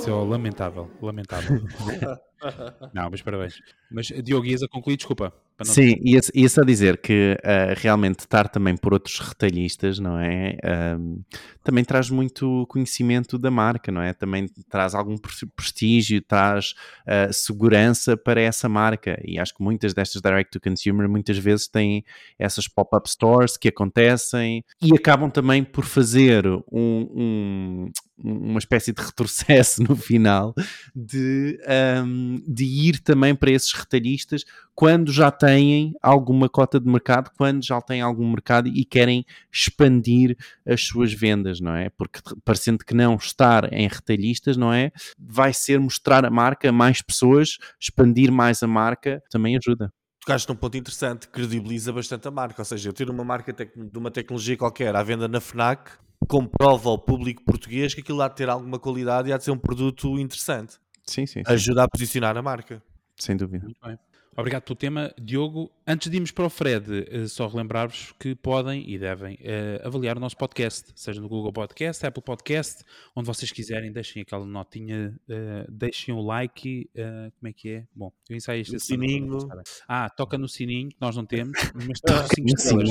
É 0.07 0.11
lamentável, 0.11 0.89
lamentável. 1.01 1.61
não, 2.93 3.09
mas 3.11 3.21
parabéns. 3.21 3.61
Mas 3.91 4.07
Diogo, 4.07 4.45
ias 4.45 4.63
a 4.63 4.67
concluir, 4.67 4.97
desculpa. 4.97 5.33
Sim, 5.63 5.95
ia, 6.03 6.19
ia 6.33 6.49
só 6.49 6.61
dizer 6.61 6.97
que 7.01 7.37
uh, 7.39 7.73
realmente 7.77 8.19
estar 8.19 8.47
também 8.47 8.77
por 8.77 8.93
outros 8.93 9.19
retalhistas, 9.19 9.99
não 9.99 10.17
é? 10.17 10.57
Uh, 10.63 11.23
também 11.63 11.83
traz 11.83 12.09
muito 12.09 12.65
conhecimento 12.67 13.37
da 13.37 13.51
marca, 13.51 13.91
não 13.91 14.01
é? 14.01 14.13
Também 14.13 14.47
traz 14.69 14.95
algum 14.95 15.15
prestígio, 15.55 16.21
traz 16.21 16.73
uh, 17.05 17.31
segurança 17.33 18.15
para 18.15 18.41
essa 18.41 18.69
marca. 18.69 19.19
E 19.25 19.37
acho 19.37 19.53
que 19.53 19.61
muitas 19.61 19.93
destas 19.93 20.21
direct-to-consumer 20.21 21.09
muitas 21.09 21.37
vezes 21.37 21.67
têm 21.67 22.03
essas 22.37 22.67
pop-up 22.67 23.09
stores 23.09 23.57
que 23.57 23.67
acontecem 23.67 24.63
e 24.81 24.93
acabam 24.95 25.29
também 25.29 25.63
por 25.63 25.85
fazer 25.85 26.45
um, 26.47 26.63
um 26.71 27.91
uma 28.23 28.59
espécie 28.59 28.91
de 28.91 29.01
retrocesso 29.01 29.81
no 29.87 29.95
final 29.95 30.53
de, 30.95 31.59
um, 32.05 32.41
de 32.47 32.65
ir 32.65 32.99
também 32.99 33.33
para 33.33 33.51
esses 33.51 33.71
retalhistas 33.71 34.45
quando 34.75 35.11
já 35.11 35.29
têm 35.29 35.93
alguma 36.01 36.47
cota 36.47 36.79
de 36.79 36.89
mercado, 36.89 37.31
quando 37.37 37.65
já 37.65 37.81
têm 37.81 38.01
algum 38.01 38.29
mercado 38.29 38.69
e 38.69 38.85
querem 38.85 39.25
expandir 39.51 40.37
as 40.65 40.81
suas 40.85 41.11
vendas, 41.11 41.59
não 41.59 41.75
é? 41.75 41.89
Porque 41.89 42.21
parecendo 42.45 42.85
que 42.85 42.93
não 42.93 43.15
estar 43.15 43.73
em 43.73 43.89
retalhistas, 43.89 44.55
não 44.55 44.71
é? 44.71 44.91
Vai 45.17 45.51
ser 45.53 45.81
mostrar 45.81 46.25
a 46.25 46.29
marca 46.29 46.69
a 46.69 46.71
mais 46.71 47.01
pessoas, 47.01 47.57
expandir 47.77 48.31
mais 48.31 48.63
a 48.63 48.67
marca, 48.67 49.21
também 49.29 49.57
ajuda 49.57 49.91
tocaste 50.29 50.47
num 50.47 50.55
ponto 50.55 50.77
interessante, 50.77 51.27
credibiliza 51.27 51.91
bastante 51.91 52.27
a 52.27 52.31
marca. 52.31 52.61
Ou 52.61 52.65
seja, 52.65 52.89
eu 52.89 52.93
ter 52.93 53.09
uma 53.09 53.23
marca 53.23 53.51
de 53.51 53.97
uma 53.97 54.11
tecnologia 54.11 54.55
qualquer 54.55 54.95
à 54.95 55.01
venda 55.01 55.27
na 55.27 55.39
FNAC 55.39 55.91
comprova 56.27 56.89
ao 56.89 56.99
público 56.99 57.43
português 57.43 57.95
que 57.95 58.01
aquilo 58.01 58.21
há 58.21 58.27
de 58.27 58.35
ter 58.35 58.47
alguma 58.47 58.77
qualidade 58.77 59.29
e 59.29 59.33
há 59.33 59.37
de 59.37 59.43
ser 59.43 59.51
um 59.51 59.57
produto 59.57 60.19
interessante. 60.19 60.73
Sim, 61.03 61.25
sim. 61.25 61.43
sim. 61.43 61.51
Ajuda 61.51 61.83
a 61.83 61.87
posicionar 61.87 62.37
a 62.37 62.41
marca. 62.43 62.83
Sem 63.17 63.35
dúvida. 63.35 63.65
Muito 63.65 63.79
bem. 63.83 63.97
Obrigado 64.35 64.63
pelo 64.63 64.75
tema, 64.75 65.13
Diogo. 65.19 65.71
Antes 65.85 66.09
de 66.09 66.15
irmos 66.15 66.31
para 66.31 66.45
o 66.45 66.49
Fred, 66.49 67.07
eh, 67.09 67.27
só 67.27 67.47
relembrar-vos 67.47 68.13
que 68.19 68.35
podem 68.35 68.89
e 68.89 68.97
devem 68.97 69.35
uh, 69.35 69.85
avaliar 69.85 70.17
o 70.17 70.19
nosso 70.19 70.37
podcast, 70.37 70.91
seja 70.95 71.19
no 71.19 71.27
Google 71.27 71.51
Podcast, 71.51 72.05
Apple 72.05 72.23
Podcast, 72.23 72.83
onde 73.15 73.25
vocês 73.25 73.51
quiserem, 73.51 73.91
deixem 73.91 74.21
aquela 74.21 74.45
notinha, 74.45 75.19
uh, 75.27 75.71
deixem 75.71 76.13
o 76.13 76.21
like, 76.21 76.89
uh, 76.95 77.31
como 77.37 77.49
é 77.49 77.53
que 77.53 77.69
é? 77.69 77.87
Bom, 77.93 78.13
eu 78.29 78.37
ensaio 78.37 78.61
este 78.61 78.79
sininho. 78.79 79.39
Ah, 79.87 80.09
toca 80.09 80.37
no 80.37 80.47
sininho, 80.47 80.89
que 80.89 80.97
nós 81.01 81.15
não 81.15 81.25
temos, 81.25 81.57
mas 81.75 81.99
toca 81.99 82.27
5 82.33 82.47
estrelas 82.47 82.89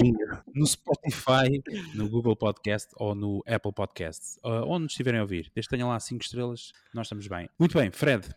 no 0.55 0.67
Spotify, 0.67 1.63
no 1.95 2.09
Google 2.11 2.37
Podcast 2.37 2.89
ou 2.97 3.15
no 3.15 3.43
Apple 3.47 3.73
Podcast, 3.73 4.39
onde 4.43 4.87
estiverem 4.87 5.21
a 5.21 5.23
ouvir. 5.23 5.51
Desde 5.55 5.69
que 5.69 5.77
tenham 5.77 5.89
lá 5.89 5.99
5 5.99 6.23
estrelas, 6.23 6.73
nós 6.93 7.07
estamos 7.07 7.27
bem. 7.27 7.49
Muito 7.59 7.79
bem, 7.79 7.91
Fred, 7.91 8.29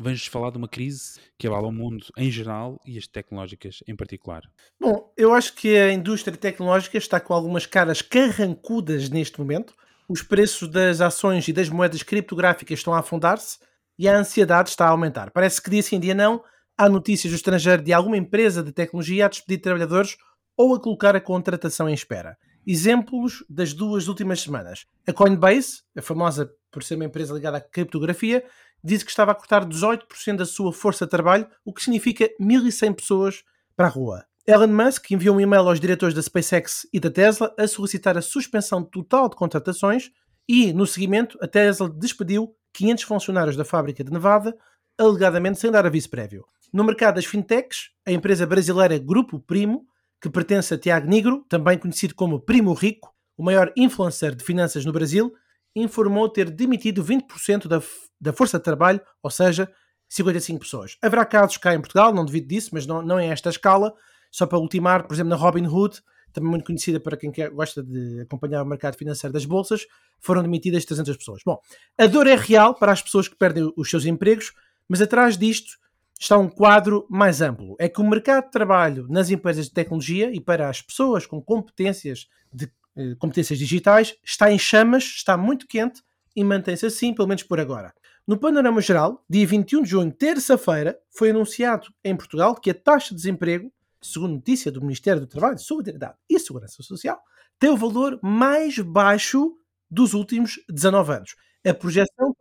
vens 0.00 0.26
falar 0.26 0.50
de 0.50 0.58
uma 0.58 0.68
crise 0.68 1.20
que 1.38 1.46
abala 1.46 1.68
o 1.68 1.72
mundo 1.72 2.06
em 2.16 2.30
geral 2.30 2.80
e 2.86 2.96
as 2.96 3.06
tecnológicas 3.06 3.82
em 3.86 3.94
particular. 3.94 4.42
Bom, 4.80 5.12
eu 5.16 5.34
acho 5.34 5.54
que 5.54 5.76
a 5.76 5.92
indústria 5.92 6.36
tecnológica 6.36 6.96
está 6.96 7.20
com 7.20 7.34
algumas 7.34 7.66
caras 7.66 8.00
carrancudas 8.00 9.10
neste 9.10 9.38
momento. 9.38 9.74
Os 10.08 10.22
preços 10.22 10.68
das 10.68 11.00
ações 11.00 11.46
e 11.46 11.52
das 11.52 11.68
moedas 11.68 12.02
criptográficas 12.02 12.78
estão 12.78 12.94
a 12.94 13.00
afundar-se 13.00 13.58
e 13.98 14.08
a 14.08 14.16
ansiedade 14.16 14.70
está 14.70 14.86
a 14.86 14.90
aumentar. 14.90 15.30
Parece 15.30 15.60
que 15.60 15.70
dia 15.70 15.82
sim, 15.82 16.00
dia 16.00 16.14
não, 16.14 16.42
há 16.76 16.88
notícias 16.88 17.30
do 17.30 17.36
estrangeiro 17.36 17.82
de 17.82 17.92
alguma 17.92 18.16
empresa 18.16 18.62
de 18.62 18.72
tecnologia 18.72 19.26
a 19.26 19.28
despedir 19.28 19.60
trabalhadores 19.60 20.16
ou 20.56 20.74
a 20.74 20.80
colocar 20.80 21.14
a 21.14 21.20
contratação 21.20 21.88
em 21.88 21.94
espera. 21.94 22.36
Exemplos 22.66 23.44
das 23.48 23.72
duas 23.72 24.08
últimas 24.08 24.40
semanas. 24.40 24.86
A 25.06 25.12
Coinbase, 25.12 25.82
a 25.96 26.02
famosa 26.02 26.50
por 26.70 26.82
ser 26.82 26.94
uma 26.94 27.04
empresa 27.04 27.34
ligada 27.34 27.58
à 27.58 27.60
criptografia, 27.60 28.44
disse 28.82 29.04
que 29.04 29.10
estava 29.10 29.32
a 29.32 29.34
cortar 29.34 29.64
18% 29.64 30.36
da 30.36 30.46
sua 30.46 30.72
força 30.72 31.04
de 31.04 31.10
trabalho, 31.10 31.48
o 31.64 31.72
que 31.72 31.82
significa 31.82 32.28
1.100 32.40 32.94
pessoas 32.94 33.44
para 33.76 33.86
a 33.86 33.90
rua. 33.90 34.24
Elon 34.46 34.68
Musk 34.68 35.10
enviou 35.10 35.36
um 35.36 35.40
e-mail 35.40 35.68
aos 35.68 35.78
diretores 35.78 36.14
da 36.14 36.22
SpaceX 36.22 36.86
e 36.92 36.98
da 36.98 37.10
Tesla 37.10 37.54
a 37.58 37.68
solicitar 37.68 38.16
a 38.16 38.22
suspensão 38.22 38.82
total 38.82 39.28
de 39.28 39.36
contratações 39.36 40.10
e, 40.48 40.72
no 40.72 40.86
seguimento, 40.86 41.38
a 41.40 41.46
Tesla 41.46 41.88
despediu 41.88 42.54
500 42.72 43.04
funcionários 43.04 43.56
da 43.56 43.64
fábrica 43.64 44.02
de 44.02 44.10
Nevada, 44.10 44.56
alegadamente 44.98 45.60
sem 45.60 45.70
dar 45.70 45.86
aviso 45.86 46.10
prévio. 46.10 46.44
No 46.72 46.84
mercado 46.84 47.16
das 47.16 47.26
fintechs, 47.26 47.90
a 48.06 48.12
empresa 48.12 48.46
brasileira 48.46 48.98
Grupo 48.98 49.38
Primo, 49.40 49.86
que 50.20 50.30
pertence 50.30 50.74
a 50.74 50.78
Tiago 50.78 51.08
Negro, 51.08 51.44
também 51.48 51.78
conhecido 51.78 52.14
como 52.14 52.40
Primo 52.40 52.72
Rico, 52.72 53.12
o 53.36 53.42
maior 53.42 53.72
influencer 53.76 54.34
de 54.34 54.44
finanças 54.44 54.84
no 54.84 54.92
Brasil, 54.92 55.32
informou 55.74 56.28
ter 56.28 56.50
demitido 56.50 57.04
20% 57.04 57.66
da, 57.66 57.80
da 58.20 58.32
força 58.32 58.58
de 58.58 58.64
trabalho, 58.64 59.00
ou 59.22 59.30
seja, 59.30 59.70
55 60.08 60.60
pessoas. 60.60 60.96
Haverá 61.00 61.24
casos 61.24 61.56
cá 61.56 61.74
em 61.74 61.80
Portugal, 61.80 62.12
não 62.12 62.24
devido 62.24 62.48
disso, 62.48 62.70
mas 62.72 62.86
não, 62.86 63.00
não 63.00 63.18
é 63.18 63.26
esta 63.26 63.48
escala. 63.48 63.94
Só 64.30 64.46
para 64.46 64.58
ultimar, 64.58 65.06
por 65.06 65.14
exemplo, 65.14 65.30
na 65.30 65.36
Robinhood, 65.36 66.02
também 66.32 66.50
muito 66.50 66.64
conhecida 66.64 67.00
para 67.00 67.16
quem 67.16 67.30
quer, 67.30 67.50
gosta 67.50 67.82
de 67.82 68.20
acompanhar 68.20 68.62
o 68.62 68.66
mercado 68.66 68.96
financeiro 68.96 69.32
das 69.32 69.44
bolsas, 69.44 69.86
foram 70.20 70.42
demitidas 70.42 70.84
300 70.84 71.16
pessoas. 71.16 71.42
Bom, 71.44 71.60
a 71.98 72.06
dor 72.06 72.26
é 72.26 72.34
real 72.34 72.74
para 72.74 72.92
as 72.92 73.02
pessoas 73.02 73.28
que 73.28 73.36
perdem 73.36 73.72
os 73.76 73.90
seus 73.90 74.04
empregos, 74.04 74.52
mas 74.88 75.00
atrás 75.00 75.36
disto 75.36 75.78
está 76.18 76.36
um 76.36 76.48
quadro 76.48 77.06
mais 77.08 77.40
amplo. 77.40 77.74
É 77.78 77.88
que 77.88 78.00
o 78.00 78.08
mercado 78.08 78.44
de 78.44 78.50
trabalho 78.50 79.06
nas 79.08 79.30
empresas 79.30 79.66
de 79.66 79.72
tecnologia 79.72 80.30
e 80.32 80.40
para 80.40 80.68
as 80.68 80.82
pessoas 80.82 81.26
com 81.26 81.40
competências 81.40 82.28
de 82.52 82.70
eh, 82.96 83.14
competências 83.18 83.58
digitais 83.58 84.14
está 84.22 84.52
em 84.52 84.58
chamas, 84.58 85.04
está 85.04 85.36
muito 85.36 85.66
quente 85.66 86.02
e 86.36 86.44
mantém-se 86.44 86.84
assim, 86.84 87.14
pelo 87.14 87.28
menos 87.28 87.42
por 87.42 87.58
agora. 87.58 87.94
No 88.30 88.38
panorama 88.38 88.80
geral, 88.80 89.22
dia 89.28 89.44
21 89.44 89.82
de 89.82 89.90
junho, 89.90 90.12
terça-feira, 90.12 90.96
foi 91.10 91.30
anunciado 91.30 91.88
em 92.04 92.14
Portugal 92.14 92.54
que 92.54 92.70
a 92.70 92.74
taxa 92.74 93.08
de 93.08 93.16
desemprego, 93.16 93.72
segundo 94.00 94.34
notícia 94.34 94.70
do 94.70 94.80
Ministério 94.80 95.20
do 95.20 95.26
Trabalho, 95.26 95.58
Solidariedade 95.58 96.14
e 96.30 96.38
Segurança 96.38 96.80
Social, 96.80 97.20
tem 97.58 97.70
o 97.70 97.76
valor 97.76 98.20
mais 98.22 98.78
baixo 98.78 99.56
dos 99.90 100.14
últimos 100.14 100.60
19 100.68 101.12
anos. 101.12 101.34
A 101.66 101.74
projeção 101.74 102.32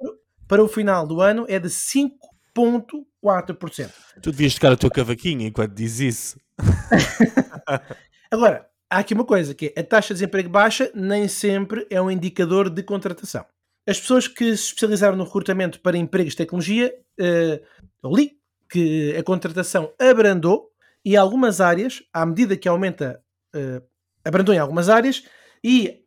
para 0.48 0.64
o 0.64 0.68
final 0.68 1.08
do 1.08 1.22
ano 1.22 1.48
é 1.50 1.58
de 1.58 1.70
5,4%. 1.70 3.92
Tu 4.22 4.30
devias 4.30 4.54
tocar 4.54 4.74
o 4.74 4.78
teu 4.78 4.92
cavaquinho 4.92 5.42
enquanto 5.42 5.74
diz 5.74 6.00
isso. 6.00 6.40
Agora, 8.30 8.70
há 8.88 9.00
aqui 9.00 9.16
uma 9.16 9.26
coisa, 9.26 9.56
que 9.56 9.74
é 9.76 9.80
a 9.80 9.84
taxa 9.84 10.10
de 10.10 10.20
desemprego 10.20 10.50
baixa 10.50 10.92
nem 10.94 11.28
sempre 11.28 11.88
é 11.90 12.00
um 12.00 12.12
indicador 12.12 12.70
de 12.70 12.84
contratação. 12.84 13.44
As 13.90 14.00
pessoas 14.00 14.28
que 14.28 14.56
se 14.56 14.66
especializaram 14.66 15.18
no 15.18 15.24
recrutamento 15.24 15.80
para 15.80 15.98
empregos 15.98 16.34
de 16.34 16.38
tecnologia, 16.38 16.94
uh, 17.20 18.16
li 18.16 18.38
que 18.70 19.16
a 19.18 19.24
contratação 19.24 19.92
abrandou 19.98 20.70
e 21.04 21.18
algumas 21.18 21.60
áreas, 21.60 22.04
à 22.14 22.24
medida 22.24 22.56
que 22.56 22.70
aumenta, 22.70 23.20
uh, 23.56 23.84
abrandou 24.24 24.54
em 24.54 24.60
algumas 24.60 24.90
áreas 24.90 25.24
e 25.64 26.06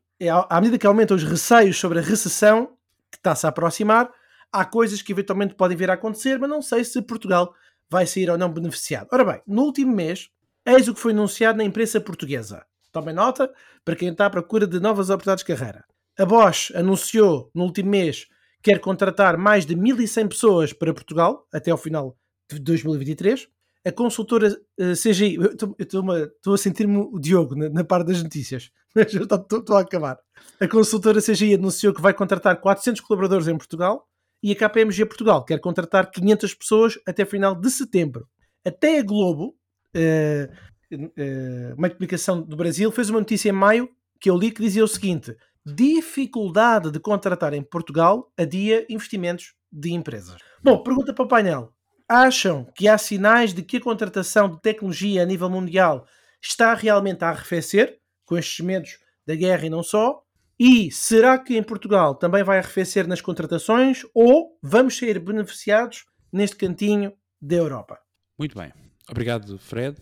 à 0.49 0.61
medida 0.61 0.79
que 0.79 0.87
aumentam 0.87 1.16
os 1.16 1.25
receios 1.25 1.77
sobre 1.77 1.99
a 1.99 2.03
recessão 2.03 2.66
que 3.11 3.16
está-se 3.16 3.47
a 3.47 3.49
aproximar, 3.49 4.09
há 4.53 4.64
coisas 4.64 5.03
que 5.03 5.11
eventualmente 5.11 5.57
podem 5.57 5.77
vir 5.77 5.90
a 5.90 5.95
acontecer, 5.95 6.38
mas 6.38 6.49
não 6.49 6.62
sei 6.62 6.85
se 6.85 7.03
Portugal 7.03 7.53
vai 7.90 8.07
sair 8.07 8.31
ou 8.31 8.38
não 8.38 8.49
beneficiado. 8.49 9.09
Ora 9.11 9.25
bem, 9.25 9.42
no 9.45 9.62
último 9.62 9.92
mês, 9.92 10.31
eis 10.64 10.87
o 10.87 10.95
que 10.95 11.01
foi 11.01 11.11
anunciado 11.11 11.59
na 11.59 11.64
imprensa 11.64 12.01
portuguesa. 12.01 12.64
Tomem 12.92 13.12
nota 13.12 13.53
para 13.85 13.97
quem 13.97 14.11
está 14.11 14.27
à 14.27 14.31
procura 14.31 14.68
de 14.68 14.79
novas 14.79 15.11
oportunidades 15.11 15.45
de 15.45 15.53
carreira. 15.53 15.85
A 16.18 16.27
Bosch 16.27 16.70
anunciou 16.75 17.51
no 17.55 17.64
último 17.64 17.90
mês 17.90 18.27
que 18.62 18.70
quer 18.70 18.79
contratar 18.79 19.37
mais 19.38 19.64
de 19.64 19.75
1.100 19.75 20.29
pessoas 20.29 20.72
para 20.72 20.92
Portugal 20.92 21.46
até 21.53 21.70
ao 21.70 21.79
final 21.79 22.16
de 22.51 22.59
2023. 22.61 23.48
A 23.85 23.90
consultora 23.90 24.48
uh, 24.48 24.92
CGI, 24.92 25.38
estou 25.79 26.55
a 26.55 26.59
sentir-me 26.59 26.98
o 26.98 27.18
Diogo 27.18 27.57
na, 27.57 27.68
na 27.68 27.83
parte 27.83 28.09
das 28.09 28.22
notícias, 28.22 28.70
mas 28.94 29.12
estou 29.12 29.77
a 29.77 29.81
acabar. 29.81 30.18
A 30.61 30.68
consultora 30.68 31.20
CGI 31.20 31.55
anunciou 31.55 31.92
que 31.92 32.01
vai 32.01 32.14
contratar 32.14 32.61
400 32.61 33.01
colaboradores 33.01 33.48
em 33.48 33.57
Portugal 33.57 34.07
e 34.42 34.53
a 34.53 34.57
KPMG 34.57 35.07
Portugal 35.07 35.44
quer 35.44 35.59
contratar 35.61 36.11
500 36.11 36.55
pessoas 36.55 36.98
até 37.07 37.25
final 37.25 37.55
de 37.55 37.70
setembro. 37.70 38.29
Até 38.64 38.98
a 38.98 39.03
Globo, 39.03 39.57
uh, 39.96 40.94
uh, 40.94 41.75
uma 41.77 41.90
publicação 41.90 42.40
do 42.40 42.57
Brasil, 42.57 42.92
fez 42.92 43.11
uma 43.11 43.18
notícia 43.18 43.48
em 43.48 43.53
maio 43.53 43.88
que 44.20 44.31
eu 44.31 44.38
li 44.38 44.53
que 44.53 44.62
dizia 44.62 44.85
o 44.85 44.88
seguinte: 44.88 45.35
dificuldade 45.64 46.90
de 46.90 46.98
contratar 46.98 47.55
em 47.55 47.62
Portugal 47.62 48.33
adia 48.37 48.85
investimentos 48.88 49.55
de 49.70 49.92
empresas. 49.92 50.37
Bom, 50.62 50.83
pergunta 50.83 51.14
para 51.14 51.25
o 51.25 51.29
painel. 51.29 51.72
Acham 52.09 52.66
que 52.75 52.88
há 52.88 52.98
sinais 52.98 53.55
de 53.55 53.62
que 53.62 53.79
a 53.79 53.81
contratação 53.81 54.51
de 54.51 54.61
tecnologia 54.61 55.22
a 55.22 55.27
nível 55.27 55.48
mundial 55.48 56.07
está 56.42 56.75
realmente 56.75 57.25
a 57.25 57.31
arrefecer, 57.31 57.98
com 58.25 58.37
estes 58.37 58.64
medos 58.64 58.98
da 59.27 59.35
guerra 59.35 59.66
e 59.66 59.70
não 59.70 59.83
só? 59.83 60.22
E 60.59 60.90
será 60.90 61.38
que 61.38 61.57
em 61.57 61.62
Portugal 61.62 62.14
também 62.14 62.44
vai 62.44 62.59
arrefecer 62.59 63.07
nas 63.07 63.20
contratações 63.20 64.03
ou 64.14 64.59
vamos 64.62 64.96
ser 64.96 65.18
beneficiados 65.18 66.05
neste 66.33 66.57
cantinho 66.57 67.12
da 67.40 67.57
Europa? 67.57 67.98
Muito 68.38 68.57
bem. 68.59 68.72
Obrigado, 69.09 69.59
Fred. 69.59 69.96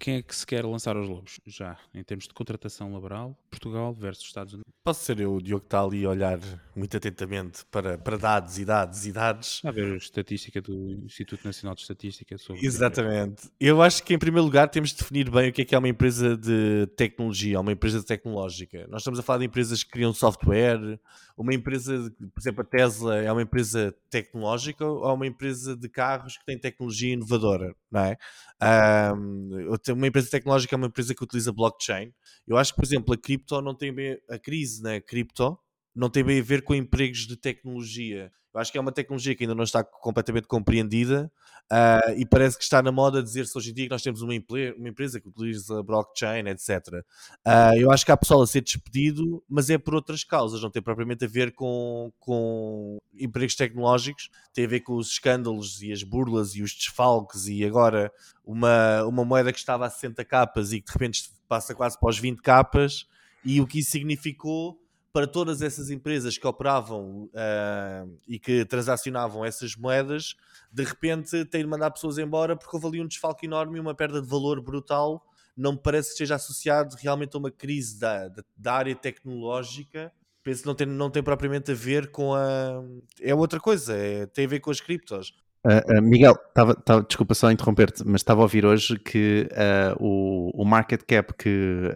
Quem 0.00 0.16
é 0.16 0.22
que 0.22 0.34
se 0.34 0.46
quer 0.46 0.64
lançar 0.64 0.96
aos 0.96 1.06
lobos? 1.06 1.38
Já, 1.46 1.76
em 1.92 2.02
termos 2.02 2.26
de 2.26 2.32
contratação 2.32 2.90
laboral, 2.94 3.36
Portugal 3.50 3.92
versus 3.92 4.24
Estados 4.24 4.54
Unidos. 4.54 4.72
Posso 4.82 5.04
ser 5.04 5.20
eu, 5.20 5.34
o 5.34 5.42
Diogo, 5.42 5.60
que 5.60 5.66
está 5.66 5.82
ali 5.82 6.06
a 6.06 6.08
olhar 6.08 6.40
muito 6.74 6.96
atentamente 6.96 7.66
para, 7.70 7.98
para 7.98 8.16
dados 8.16 8.58
e 8.58 8.64
dados 8.64 9.06
e 9.06 9.12
dados. 9.12 9.60
A 9.62 9.70
ver 9.70 9.92
a 9.92 9.96
estatística 9.98 10.58
do 10.62 11.04
Instituto 11.04 11.44
Nacional 11.44 11.74
de 11.74 11.82
Estatística 11.82 12.38
sobre. 12.38 12.64
Exatamente. 12.64 13.50
Eu 13.60 13.82
acho 13.82 14.02
que, 14.02 14.14
em 14.14 14.18
primeiro 14.18 14.46
lugar, 14.46 14.70
temos 14.70 14.88
de 14.88 14.96
definir 14.96 15.30
bem 15.30 15.50
o 15.50 15.52
que 15.52 15.60
é 15.60 15.64
que 15.66 15.74
é 15.74 15.78
uma 15.78 15.88
empresa 15.88 16.34
de 16.34 16.86
tecnologia, 16.96 17.60
uma 17.60 17.72
empresa 17.72 18.02
tecnológica. 18.02 18.86
Nós 18.88 19.02
estamos 19.02 19.20
a 19.20 19.22
falar 19.22 19.40
de 19.40 19.44
empresas 19.44 19.84
que 19.84 19.90
criam 19.90 20.14
software, 20.14 20.98
uma 21.36 21.54
empresa, 21.54 22.10
por 22.18 22.40
exemplo, 22.40 22.62
a 22.62 22.64
Tesla 22.64 23.16
é 23.16 23.30
uma 23.30 23.42
empresa 23.42 23.94
tecnológica 24.10 24.86
ou 24.86 25.08
é 25.08 25.12
uma 25.12 25.26
empresa 25.26 25.76
de 25.76 25.88
carros 25.88 26.36
que 26.36 26.44
tem 26.44 26.58
tecnologia 26.58 27.12
inovadora, 27.12 27.74
não 27.90 28.00
é? 28.00 28.16
Um, 28.62 29.74
uma 29.94 30.06
empresa 30.06 30.30
tecnológica 30.30 30.74
é 30.74 30.76
uma 30.76 30.86
empresa 30.88 31.14
que 31.14 31.24
utiliza 31.24 31.52
blockchain. 31.52 32.12
Eu 32.46 32.56
acho 32.58 32.72
que, 32.72 32.76
por 32.76 32.84
exemplo, 32.84 33.14
a 33.14 33.16
cripto 33.16 33.60
não 33.62 33.74
tem 33.74 33.92
bem, 33.92 34.18
a 34.28 34.38
crise 34.38 34.82
na 34.82 35.00
cripto 35.00 35.58
não 35.94 36.10
tem 36.10 36.22
bem 36.22 36.40
a 36.40 36.42
ver 36.42 36.62
com 36.62 36.74
empregos 36.74 37.26
de 37.26 37.36
tecnologia. 37.36 38.30
Eu 38.52 38.60
acho 38.60 38.72
que 38.72 38.78
é 38.78 38.80
uma 38.80 38.90
tecnologia 38.90 39.34
que 39.34 39.44
ainda 39.44 39.54
não 39.54 39.62
está 39.62 39.84
completamente 39.84 40.48
compreendida 40.48 41.30
uh, 41.70 42.10
e 42.16 42.26
parece 42.26 42.58
que 42.58 42.64
está 42.64 42.82
na 42.82 42.90
moda 42.90 43.22
dizer-se 43.22 43.56
hoje 43.56 43.70
em 43.70 43.74
dia 43.74 43.84
que 43.86 43.92
nós 43.92 44.02
temos 44.02 44.22
uma, 44.22 44.32
uma 44.76 44.88
empresa 44.88 45.20
que 45.20 45.28
utiliza 45.28 45.82
blockchain, 45.84 46.48
etc. 46.48 46.68
Uh, 46.88 47.02
ah, 47.44 47.76
eu 47.76 47.92
acho 47.92 48.04
que 48.04 48.10
há 48.10 48.16
pessoal 48.16 48.42
a 48.42 48.46
ser 48.46 48.62
despedido, 48.62 49.42
mas 49.48 49.70
é 49.70 49.78
por 49.78 49.94
outras 49.94 50.24
causas, 50.24 50.60
não 50.60 50.70
tem 50.70 50.82
propriamente 50.82 51.24
a 51.24 51.28
ver 51.28 51.52
com, 51.52 52.12
com 52.18 52.98
empregos 53.14 53.54
tecnológicos, 53.54 54.30
tem 54.52 54.64
a 54.64 54.68
ver 54.68 54.80
com 54.80 54.96
os 54.96 55.12
escândalos 55.12 55.80
e 55.80 55.92
as 55.92 56.02
burlas 56.02 56.56
e 56.56 56.62
os 56.62 56.74
desfalques 56.74 57.46
e 57.46 57.64
agora 57.64 58.12
uma, 58.44 59.04
uma 59.04 59.24
moeda 59.24 59.52
que 59.52 59.58
estava 59.58 59.86
a 59.86 59.90
60 59.90 60.24
capas 60.24 60.72
e 60.72 60.80
que 60.80 60.86
de 60.86 60.92
repente 60.92 61.30
passa 61.48 61.72
quase 61.72 61.98
para 61.98 62.10
os 62.10 62.18
20 62.18 62.40
capas 62.40 63.06
e 63.44 63.60
o 63.60 63.66
que 63.66 63.78
isso 63.78 63.92
significou 63.92 64.79
para 65.12 65.26
todas 65.26 65.60
essas 65.60 65.90
empresas 65.90 66.38
que 66.38 66.46
operavam 66.46 67.24
uh, 67.24 68.18
e 68.28 68.38
que 68.38 68.64
transacionavam 68.64 69.44
essas 69.44 69.74
moedas, 69.74 70.36
de 70.72 70.84
repente 70.84 71.44
têm 71.46 71.62
de 71.62 71.66
mandar 71.66 71.90
pessoas 71.90 72.18
embora 72.18 72.56
porque 72.56 72.74
houve 72.74 72.86
ali 72.86 73.00
um 73.00 73.06
desfalque 73.06 73.46
enorme 73.46 73.78
e 73.78 73.80
uma 73.80 73.94
perda 73.94 74.22
de 74.22 74.28
valor 74.28 74.60
brutal. 74.60 75.24
Não 75.56 75.72
me 75.72 75.78
parece 75.78 76.08
que 76.08 76.12
esteja 76.14 76.36
associado 76.36 76.94
realmente 76.96 77.34
a 77.34 77.38
uma 77.38 77.50
crise 77.50 77.98
da, 77.98 78.28
da, 78.28 78.44
da 78.56 78.72
área 78.72 78.94
tecnológica. 78.94 80.12
Penso 80.42 80.62
que 80.62 80.66
não 80.66 80.74
tem, 80.74 80.86
não 80.86 81.10
tem 81.10 81.22
propriamente 81.22 81.72
a 81.72 81.74
ver 81.74 82.10
com 82.10 82.32
a. 82.34 82.82
É 83.20 83.34
outra 83.34 83.60
coisa, 83.60 83.94
é, 83.94 84.26
tem 84.26 84.46
a 84.46 84.48
ver 84.48 84.60
com 84.60 84.70
as 84.70 84.80
criptos. 84.80 85.34
Uh, 85.62 85.98
uh, 85.98 86.02
Miguel, 86.02 86.34
tava, 86.54 86.74
tava, 86.74 87.02
desculpa 87.02 87.34
só 87.34 87.50
interromper-te, 87.50 88.02
mas 88.06 88.22
estava 88.22 88.40
a 88.40 88.44
ouvir 88.44 88.64
hoje 88.64 88.98
que 88.98 89.46
uh, 89.52 90.02
o, 90.02 90.62
o, 90.62 90.64
market 90.64 91.02
cap, 91.06 91.34
que 91.34 91.90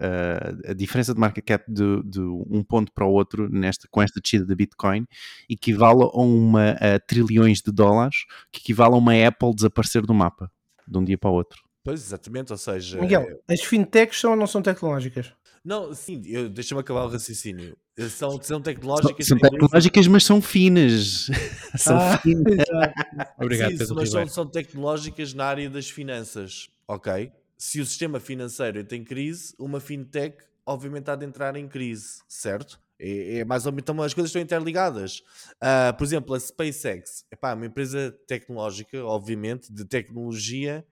a 0.69 0.75
diferença 0.75 1.15
de 1.15 1.21
market 1.21 1.45
cap 1.45 1.65
de, 1.67 2.03
de, 2.03 2.21
um 2.21 2.63
ponto 2.63 2.93
para 2.93 3.07
o 3.07 3.13
outro 3.13 3.49
nesta, 3.49 3.89
com 3.91 4.03
esta 4.03 4.21
descida 4.21 4.45
da 4.45 4.55
Bitcoin 4.55 5.07
equivale 5.49 6.03
a 6.03 6.21
uma 6.21 6.73
a 6.73 6.99
trilhões 7.01 7.63
de 7.63 7.73
dólares, 7.73 8.27
que 8.53 8.61
equivale 8.61 8.95
a 8.95 8.99
uma 8.99 9.27
Apple 9.27 9.55
desaparecer 9.55 10.03
do 10.03 10.13
mapa 10.13 10.51
de 10.87 10.99
um 10.99 11.05
dia 11.05 11.17
para 11.17 11.31
o 11.31 11.35
outro. 11.35 11.63
Pois, 11.83 12.01
exatamente, 12.01 12.53
ou 12.53 12.59
seja... 12.59 13.01
Miguel, 13.01 13.27
as 13.49 13.63
fintechs 13.63 14.21
são 14.21 14.33
ou 14.33 14.37
não 14.37 14.47
são 14.47 14.63
tecnológicas? 14.63 15.33
Não, 15.65 15.95
sim, 15.95 16.21
deixa-me 16.53 16.81
acabar 16.81 17.05
o 17.05 17.09
raciocínio. 17.09 17.77
São, 18.11 18.43
são 18.43 18.61
tecnológicas. 18.61 19.27
São, 19.27 19.39
são 19.39 19.51
tecnológicas, 19.51 20.07
mas 20.09 20.25
são 20.25 20.43
finas. 20.43 21.31
são 21.79 21.97
ah, 21.97 22.19
finas. 22.19 22.67
Obrigado, 23.41 23.71
sim, 23.71 23.79
Pedro 23.79 23.95
mas 23.95 24.11
são, 24.11 24.27
são, 24.29 24.47
tecnológicas 24.47 25.33
na 25.33 25.47
área 25.47 25.71
das 25.71 25.89
finanças, 25.89 26.69
ok? 26.87 27.33
Se 27.57 27.81
o 27.81 27.87
sistema 27.87 28.21
financeiro 28.21 28.85
tem 28.85 29.03
crise, 29.03 29.55
uma 29.59 29.81
fintech 29.81 30.37
obviamente 30.67 31.11
há 31.11 31.17
de 31.17 31.27
entrar 31.27 31.57
em 31.57 31.69
crise, 31.69 32.23
certo? 32.29 32.81
É, 32.99 33.39
é 33.39 33.45
mais 33.45 33.67
ou 33.67 33.73
menos, 33.73 33.83
então 33.83 34.03
as 34.03 34.15
coisas 34.15 34.31
estão 34.31 34.41
interligadas. 34.41 35.23
Uh, 35.57 35.97
por 35.97 36.05
exemplo, 36.05 36.35
a 36.35 36.41
SpaceX, 36.41 37.25
é 37.31 37.55
uma 37.55 37.67
empresa 37.67 38.17
tecnológica, 38.27 39.05
obviamente, 39.05 39.73
de 39.73 39.85
tecnologia, 39.85 40.85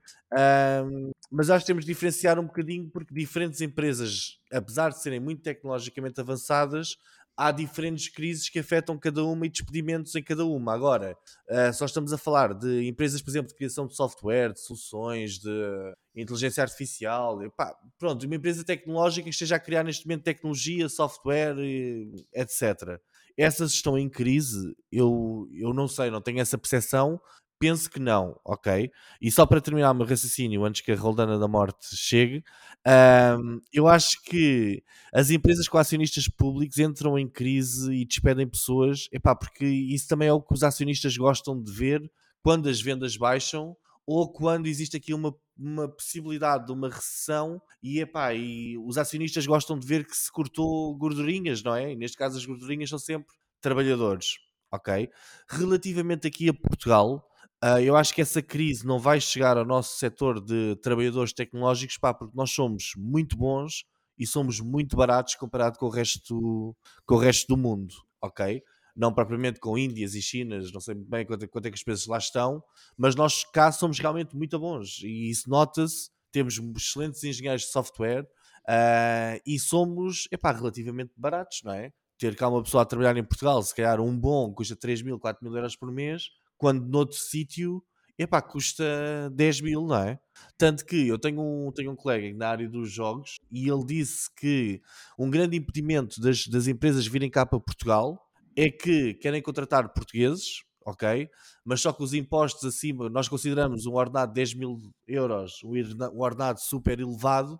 mas 1.31 1.51
acho 1.51 1.65
que 1.65 1.67
temos 1.67 1.85
de 1.85 1.93
diferenciar 1.93 2.39
um 2.39 2.47
bocadinho 2.47 2.89
porque 2.91 3.15
diferentes 3.15 3.61
empresas, 3.61 4.39
apesar 4.51 4.91
de 4.91 5.03
serem 5.03 5.21
muito 5.21 5.43
tecnologicamente 5.43 6.21
avançadas, 6.21 6.97
há 7.37 7.51
diferentes 7.51 8.09
crises 8.09 8.49
que 8.49 8.59
afetam 8.59 8.99
cada 8.99 9.25
uma 9.25 9.47
e 9.47 9.49
despedimentos 9.49 10.15
em 10.15 10.23
cada 10.23 10.45
uma. 10.45 10.75
Agora, 10.75 11.17
uh, 11.49 11.73
só 11.73 11.85
estamos 11.85 12.13
a 12.13 12.19
falar 12.19 12.55
de 12.55 12.87
empresas, 12.87 13.23
por 13.23 13.31
exemplo, 13.31 13.49
de 13.49 13.55
criação 13.55 13.87
de 13.87 13.97
software, 13.97 14.53
de 14.53 14.61
soluções, 14.61 15.39
de 15.39 15.95
inteligência 16.15 16.63
artificial. 16.63 17.43
Epá, 17.43 17.75
pronto, 17.99 18.25
uma 18.27 18.37
empresa 18.37 18.65
tecnológica 18.65 19.25
que 19.25 19.31
esteja 19.31 19.57
a 19.57 19.61
criar 19.61 19.85
neste 19.85 20.07
momento 20.07 20.25
tecnologia, 20.25 20.89
software, 20.89 21.57
etc. 22.35 23.01
Essas 23.37 23.73
estão 23.73 23.99
em 23.99 24.09
crise? 24.09 24.77
Eu, 24.91 25.49
eu 25.53 25.73
não 25.73 25.89
sei, 25.89 26.11
não 26.11 26.21
tenho 26.21 26.41
essa 26.41 26.59
percepção. 26.59 27.21
Penso 27.63 27.89
que 27.89 28.01
não, 28.01 28.37
ok? 28.45 28.91
E 29.21 29.31
só 29.31 29.47
para 29.47 29.61
terminar 29.61 29.93
o 29.93 29.95
meu 29.95 30.05
raciocínio, 30.05 30.65
antes 30.65 30.81
que 30.81 30.91
a 30.91 30.97
Roldana 30.97 31.39
da 31.39 31.47
Morte 31.47 31.95
chegue, 31.95 32.43
um, 33.39 33.61
eu 33.73 33.87
acho 33.87 34.21
que 34.25 34.83
as 35.15 35.31
empresas 35.31 35.69
com 35.69 35.79
acionistas 35.79 36.27
públicos 36.27 36.79
entram 36.79 37.17
em 37.17 37.29
crise 37.29 37.95
e 37.95 38.05
despedem 38.05 38.49
pessoas, 38.49 39.07
epá, 39.13 39.37
porque 39.37 39.65
isso 39.65 40.09
também 40.09 40.27
é 40.27 40.33
o 40.33 40.43
que 40.43 40.53
os 40.53 40.65
acionistas 40.65 41.17
gostam 41.17 41.63
de 41.63 41.71
ver 41.71 42.03
quando 42.43 42.69
as 42.69 42.81
vendas 42.81 43.17
baixam 43.17 43.77
ou 44.05 44.33
quando 44.33 44.67
existe 44.67 44.97
aqui 44.97 45.15
uma, 45.15 45.33
uma 45.57 45.89
possibilidade 45.89 46.67
de 46.67 46.73
uma 46.73 46.89
recessão 46.89 47.63
e, 47.81 48.01
epá, 48.01 48.35
e 48.35 48.77
os 48.77 48.99
acionistas 48.99 49.47
gostam 49.47 49.79
de 49.79 49.87
ver 49.87 50.05
que 50.05 50.17
se 50.17 50.33
cortou 50.33 50.97
gordurinhas, 50.97 51.63
não 51.63 51.77
é? 51.77 51.93
E 51.93 51.95
neste 51.95 52.17
caso 52.17 52.37
as 52.37 52.45
gordurinhas 52.45 52.91
são 52.91 52.99
sempre 52.99 53.33
trabalhadores, 53.61 54.39
ok? 54.73 55.09
Relativamente 55.49 56.27
aqui 56.27 56.49
a 56.49 56.53
Portugal, 56.55 57.25
Uh, 57.65 57.79
eu 57.79 57.95
acho 57.95 58.13
que 58.13 58.21
essa 58.21 58.43
crise 58.43 58.85
não 58.85 58.99
vai 58.99 59.21
chegar 59.21 59.57
ao 59.57 59.65
nosso 59.65 59.97
setor 59.97 60.41
de 60.41 60.75
trabalhadores 60.83 61.33
tecnológicos, 61.33 61.97
pá, 61.97 62.13
porque 62.13 62.37
nós 62.37 62.51
somos 62.51 62.95
muito 62.97 63.37
bons 63.37 63.85
e 64.19 64.27
somos 64.27 64.59
muito 64.59 64.97
baratos 64.97 65.37
comparado 65.37 65.79
com 65.79 65.87
o 65.87 65.89
resto, 65.89 66.77
com 67.07 67.15
o 67.15 67.19
resto 67.19 67.47
do 67.47 67.57
mundo, 67.57 67.95
ok? 68.21 68.61
Não 68.97 69.15
propriamente 69.15 69.61
com 69.61 69.79
Índias 69.79 70.17
e 70.17 70.21
Chinas, 70.21 70.73
não 70.73 70.81
sei 70.81 70.97
muito 70.97 71.09
bem 71.09 71.25
quanto, 71.25 71.49
quanto 71.49 71.67
é 71.67 71.71
que 71.71 71.77
as 71.77 71.85
pessoas 71.85 72.07
lá 72.09 72.19
estão, 72.19 72.63
mas 72.97 73.15
nós 73.15 73.45
cá 73.45 73.71
somos 73.71 74.01
realmente 74.01 74.37
muito 74.37 74.59
bons 74.59 74.99
e 75.03 75.31
isso 75.31 75.49
nota-se. 75.49 76.11
Temos 76.33 76.59
excelentes 76.77 77.23
engenheiros 77.23 77.63
de 77.63 77.69
software 77.69 78.25
uh, 78.69 79.41
e 79.47 79.57
somos, 79.59 80.27
epá, 80.33 80.51
relativamente 80.51 81.13
baratos, 81.17 81.61
não 81.63 81.73
é? 81.73 81.93
Ter 82.19 82.35
cá 82.35 82.49
uma 82.49 82.63
pessoa 82.63 82.83
a 82.83 82.87
trabalhar 82.87 83.17
em 83.17 83.25
Portugal, 83.25 83.63
se 83.63 83.75
calhar 83.75 84.01
um 84.01 84.19
bom 84.19 84.53
custa 84.53 84.75
3 84.75 85.03
mil, 85.03 85.19
4 85.19 85.45
mil 85.45 85.55
euros 85.55 85.77
por 85.77 85.93
mês, 85.93 86.25
quando 86.63 86.87
noutro 86.87 87.19
sítio, 87.19 87.83
epá, 88.17 88.41
custa 88.41 88.85
10 89.35 89.63
mil, 89.63 89.85
não 89.85 89.97
é? 89.97 90.21
Tanto 90.57 90.87
que 90.87 91.09
eu 91.09 91.19
tenho 91.19 91.41
um, 91.41 91.73
tenho 91.73 91.91
um 91.91 91.97
colega 91.97 92.33
na 92.39 92.51
área 92.51 92.69
dos 92.69 92.89
jogos 92.89 93.35
e 93.51 93.69
ele 93.69 93.85
disse 93.85 94.33
que 94.37 94.81
um 95.19 95.29
grande 95.29 95.57
impedimento 95.57 96.21
das, 96.21 96.47
das 96.47 96.69
empresas 96.69 97.05
virem 97.05 97.29
cá 97.29 97.45
para 97.45 97.59
Portugal 97.59 98.17
é 98.57 98.71
que 98.71 99.15
querem 99.15 99.43
contratar 99.43 99.93
portugueses, 99.93 100.63
ok? 100.87 101.29
Mas 101.65 101.81
só 101.81 101.93
que 101.93 102.05
os 102.05 102.15
impostos 102.15 102.65
acima, 102.65 103.11
nós 103.11 103.29
consideramos 103.29 103.85
um 103.85 103.95
ordenado 103.95 104.31
de 104.31 104.37
10 104.37 104.55
mil 104.55 104.79
euros 105.09 105.55
um 105.65 106.21
ordenado 106.21 106.61
super 106.61 107.01
elevado, 107.01 107.59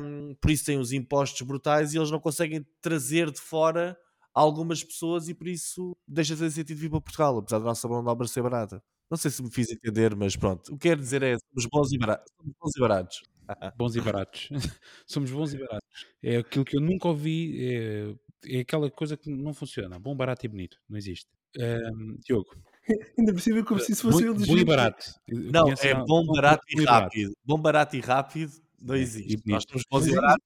um, 0.00 0.34
por 0.40 0.50
isso 0.50 0.64
têm 0.64 0.80
os 0.80 0.90
impostos 0.90 1.40
brutais 1.42 1.94
e 1.94 1.98
eles 1.98 2.10
não 2.10 2.18
conseguem 2.18 2.66
trazer 2.82 3.30
de 3.30 3.40
fora 3.40 3.96
algumas 4.34 4.82
pessoas 4.82 5.28
e 5.28 5.34
por 5.34 5.46
isso 5.46 5.96
deixa 6.06 6.34
de 6.34 6.40
ter 6.42 6.50
sentido 6.50 6.78
vir 6.78 6.90
para 6.90 7.00
Portugal, 7.00 7.38
apesar 7.38 7.58
da 7.60 7.66
nossa 7.66 7.88
mão 7.88 8.02
de 8.02 8.10
obra 8.10 8.26
ser 8.26 8.42
barata. 8.42 8.82
Não 9.10 9.16
sei 9.16 9.30
se 9.30 9.42
me 9.42 9.50
fiz 9.50 9.70
entender, 9.70 10.16
mas 10.16 10.34
pronto. 10.34 10.74
O 10.74 10.78
que 10.78 10.88
quero 10.88 11.00
dizer 11.00 11.22
é 11.22 11.36
somos 11.38 11.66
bons 11.70 11.92
e 11.92 11.98
baratos. 11.98 12.32
Somos 12.36 12.54
bons 12.60 12.76
e 12.76 12.80
baratos. 12.80 13.22
bons 13.76 13.96
e 13.96 14.00
baratos. 14.00 14.48
somos 15.06 15.30
bons 15.30 15.54
e 15.54 15.58
baratos. 15.58 16.06
É 16.22 16.36
aquilo 16.38 16.64
que 16.64 16.76
eu 16.76 16.80
nunca 16.80 17.08
ouvi, 17.08 17.56
é, 17.64 18.14
é 18.46 18.60
aquela 18.60 18.90
coisa 18.90 19.16
que 19.16 19.30
não 19.30 19.54
funciona. 19.54 19.98
Bom, 19.98 20.16
barato 20.16 20.44
e 20.44 20.48
bonito. 20.48 20.78
Não 20.88 20.98
existe. 20.98 21.28
Um, 21.56 22.16
Diogo. 22.26 22.50
Ainda 23.18 23.32
por 23.32 23.40
cima 23.40 23.64
como 23.64 23.80
se 23.80 23.92
isso 23.92 24.02
fosse 24.02 24.26
bom, 24.26 24.34
bom 24.34 24.56
e 24.58 24.64
barato. 24.64 25.06
Não, 25.28 25.68
é 25.68 25.94
bom, 25.94 26.26
barato 26.26 26.64
e 26.68 26.84
rápido. 26.84 27.32
Bom, 27.44 27.58
barato 27.58 27.96
e 27.96 28.00
rápido 28.00 28.63
não 28.84 28.94
existe. 28.94 29.40
Nós 29.46 29.64
temos 29.64 29.84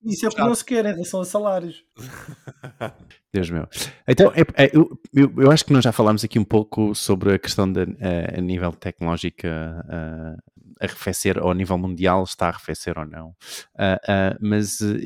Isso 0.04 0.24
é 0.24 0.28
o 0.28 0.32
que 0.32 0.40
não 0.40 0.54
se 0.54 0.64
quer 0.64 0.86
em 0.86 0.92
relação 0.92 1.20
a 1.20 1.24
salários. 1.24 1.84
Deus 3.34 3.50
meu. 3.50 3.68
Então, 4.06 4.32
é, 4.34 4.64
é, 4.64 4.70
eu, 4.72 4.98
eu, 5.12 5.32
eu, 5.36 5.50
acho 5.50 5.64
que 5.64 5.72
nós 5.72 5.82
já 5.82 5.92
falámos 5.92 6.24
aqui 6.24 6.38
um 6.38 6.44
pouco 6.44 6.94
sobre 6.94 7.34
a 7.34 7.38
questão 7.38 7.70
de, 7.70 7.82
a, 7.82 8.38
a 8.38 8.40
nível 8.40 8.72
tecnológico 8.72 9.46
a, 9.46 10.36
arrefecer, 10.80 11.38
ou 11.38 11.50
a 11.50 11.54
nível 11.54 11.76
mundial 11.76 12.24
está 12.24 12.46
a 12.46 12.48
arrefecer 12.50 12.98
ou 12.98 13.04
não. 13.04 13.28
Uh, 13.74 13.98
uh, 14.04 14.38
mas 14.40 14.80
uh, 14.80 14.96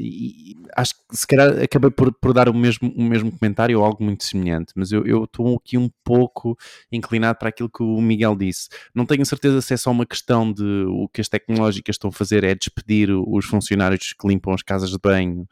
acho 0.76 0.94
que 0.94 1.16
se 1.16 1.26
calhar 1.26 1.62
acabei 1.62 1.90
por, 1.90 2.12
por 2.12 2.32
dar 2.32 2.48
o 2.48 2.54
mesmo, 2.54 2.92
o 2.94 3.02
mesmo 3.02 3.30
comentário 3.32 3.78
ou 3.78 3.84
algo 3.84 4.02
muito 4.02 4.24
semelhante, 4.24 4.72
mas 4.76 4.92
eu 4.92 5.24
estou 5.24 5.56
aqui 5.56 5.78
um 5.78 5.90
pouco 6.04 6.56
inclinado 6.90 7.38
para 7.38 7.48
aquilo 7.48 7.70
que 7.70 7.82
o 7.82 8.00
Miguel 8.00 8.36
disse. 8.36 8.68
Não 8.94 9.06
tenho 9.06 9.24
certeza 9.24 9.60
se 9.60 9.74
é 9.74 9.76
só 9.76 9.90
uma 9.90 10.06
questão 10.06 10.52
de 10.52 10.84
o 10.88 11.08
que 11.08 11.20
as 11.20 11.28
tecnológicas 11.28 11.94
estão 11.94 12.10
a 12.10 12.12
fazer 12.12 12.44
é 12.44 12.54
despedir 12.54 13.10
os 13.10 13.44
funcionários 13.46 14.12
que 14.12 14.28
limpam 14.28 14.52
as 14.52 14.62
casas 14.62 14.90
de 14.90 14.98
banho 14.98 15.46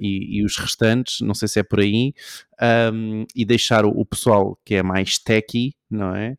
e, 0.00 0.38
e, 0.38 0.44
os 0.44 0.56
restantes, 0.56 1.20
não 1.20 1.34
sei 1.34 1.48
se 1.48 1.60
é 1.60 1.62
por 1.62 1.80
aí, 1.80 2.12
um, 2.92 3.24
e 3.34 3.44
deixar 3.44 3.84
o, 3.84 3.90
o, 3.90 4.04
pessoal 4.04 4.58
que 4.64 4.74
é 4.74 4.82
mais 4.82 5.18
techy, 5.18 5.74
não 5.90 6.14
é? 6.14 6.36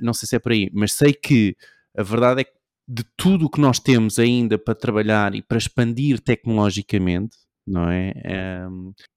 não 0.00 0.12
sei 0.12 0.28
se 0.28 0.36
é 0.36 0.38
por 0.38 0.52
aí, 0.52 0.70
mas 0.72 0.92
sei 0.92 1.12
que 1.12 1.56
a 1.96 2.02
verdade 2.02 2.40
é 2.42 2.44
que 2.44 2.52
de 2.86 3.04
tudo 3.16 3.46
o 3.46 3.50
que 3.50 3.60
nós 3.60 3.78
temos 3.78 4.18
ainda 4.18 4.58
para 4.58 4.74
trabalhar 4.74 5.34
e 5.34 5.40
para 5.40 5.56
expandir 5.56 6.20
tecnologicamente, 6.20 7.36
não 7.66 7.90
é? 7.90 8.12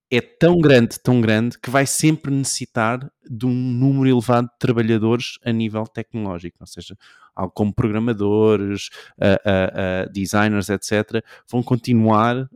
é? 0.09 0.21
Tão 0.39 0.59
grande, 0.59 0.97
tão 0.99 1.19
grande, 1.19 1.59
que 1.59 1.69
vai 1.69 1.85
sempre 1.85 2.31
necessitar 2.31 3.11
de 3.29 3.45
um 3.45 3.53
número 3.53 4.07
elevado 4.07 4.47
de 4.47 4.57
trabalhadores 4.57 5.37
a 5.43 5.51
nível 5.51 5.85
tecnológico, 5.85 6.57
ou 6.61 6.67
seja, 6.67 6.95
como 7.53 7.73
programadores, 7.73 8.89
uh, 9.17 10.07
uh, 10.07 10.11
designers, 10.11 10.69
etc., 10.69 11.23
vão 11.49 11.61
continuar 11.61 12.49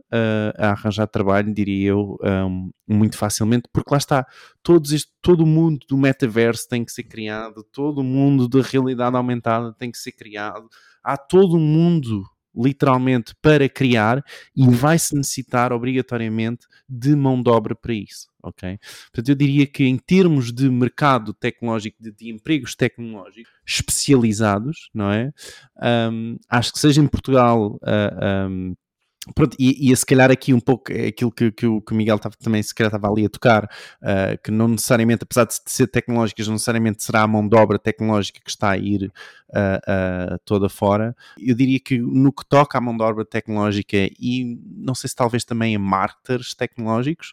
a 0.58 0.70
arranjar 0.70 1.06
trabalho, 1.06 1.52
diria 1.52 1.90
eu, 1.90 2.18
um, 2.22 2.70
muito 2.86 3.16
facilmente, 3.16 3.68
porque 3.72 3.90
lá 3.90 3.98
está, 3.98 4.26
todos 4.62 4.92
este, 4.92 5.10
todo 5.20 5.42
o 5.42 5.46
mundo 5.46 5.84
do 5.88 5.96
metaverso 5.96 6.68
tem 6.68 6.84
que 6.84 6.92
ser 6.92 7.04
criado, 7.04 7.64
todo 7.72 7.98
o 7.98 8.04
mundo 8.04 8.48
da 8.48 8.60
realidade 8.60 9.16
aumentada 9.16 9.72
tem 9.72 9.90
que 9.90 9.98
ser 9.98 10.12
criado, 10.12 10.68
há 11.02 11.16
todo 11.16 11.56
um 11.56 11.60
mundo 11.60 12.24
literalmente 12.54 13.34
para 13.40 13.68
criar 13.68 14.24
e 14.54 14.68
vai-se 14.68 15.14
necessitar 15.14 15.72
obrigatoriamente 15.72 16.66
de 16.88 17.14
mão 17.16 17.42
de 17.42 17.50
obra 17.50 17.74
para 17.74 17.94
isso, 17.94 18.28
ok? 18.42 18.78
Portanto, 19.12 19.28
eu 19.28 19.34
diria 19.34 19.66
que 19.66 19.84
em 19.84 19.96
termos 19.96 20.52
de 20.52 20.68
mercado 20.68 21.32
tecnológico, 21.32 22.02
de, 22.02 22.12
de 22.12 22.30
empregos 22.30 22.74
tecnológicos 22.74 23.52
especializados, 23.66 24.90
não 24.92 25.10
é? 25.10 25.32
Um, 26.10 26.36
acho 26.48 26.72
que 26.72 26.78
seja 26.78 27.00
em 27.00 27.06
Portugal 27.06 27.78
uh, 27.82 28.48
um, 28.48 28.74
Pronto, 29.36 29.56
e, 29.56 29.92
e 29.92 29.96
se 29.96 30.04
calhar 30.04 30.32
aqui 30.32 30.52
um 30.52 30.58
pouco 30.58 30.92
é 30.92 31.06
aquilo 31.06 31.30
que, 31.30 31.52
que, 31.52 31.64
o, 31.64 31.80
que 31.80 31.92
o 31.92 31.96
Miguel 31.96 32.18
tava, 32.18 32.34
também 32.42 32.60
se 32.60 32.74
calhar 32.74 32.92
estava 32.92 33.12
ali 33.12 33.24
a 33.24 33.28
tocar, 33.28 33.64
uh, 33.64 34.36
que 34.42 34.50
não 34.50 34.66
necessariamente, 34.66 35.22
apesar 35.22 35.44
de 35.44 35.54
ser 35.64 35.86
tecnológicas, 35.86 36.48
não 36.48 36.54
necessariamente 36.54 37.04
será 37.04 37.22
a 37.22 37.28
mão 37.28 37.46
de 37.46 37.56
obra 37.56 37.78
tecnológica 37.78 38.40
que 38.42 38.50
está 38.50 38.70
a 38.70 38.76
ir 38.76 39.12
uh, 39.50 40.34
uh, 40.34 40.38
toda 40.44 40.68
fora. 40.68 41.14
Eu 41.38 41.54
diria 41.54 41.78
que 41.78 41.98
no 41.98 42.32
que 42.32 42.44
toca 42.44 42.76
à 42.78 42.80
mão 42.80 42.96
de 42.96 43.02
obra 43.04 43.24
tecnológica 43.24 43.96
e 43.96 44.58
não 44.76 44.94
sei 44.94 45.08
se 45.08 45.14
talvez 45.14 45.44
também 45.44 45.76
a 45.76 45.78
marketers 45.78 46.54
tecnológicos, 46.54 47.32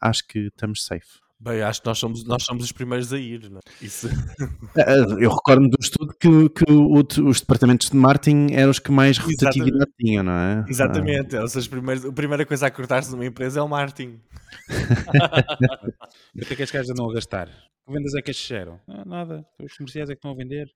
acho 0.00 0.26
que 0.28 0.38
estamos 0.46 0.84
safe. 0.84 1.23
Bem, 1.40 1.60
acho 1.62 1.80
que 1.82 1.86
nós 1.86 1.98
somos, 1.98 2.24
nós 2.24 2.42
somos 2.44 2.64
os 2.64 2.72
primeiros 2.72 3.12
a 3.12 3.18
ir, 3.18 3.50
não 3.50 3.58
é? 3.58 3.84
Isso. 3.84 4.08
Ah, 4.76 4.96
Eu 5.20 5.30
recordo 5.30 5.68
do 5.68 5.76
estudo 5.80 6.14
que, 6.18 6.48
que 6.50 6.72
o- 6.72 7.28
os 7.28 7.40
departamentos 7.40 7.90
de 7.90 7.96
marketing 7.96 8.52
eram 8.52 8.70
os 8.70 8.78
que 8.78 8.90
mais 8.90 9.18
rotatividade 9.18 9.90
tinham, 10.00 10.22
não 10.24 10.32
é? 10.32 10.64
Exatamente, 10.68 11.36
os 11.36 11.68
primeiros, 11.68 12.04
a 12.04 12.12
primeira 12.12 12.44
coisa 12.46 12.66
a 12.66 12.70
cortar-se 12.70 13.10
numa 13.12 13.26
empresa 13.26 13.60
é 13.60 13.62
o 13.62 13.68
marketing. 13.68 14.20
Quanto 16.34 16.52
é 16.52 16.56
que 16.56 16.62
as 16.62 16.70
gajas 16.70 16.90
andam 16.90 17.10
a 17.10 17.14
gastar? 17.14 17.46
Que 17.86 17.92
vendas 17.92 18.14
é 18.14 18.22
que 18.22 18.32
geram? 18.32 18.80
Ah, 18.88 19.04
nada. 19.04 19.46
Os 19.62 19.76
comerciais 19.76 20.08
é 20.10 20.14
que 20.14 20.18
estão 20.18 20.30
a 20.30 20.34
vender. 20.34 20.70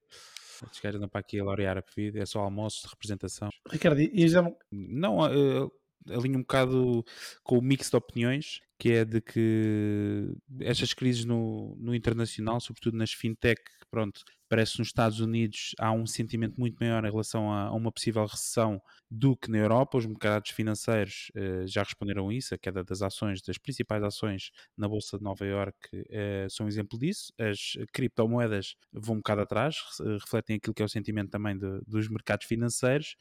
Estes 0.64 0.80
gajos 0.80 0.96
andam 0.98 1.08
para 1.08 1.20
aqui 1.20 1.40
a 1.40 1.44
laurear 1.44 1.78
a 1.78 1.82
vida. 1.96 2.18
É 2.20 2.26
só 2.26 2.40
almoços 2.40 2.82
de 2.82 2.88
representação. 2.88 3.48
Ricardo, 3.70 4.00
e 4.00 4.10
e 4.12 4.28
já 4.28 4.42
Não, 4.70 5.18
uh, 5.20 5.70
alinho 6.10 6.38
um 6.38 6.42
bocado 6.42 7.04
com 7.42 7.58
o 7.58 7.62
mix 7.62 7.90
de 7.90 7.96
opiniões, 7.96 8.60
que 8.78 8.92
é 8.92 9.04
de 9.04 9.20
que 9.20 10.32
estas 10.60 10.94
crises 10.94 11.24
no, 11.24 11.76
no 11.80 11.94
internacional, 11.94 12.60
sobretudo 12.60 12.96
nas 12.96 13.12
fintech, 13.12 13.60
pronto, 13.90 14.22
parece 14.48 14.72
que 14.72 14.78
nos 14.78 14.88
Estados 14.88 15.20
Unidos 15.20 15.74
há 15.78 15.92
um 15.92 16.06
sentimento 16.06 16.58
muito 16.58 16.76
maior 16.80 17.04
em 17.04 17.10
relação 17.10 17.52
a, 17.52 17.64
a 17.64 17.72
uma 17.72 17.92
possível 17.92 18.24
recessão 18.24 18.80
do 19.10 19.36
que 19.36 19.50
na 19.50 19.58
Europa. 19.58 19.98
Os 19.98 20.06
mercados 20.06 20.50
financeiros 20.50 21.30
uh, 21.36 21.66
já 21.66 21.82
responderam 21.82 22.28
a 22.28 22.34
isso, 22.34 22.54
a 22.54 22.58
queda 22.58 22.84
das 22.84 23.02
ações, 23.02 23.42
das 23.42 23.58
principais 23.58 24.02
ações 24.02 24.50
na 24.76 24.88
Bolsa 24.88 25.18
de 25.18 25.24
Nova 25.24 25.44
Iorque 25.44 25.96
uh, 25.96 26.50
são 26.50 26.66
um 26.66 26.68
exemplo 26.68 26.98
disso. 26.98 27.32
As 27.38 27.72
criptomoedas 27.92 28.74
vão 28.92 29.16
um 29.16 29.18
bocado 29.18 29.42
atrás, 29.42 29.76
refletem 30.20 30.56
aquilo 30.56 30.74
que 30.74 30.82
é 30.82 30.84
o 30.84 30.88
sentimento 30.88 31.30
também 31.30 31.58
de, 31.58 31.80
dos 31.86 32.08
mercados 32.08 32.46
financeiros. 32.46 33.16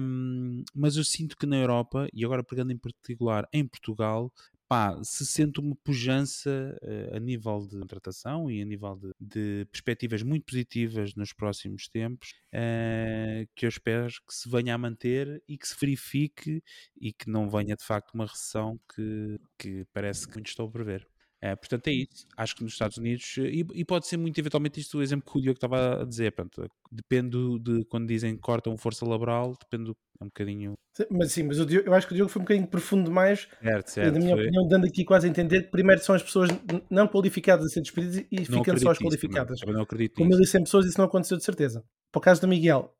Um, 0.00 0.62
mas 0.74 0.96
eu 0.96 1.04
sinto 1.04 1.36
que 1.36 1.46
na 1.46 1.56
Europa, 1.56 2.06
e 2.12 2.24
agora 2.24 2.44
pegando 2.44 2.72
em 2.72 2.78
particular 2.78 3.48
em 3.52 3.66
Portugal, 3.66 4.32
pá, 4.70 4.96
se 5.02 5.26
sente 5.26 5.58
uma 5.58 5.74
pujança 5.82 6.78
uh, 6.80 7.16
a 7.16 7.18
nível 7.18 7.66
de 7.66 7.76
contratação 7.80 8.48
e 8.48 8.62
a 8.62 8.64
nível 8.64 8.94
de, 8.94 9.12
de 9.20 9.66
perspectivas 9.72 10.22
muito 10.22 10.44
positivas 10.44 11.12
nos 11.16 11.32
próximos 11.32 11.88
tempos, 11.88 12.30
uh, 12.54 13.48
que 13.56 13.66
eu 13.66 13.68
espero 13.68 14.06
que 14.08 14.32
se 14.32 14.48
venha 14.48 14.72
a 14.76 14.78
manter 14.78 15.42
e 15.48 15.58
que 15.58 15.66
se 15.66 15.74
verifique 15.78 16.62
e 17.00 17.12
que 17.12 17.28
não 17.28 17.50
venha 17.50 17.74
de 17.74 17.84
facto 17.84 18.14
uma 18.14 18.26
recessão 18.26 18.78
que, 18.94 19.40
que 19.58 19.84
parece 19.92 20.28
que 20.28 20.34
muitos 20.34 20.52
estão 20.52 20.66
a 20.66 20.70
prever. 20.70 21.09
É, 21.42 21.56
portanto, 21.56 21.88
é 21.88 21.92
isso. 21.92 22.26
Acho 22.36 22.54
que 22.54 22.62
nos 22.62 22.72
Estados 22.72 22.98
Unidos, 22.98 23.36
e, 23.38 23.64
e, 23.74 23.84
pode 23.84 24.06
ser 24.06 24.18
muito 24.18 24.38
eventualmente 24.38 24.78
isto 24.78 24.98
o 24.98 25.02
exemplo 25.02 25.30
que 25.30 25.38
o 25.38 25.40
Diogo 25.40 25.56
estava 25.56 26.02
a 26.02 26.04
dizer. 26.04 26.32
Pronto, 26.32 26.70
depende 26.92 27.36
de 27.60 27.84
quando 27.86 28.06
dizem 28.06 28.34
que 28.34 28.42
cortam 28.42 28.76
força 28.76 29.06
laboral, 29.06 29.56
depende 29.58 29.92
é 30.20 30.24
um 30.24 30.26
bocadinho. 30.26 30.74
Mas 31.10 31.32
sim, 31.32 31.44
mas 31.44 31.58
o 31.58 31.64
Diogo, 31.64 31.88
eu 31.88 31.94
acho 31.94 32.06
que 32.06 32.12
o 32.12 32.16
Diogo 32.16 32.30
foi 32.30 32.40
um 32.40 32.44
bocadinho 32.44 32.66
profundo 32.66 33.04
demais. 33.04 33.48
Certo, 33.62 33.88
certo, 33.88 34.12
na 34.12 34.18
minha 34.18 34.34
foi. 34.36 34.42
opinião, 34.44 34.68
dando 34.68 34.86
aqui 34.86 35.02
quase 35.02 35.26
a 35.26 35.30
entender 35.30 35.62
que 35.62 35.70
primeiro 35.70 36.02
são 36.02 36.14
as 36.14 36.22
pessoas 36.22 36.50
não 36.90 37.08
qualificadas 37.08 37.64
a 37.64 37.68
ser 37.70 37.80
despedidas 37.80 38.18
e 38.30 38.36
Não 38.36 38.44
ficando 38.44 38.60
acredito 38.60 38.82
só 38.84 38.90
as 38.90 38.98
qualificadas. 38.98 39.46
também, 39.46 39.60
também 39.60 39.74
não 39.74 39.82
acredito 39.82 40.16
Com 40.16 40.24
nisso. 40.24 40.38
1100 40.38 40.64
pessoas 40.64 40.84
isso 40.86 40.98
não 40.98 41.06
aconteceu 41.06 41.38
de 41.38 41.44
certeza. 41.44 41.82
Para 42.12 42.18
o 42.18 42.22
caso 42.22 42.42
do 42.42 42.48
Miguel, 42.48 42.94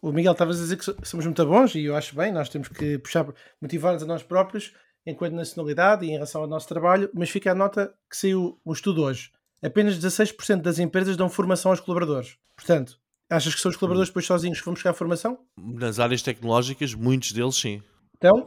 o 0.00 0.10
Miguel 0.10 0.32
estava 0.32 0.52
a 0.52 0.54
dizer 0.54 0.76
que 0.78 0.84
so- 0.86 0.96
somos 1.02 1.26
muito 1.26 1.44
bons 1.44 1.74
e 1.74 1.84
eu 1.84 1.94
acho 1.94 2.16
bem, 2.16 2.32
nós 2.32 2.48
temos 2.48 2.68
que 2.68 2.98
puxar, 2.98 3.26
motivar-nos 3.60 4.02
a 4.02 4.06
nós 4.06 4.22
próprios 4.22 4.72
enquanto 5.06 5.34
nacionalidade 5.34 6.04
e 6.04 6.08
em 6.08 6.12
relação 6.12 6.40
ao 6.42 6.46
nosso 6.46 6.68
trabalho, 6.68 7.10
mas 7.14 7.30
fica 7.30 7.52
a 7.52 7.54
nota 7.54 7.94
que 8.10 8.16
saiu 8.16 8.58
um 8.64 8.72
estudo 8.72 9.02
hoje. 9.02 9.30
Apenas 9.62 9.98
16% 9.98 10.60
das 10.62 10.78
empresas 10.78 11.16
dão 11.16 11.28
formação 11.28 11.70
aos 11.70 11.80
colaboradores. 11.80 12.36
Portanto, 12.56 12.98
achas 13.30 13.54
que 13.54 13.60
são 13.60 13.70
os 13.70 13.76
colaboradores 13.76 14.10
depois 14.10 14.26
sozinhos 14.26 14.58
que 14.58 14.64
vão 14.64 14.74
buscar 14.74 14.90
a 14.90 14.94
formação? 14.94 15.38
Nas 15.56 15.98
áreas 15.98 16.22
tecnológicas, 16.22 16.94
muitos 16.94 17.32
deles 17.32 17.54
sim. 17.56 17.82
Então, 18.16 18.46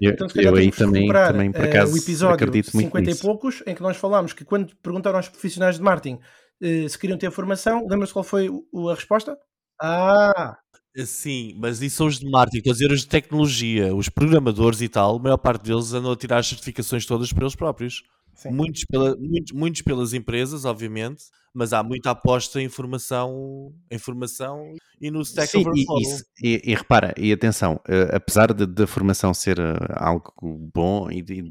Eu- 0.00 0.12
então 0.12 0.28
se 0.28 0.34
calhar 0.34 0.52
eu 0.52 0.58
aí 0.58 0.70
também- 0.70 1.08
também, 1.12 1.50
por 1.52 1.64
eh, 1.64 1.68
acaso, 1.68 1.94
o 1.94 1.98
episódio 1.98 2.34
acredito 2.34 2.70
muito 2.74 2.86
50 2.86 3.10
nisso. 3.10 3.22
e 3.22 3.26
poucos, 3.26 3.62
em 3.66 3.74
que 3.74 3.82
nós 3.82 3.96
falámos 3.96 4.32
que 4.32 4.44
quando 4.44 4.76
perguntaram 4.76 5.16
aos 5.16 5.28
profissionais 5.28 5.76
de 5.76 5.82
marketing 5.82 6.20
eh, 6.62 6.88
se 6.88 6.98
queriam 6.98 7.18
ter 7.18 7.30
formação, 7.30 7.86
lembra-se 7.88 8.12
qual 8.12 8.22
foi 8.24 8.48
o- 8.48 8.88
a 8.90 8.94
resposta? 8.94 9.36
Ah, 9.80 10.56
Sim, 11.04 11.54
mas 11.58 11.82
isso 11.82 11.96
são 11.96 12.06
os 12.06 12.18
de 12.18 12.30
marketing, 12.30 12.58
estou 12.58 12.70
a 12.70 12.74
dizer 12.74 12.90
os 12.92 13.00
de 13.00 13.08
tecnologia, 13.08 13.94
os 13.94 14.08
programadores 14.08 14.80
e 14.80 14.88
tal, 14.88 15.16
a 15.16 15.18
maior 15.18 15.36
parte 15.36 15.62
deles 15.64 15.92
andam 15.92 16.12
a 16.12 16.16
tirar 16.16 16.38
as 16.38 16.46
certificações 16.46 17.04
todas 17.04 17.32
por 17.32 17.42
eles 17.42 17.54
próprios. 17.54 18.02
sim. 18.34 18.50
Muitos, 18.50 18.84
pela- 18.84 19.16
muitos, 19.16 19.52
muitos 19.52 19.82
pelas 19.82 20.12
empresas, 20.14 20.64
obviamente, 20.64 21.24
mas 21.54 21.72
há 21.72 21.82
muita 21.82 22.10
aposta 22.10 22.60
em 22.62 22.68
formação, 22.68 23.72
em 23.90 23.98
formação 23.98 24.74
e 25.00 25.10
no 25.10 25.20
Stack 25.22 25.50
Sim, 25.50 25.58
e, 25.58 25.66
Overflow. 25.66 26.00
isso- 26.00 26.24
e- 26.42 26.62
e 26.64 26.74
repara, 26.74 27.14
e 27.18 27.32
atenção, 27.32 27.80
eh, 27.88 28.10
apesar 28.14 28.52
de- 28.54 28.66
da 28.66 28.86
formação 28.86 29.32
ser 29.34 29.58
eh, 29.58 29.74
algo 29.96 30.32
bom, 30.74 31.10
e, 31.10 31.20
de- 31.22 31.50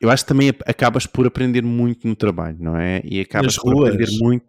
eu 0.00 0.10
acho 0.10 0.24
que 0.24 0.28
também 0.28 0.48
acabas 0.66 1.06
por 1.06 1.26
aprender 1.26 1.62
muito 1.62 2.08
no 2.08 2.16
trabalho, 2.16 2.56
não 2.58 2.76
é? 2.76 3.02
E 3.04 3.20
acabas 3.20 3.54
Nas 3.54 3.62
por 3.62 3.74
ruas? 3.74 3.94
aprender 3.94 4.18
muito 4.20 4.46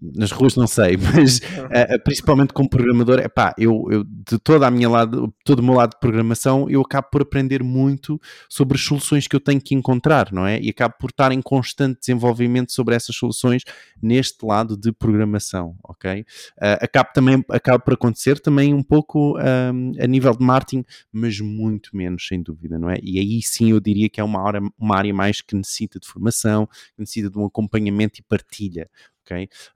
nas 0.00 0.30
ruas, 0.30 0.56
não 0.56 0.66
sei, 0.66 0.96
mas 1.14 1.40
eh, 1.70 1.98
principalmente 1.98 2.54
como 2.54 2.68
programador, 2.70 3.20
é 3.20 3.28
pá, 3.28 3.54
eu, 3.58 3.86
eu 3.90 4.02
de 4.04 4.38
toda 4.38 4.66
a 4.66 4.70
minha 4.70 4.88
lado, 4.88 5.32
todo 5.44 5.60
o 5.60 5.62
meu 5.62 5.74
lado 5.74 5.90
de 5.90 6.00
programação, 6.00 6.68
eu 6.68 6.80
acabo 6.80 7.08
por 7.10 7.22
aprender 7.22 7.62
muito 7.62 8.20
sobre 8.48 8.76
as 8.76 8.84
soluções 8.84 9.26
que 9.26 9.34
eu 9.34 9.40
tenho 9.40 9.60
que 9.60 9.74
encontrar, 9.74 10.32
não 10.32 10.46
é? 10.46 10.60
E 10.60 10.70
acabo 10.70 10.94
por 10.98 11.10
estar 11.10 11.32
em 11.32 11.42
constante 11.42 12.00
desenvolvimento 12.00 12.72
sobre 12.72 12.94
essas 12.94 13.16
soluções 13.16 13.62
neste 14.00 14.44
lado 14.44 14.76
de 14.76 14.92
programação, 14.92 15.76
ok? 15.82 16.20
Uh, 16.20 16.24
acaba 16.80 17.10
também 17.12 17.44
acaba 17.48 17.78
por 17.78 17.94
acontecer 17.94 18.40
também 18.40 18.74
um 18.74 18.82
pouco 18.82 19.38
um, 19.38 19.92
a 20.00 20.06
nível 20.06 20.36
de 20.36 20.44
marketing, 20.44 20.84
mas 21.12 21.40
muito 21.40 21.96
menos, 21.96 22.26
sem 22.26 22.42
dúvida, 22.42 22.78
não 22.78 22.90
é? 22.90 22.98
E 23.02 23.18
aí 23.18 23.42
sim 23.42 23.70
eu 23.70 23.80
diria 23.80 24.08
que 24.08 24.20
é 24.20 24.24
uma 24.24 24.46
área, 24.46 24.60
uma 24.78 24.96
área 24.96 25.12
mais 25.12 25.40
que 25.40 25.54
necessita 25.54 25.98
de 25.98 26.06
formação, 26.06 26.68
necessita 26.96 27.30
de 27.30 27.38
um 27.38 27.44
acompanhamento 27.44 28.20
e 28.20 28.22
partilha. 28.22 28.88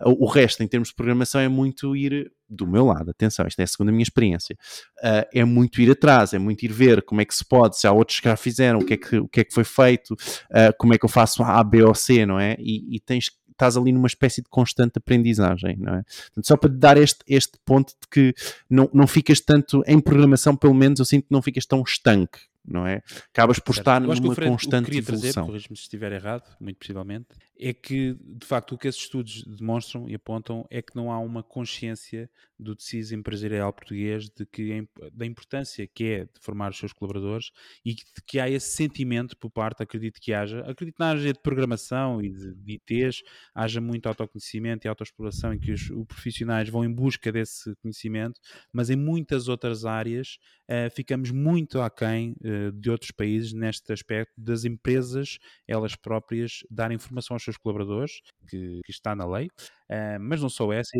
O 0.04 0.26
resto, 0.26 0.62
em 0.62 0.68
termos 0.68 0.88
de 0.88 0.94
programação, 0.94 1.40
é 1.40 1.48
muito 1.48 1.94
ir 1.96 2.30
do 2.48 2.66
meu 2.66 2.86
lado, 2.86 3.10
atenção, 3.10 3.46
isto 3.46 3.60
é 3.60 3.66
segundo 3.66 3.88
a 3.88 3.92
minha 3.92 4.02
experiência, 4.02 4.56
uh, 4.98 5.26
é 5.32 5.44
muito 5.44 5.80
ir 5.80 5.90
atrás, 5.90 6.32
é 6.32 6.38
muito 6.38 6.64
ir 6.64 6.72
ver 6.72 7.02
como 7.02 7.20
é 7.20 7.24
que 7.24 7.34
se 7.34 7.44
pode, 7.44 7.76
se 7.76 7.88
há 7.88 7.92
outros 7.92 8.20
que 8.20 8.28
já 8.28 8.36
fizeram, 8.36 8.78
o 8.78 8.84
que 8.84 8.94
é 8.94 8.96
que, 8.96 9.16
o 9.16 9.28
que, 9.28 9.40
é 9.40 9.44
que 9.44 9.52
foi 9.52 9.64
feito, 9.64 10.12
uh, 10.12 10.72
como 10.78 10.94
é 10.94 10.98
que 10.98 11.04
eu 11.04 11.08
faço 11.08 11.42
A, 11.42 11.62
B 11.64 11.82
ou 11.82 11.94
C, 11.94 12.24
não 12.24 12.38
é? 12.38 12.56
E, 12.58 12.96
e 12.96 13.00
tens 13.00 13.30
estás 13.56 13.76
ali 13.76 13.90
numa 13.90 14.06
espécie 14.06 14.42
de 14.42 14.48
constante 14.50 14.98
aprendizagem, 14.98 15.76
não 15.78 15.94
é? 15.94 16.02
Portanto, 16.02 16.46
só 16.46 16.56
para 16.56 16.70
te 16.70 16.76
dar 16.76 16.98
este, 16.98 17.24
este 17.26 17.58
ponto 17.64 17.88
de 17.88 18.08
que 18.10 18.34
não, 18.68 18.88
não 18.92 19.06
ficas 19.06 19.40
tanto, 19.40 19.82
em 19.86 19.98
programação 19.98 20.54
pelo 20.54 20.74
menos, 20.74 20.98
eu 21.00 21.06
sinto 21.06 21.22
que 21.24 21.32
não 21.32 21.40
ficas 21.40 21.64
tão 21.64 21.82
estanque, 21.82 22.38
não 22.64 22.86
é? 22.86 23.02
Acabas 23.32 23.58
por 23.58 23.74
estar 23.74 24.00
numa 24.00 24.14
Fred, 24.14 24.28
o 24.28 24.34
que 24.34 24.46
constante 24.46 24.84
queria 24.86 25.02
trazer, 25.02 25.28
evolução. 25.28 25.46
corrijo-me 25.46 25.76
se 25.76 25.82
estiver 25.84 26.12
errado, 26.12 26.44
muito 26.60 26.78
possivelmente, 26.78 27.28
é 27.58 27.72
que, 27.72 28.16
de 28.20 28.46
facto, 28.46 28.74
o 28.74 28.78
que 28.78 28.88
esses 28.88 29.02
estudos 29.02 29.42
demonstram 29.44 30.08
e 30.08 30.14
apontam 30.14 30.66
é 30.70 30.82
que 30.82 30.94
não 30.94 31.10
há 31.10 31.18
uma 31.18 31.42
consciência 31.42 32.30
do 32.58 32.74
tecido 32.74 33.14
empresarial 33.14 33.72
português 33.72 34.28
de 34.30 34.46
que, 34.46 34.86
da 35.12 35.26
importância 35.26 35.86
que 35.86 36.04
é 36.04 36.24
de 36.24 36.40
formar 36.40 36.70
os 36.70 36.78
seus 36.78 36.92
colaboradores 36.92 37.50
e 37.84 37.94
de 37.94 38.04
que 38.26 38.38
há 38.38 38.48
esse 38.48 38.70
sentimento 38.74 39.36
por 39.36 39.50
parte, 39.50 39.82
acredito 39.82 40.20
que 40.20 40.32
haja, 40.32 40.60
acredito 40.60 40.96
na 40.98 41.08
área 41.08 41.32
de 41.32 41.40
programação 41.40 42.22
e 42.22 42.30
de, 42.30 42.54
de 42.54 42.72
ITs, 42.74 43.22
haja 43.54 43.80
muito 43.80 44.06
autoconhecimento 44.06 44.86
e 44.86 44.88
autoexploração 44.88 45.52
em 45.52 45.58
que 45.58 45.72
os, 45.72 45.90
os 45.90 46.06
profissionais 46.06 46.68
vão 46.68 46.84
em 46.84 46.92
busca 46.92 47.30
desse 47.30 47.74
conhecimento, 47.76 48.40
mas 48.72 48.90
em 48.90 48.96
muitas 48.96 49.48
outras 49.48 49.84
áreas 49.84 50.38
eh, 50.68 50.90
ficamos 50.90 51.30
muito 51.30 51.80
aquém 51.80 52.34
eh, 52.42 52.70
de 52.72 52.90
outros 52.90 53.10
países 53.10 53.52
neste 53.52 53.92
aspecto 53.92 54.32
das 54.36 54.64
empresas 54.64 55.38
elas 55.66 55.94
próprias 55.94 56.60
darem 56.70 56.96
informação 56.96 57.34
aos 57.34 57.45
seus 57.46 57.56
colaboradores, 57.58 58.20
que, 58.48 58.80
que 58.84 58.90
está 58.92 59.14
na 59.16 59.26
lei, 59.26 59.48
eh, 59.88 60.18
mas 60.18 60.42
não 60.42 60.48
só 60.50 60.72
essa, 60.72 60.90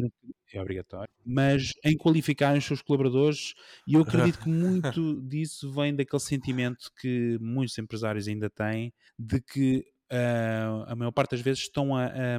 é 0.52 0.60
obrigatório, 0.60 1.12
mas 1.24 1.72
em 1.84 1.96
qualificarem 1.96 2.58
os 2.58 2.64
seus 2.64 2.82
colaboradores, 2.82 3.54
e 3.86 3.94
eu 3.94 4.02
acredito 4.02 4.38
que 4.38 4.48
muito 4.48 5.20
disso 5.22 5.70
vem 5.72 5.94
daquele 5.94 6.20
sentimento 6.20 6.90
que 7.00 7.38
muitos 7.40 7.76
empresários 7.78 8.28
ainda 8.28 8.48
têm 8.50 8.92
de 9.18 9.40
que 9.40 9.84
ah, 10.10 10.84
a 10.88 10.96
maior 10.96 11.10
parte 11.12 11.32
das 11.32 11.40
vezes 11.40 11.62
estão 11.64 11.94
a, 11.96 12.06
a- 12.06 12.38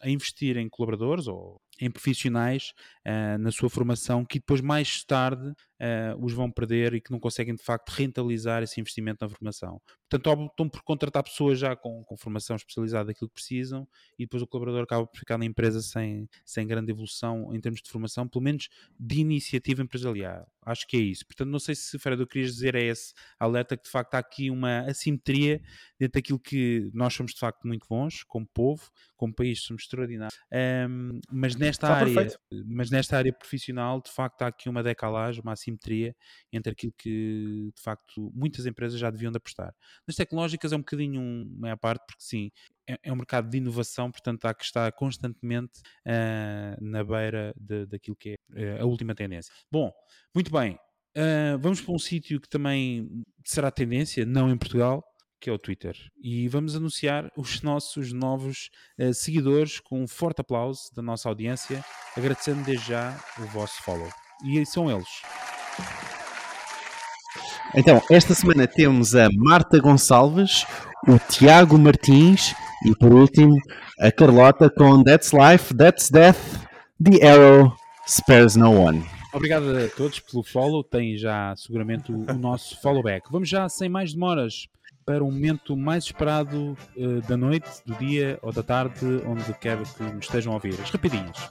a 0.00 0.08
investir 0.10 0.56
em 0.56 0.68
colaboradores 0.68 1.26
ou 1.26 1.60
em 1.80 1.90
profissionais 1.90 2.72
ah, 3.04 3.38
na 3.38 3.50
sua 3.50 3.70
formação 3.70 4.24
que 4.24 4.38
depois 4.38 4.60
mais 4.60 5.02
tarde 5.04 5.54
ah, 5.80 6.14
os 6.18 6.32
vão 6.32 6.50
perder 6.50 6.94
e 6.94 7.00
que 7.00 7.10
não 7.10 7.18
conseguem 7.18 7.54
de 7.54 7.62
facto 7.62 7.88
rentabilizar 7.90 8.62
esse 8.62 8.80
investimento 8.80 9.24
na 9.24 9.30
formação. 9.30 9.80
Portanto, 10.08 10.26
optam 10.26 10.68
por 10.68 10.82
contratar 10.82 11.22
pessoas 11.22 11.58
já 11.58 11.74
com, 11.74 12.04
com 12.04 12.16
formação 12.16 12.56
especializada 12.56 13.06
daquilo 13.06 13.28
que 13.28 13.34
precisam 13.34 13.88
e 14.18 14.24
depois 14.24 14.42
o 14.42 14.46
colaborador 14.46 14.82
acaba 14.82 15.06
por 15.06 15.18
ficar 15.18 15.38
na 15.38 15.44
empresa 15.44 15.80
sem, 15.80 16.28
sem 16.44 16.66
grande 16.66 16.90
evolução 16.90 17.54
em 17.54 17.60
termos 17.60 17.80
de 17.80 17.90
formação, 17.90 18.28
pelo 18.28 18.44
menos 18.44 18.68
de 18.98 19.20
iniciativa 19.20 19.82
empresarial. 19.82 20.46
Acho 20.62 20.86
que 20.86 20.96
é 20.96 21.00
isso. 21.00 21.26
Portanto, 21.26 21.48
não 21.48 21.58
sei 21.58 21.74
se, 21.74 21.98
Fred, 21.98 22.22
que 22.26 22.32
querias 22.32 22.52
dizer 22.52 22.74
é 22.74 22.82
esse 22.82 23.14
alerta 23.38 23.76
que 23.76 23.84
de 23.84 23.90
facto 23.90 24.14
há 24.14 24.18
aqui 24.18 24.50
uma 24.50 24.80
assimetria 24.80 25.62
dentro 25.98 26.20
daquilo 26.20 26.38
que 26.38 26.90
nós 26.92 27.14
somos 27.14 27.32
de 27.32 27.38
facto 27.38 27.66
muito 27.66 27.86
bons 27.88 28.22
como 28.24 28.46
povo, 28.46 28.90
como 29.20 29.34
país 29.34 29.60
somos 29.62 29.82
extraordinários, 29.82 30.34
um, 30.88 31.20
mas 31.30 31.54
nesta 31.54 31.92
Está 31.92 31.94
área, 31.94 32.14
perfeito. 32.14 32.38
mas 32.66 32.90
nesta 32.90 33.18
área 33.18 33.32
profissional, 33.34 34.00
de 34.00 34.10
facto, 34.10 34.40
há 34.40 34.46
aqui 34.46 34.66
uma 34.66 34.82
decalagem, 34.82 35.42
uma 35.42 35.52
assimetria 35.52 36.16
entre 36.50 36.72
aquilo 36.72 36.92
que, 36.96 37.70
de 37.76 37.82
facto, 37.82 38.32
muitas 38.34 38.64
empresas 38.64 38.98
já 38.98 39.10
deviam 39.10 39.30
de 39.30 39.36
apostar. 39.36 39.74
Nas 40.06 40.16
tecnológicas 40.16 40.72
é 40.72 40.76
um 40.76 40.78
bocadinho 40.80 41.20
um, 41.20 41.44
meia 41.60 41.76
parte, 41.76 42.02
porque 42.06 42.22
sim, 42.24 42.50
é, 42.88 42.98
é 43.02 43.12
um 43.12 43.16
mercado 43.16 43.50
de 43.50 43.58
inovação, 43.58 44.10
portanto 44.10 44.46
há 44.46 44.54
que 44.54 44.64
estar 44.64 44.90
constantemente 44.92 45.80
ah, 46.06 46.76
na 46.80 47.04
beira 47.04 47.52
de- 47.60 47.84
daquilo 47.86 48.16
que 48.16 48.30
é 48.30 48.36
eh, 48.54 48.80
a 48.80 48.86
última 48.86 49.14
tendência. 49.14 49.52
Bom, 49.70 49.92
muito 50.34 50.50
bem. 50.50 50.78
ah, 51.16 51.56
vamos 51.60 51.80
para 51.82 51.92
um 51.94 51.98
sítio 51.98 52.40
que 52.40 52.48
também 52.48 53.22
será 53.44 53.70
tendência, 53.70 54.24
não 54.24 54.50
em 54.50 54.56
Portugal, 54.56 55.04
que 55.40 55.48
é 55.48 55.52
o 55.52 55.58
Twitter. 55.58 55.96
E 56.22 56.46
vamos 56.48 56.76
anunciar 56.76 57.30
os 57.36 57.62
nossos 57.62 58.12
novos 58.12 58.70
eh, 58.98 59.12
seguidores 59.12 59.80
com 59.80 60.02
um 60.02 60.06
forte 60.06 60.40
aplauso 60.40 60.82
da 60.94 61.02
nossa 61.02 61.28
audiência, 61.28 61.84
agradecendo 62.16 62.62
desde 62.62 62.88
já 62.88 63.18
o 63.38 63.42
vosso 63.46 63.82
follow. 63.82 64.08
E 64.44 64.64
são 64.66 64.90
eles. 64.90 65.08
Então, 67.74 68.02
esta 68.10 68.34
semana 68.34 68.66
temos 68.66 69.14
a 69.14 69.28
Marta 69.32 69.78
Gonçalves, 69.78 70.66
o 71.06 71.18
Tiago 71.18 71.78
Martins 71.78 72.54
e, 72.84 72.94
por 72.96 73.12
último, 73.12 73.56
a 73.98 74.10
Carlota 74.10 74.68
com 74.68 75.02
That's 75.02 75.32
Life, 75.32 75.74
That's 75.74 76.10
Death, 76.10 76.38
The 77.02 77.26
Arrow 77.26 77.72
Spares 78.06 78.56
No 78.56 78.72
One. 78.72 79.04
Obrigado 79.32 79.76
a 79.76 79.88
todos 79.88 80.18
pelo 80.18 80.42
follow. 80.42 80.82
Tem 80.82 81.16
já 81.16 81.54
seguramente 81.56 82.10
o, 82.10 82.16
o 82.16 82.34
nosso 82.34 82.78
follow 82.82 83.02
back. 83.02 83.30
Vamos 83.30 83.48
já, 83.48 83.68
sem 83.68 83.88
mais 83.88 84.12
demoras, 84.12 84.66
para 85.10 85.24
o 85.24 85.32
momento 85.32 85.76
mais 85.76 86.04
esperado 86.04 86.78
eh, 86.96 87.20
da 87.26 87.36
noite, 87.36 87.68
do 87.84 87.96
dia 87.96 88.38
ou 88.42 88.52
da 88.52 88.62
tarde, 88.62 89.04
onde 89.26 89.52
quer 89.54 89.76
que 89.82 90.04
nos 90.04 90.26
estejam 90.26 90.52
a 90.52 90.54
ouvir. 90.54 90.80
As 90.80 90.88
rapidinhas. 90.88 91.50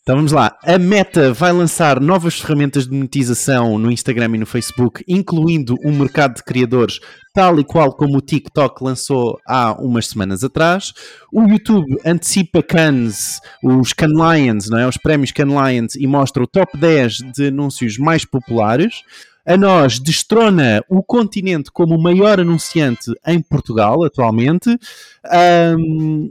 Então 0.00 0.16
vamos 0.16 0.32
lá. 0.32 0.56
A 0.64 0.78
Meta 0.78 1.34
vai 1.34 1.52
lançar 1.52 2.00
novas 2.00 2.40
ferramentas 2.40 2.86
de 2.86 2.94
monetização 2.94 3.76
no 3.76 3.92
Instagram 3.92 4.36
e 4.36 4.38
no 4.38 4.46
Facebook, 4.46 5.04
incluindo 5.06 5.74
um 5.84 5.92
mercado 5.92 6.36
de 6.36 6.42
criadores, 6.44 6.98
tal 7.34 7.60
e 7.60 7.64
qual 7.64 7.94
como 7.94 8.16
o 8.16 8.22
TikTok 8.22 8.82
lançou 8.82 9.38
há 9.46 9.72
umas 9.78 10.06
semanas 10.06 10.42
atrás. 10.42 10.94
O 11.30 11.42
YouTube 11.42 11.94
antecipa 12.06 12.62
Cannes, 12.62 13.38
os 13.62 13.92
Cannes 13.92 14.16
Lions, 14.16 14.70
não 14.70 14.78
é? 14.78 14.88
os 14.88 14.96
prémios 14.96 15.30
Cannes 15.30 15.54
Lions, 15.54 15.94
e 15.94 16.06
mostra 16.06 16.42
o 16.42 16.46
top 16.46 16.74
10 16.78 17.16
de 17.34 17.48
anúncios 17.48 17.98
mais 17.98 18.24
populares. 18.24 19.02
A 19.48 19.56
nós 19.56 19.98
destrona 19.98 20.84
o 20.90 21.02
continente 21.02 21.70
como 21.72 21.94
o 21.94 22.02
maior 22.02 22.38
anunciante 22.38 23.10
em 23.26 23.40
Portugal 23.40 24.04
atualmente. 24.04 24.78
Ahm, 25.24 26.28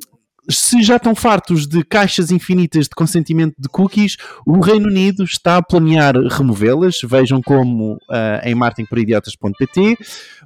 se 0.48 0.84
já 0.84 0.98
estão 0.98 1.16
fartos 1.16 1.66
de 1.66 1.84
caixas 1.84 2.30
infinitas 2.30 2.84
de 2.84 2.92
consentimento 2.92 3.56
de 3.58 3.68
cookies, 3.68 4.18
o 4.46 4.60
Reino 4.60 4.88
Unido 4.88 5.24
está 5.24 5.58
a 5.58 5.64
planear 5.64 6.16
removê-las. 6.16 7.00
Vejam 7.04 7.42
como 7.42 7.98
ah, 8.08 8.42
em 8.44 8.54
marketingporidiotas.pt. 8.54 9.98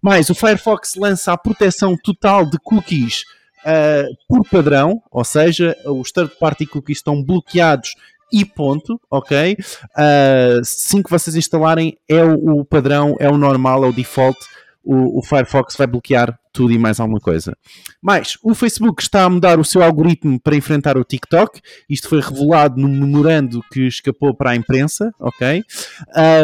Mais, 0.01 0.29
o 0.29 0.33
Firefox 0.33 0.95
lança 0.95 1.33
a 1.33 1.37
proteção 1.37 1.97
total 2.01 2.45
de 2.45 2.57
cookies 2.57 3.25
ah, 3.65 4.05
por 4.29 4.47
padrão, 4.47 5.03
ou 5.11 5.25
seja, 5.25 5.75
os 5.85 6.09
third-party 6.09 6.67
cookies 6.67 6.99
estão 6.99 7.21
bloqueados 7.21 7.95
e 8.31 8.45
ponto, 8.45 8.99
ok? 9.09 9.57
Ah, 9.95 10.59
assim 10.61 11.01
que 11.01 11.09
vocês 11.09 11.35
instalarem, 11.35 11.97
é 12.07 12.23
o, 12.23 12.59
o 12.59 12.65
padrão, 12.65 13.15
é 13.19 13.29
o 13.29 13.37
normal, 13.37 13.83
é 13.85 13.87
o 13.87 13.93
default. 13.93 14.39
O, 14.83 15.19
o 15.19 15.23
Firefox 15.23 15.75
vai 15.75 15.85
bloquear 15.85 16.39
tudo 16.51 16.73
e 16.73 16.77
mais 16.77 16.99
alguma 16.99 17.19
coisa. 17.19 17.55
Mais, 18.01 18.37
o 18.43 18.53
Facebook 18.53 19.01
está 19.01 19.23
a 19.23 19.29
mudar 19.29 19.59
o 19.59 19.63
seu 19.63 19.83
algoritmo 19.83 20.39
para 20.39 20.55
enfrentar 20.55 20.97
o 20.97 21.03
TikTok. 21.03 21.61
Isto 21.89 22.09
foi 22.09 22.19
revelado 22.19 22.79
num 22.79 22.89
memorando 22.89 23.63
que 23.71 23.87
escapou 23.87 24.33
para 24.33 24.51
a 24.51 24.55
imprensa, 24.55 25.13
ok? 25.19 25.63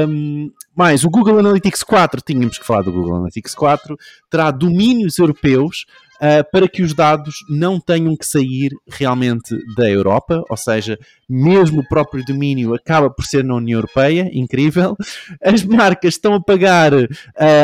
Um, 0.07 0.51
mais, 0.75 1.03
o 1.03 1.09
Google 1.09 1.39
Analytics 1.39 1.83
4, 1.83 2.21
tínhamos 2.21 2.57
que 2.57 2.65
falar 2.65 2.83
do 2.83 2.91
Google 2.91 3.15
Analytics 3.15 3.55
4, 3.55 3.97
terá 4.29 4.51
domínios 4.51 5.17
europeus 5.17 5.85
uh, 6.21 6.49
para 6.51 6.67
que 6.67 6.81
os 6.81 6.93
dados 6.93 7.35
não 7.49 7.79
tenham 7.79 8.15
que 8.15 8.25
sair 8.25 8.71
realmente 8.87 9.55
da 9.75 9.89
Europa, 9.89 10.43
ou 10.49 10.57
seja, 10.57 10.97
mesmo 11.29 11.81
o 11.81 11.87
próprio 11.87 12.23
domínio 12.25 12.73
acaba 12.73 13.09
por 13.09 13.25
ser 13.25 13.43
na 13.43 13.55
União 13.55 13.77
Europeia, 13.77 14.29
incrível. 14.33 14.95
As 15.43 15.63
marcas 15.63 16.13
estão 16.15 16.33
a 16.33 16.41
pagar 16.41 16.93
uh, 16.93 17.07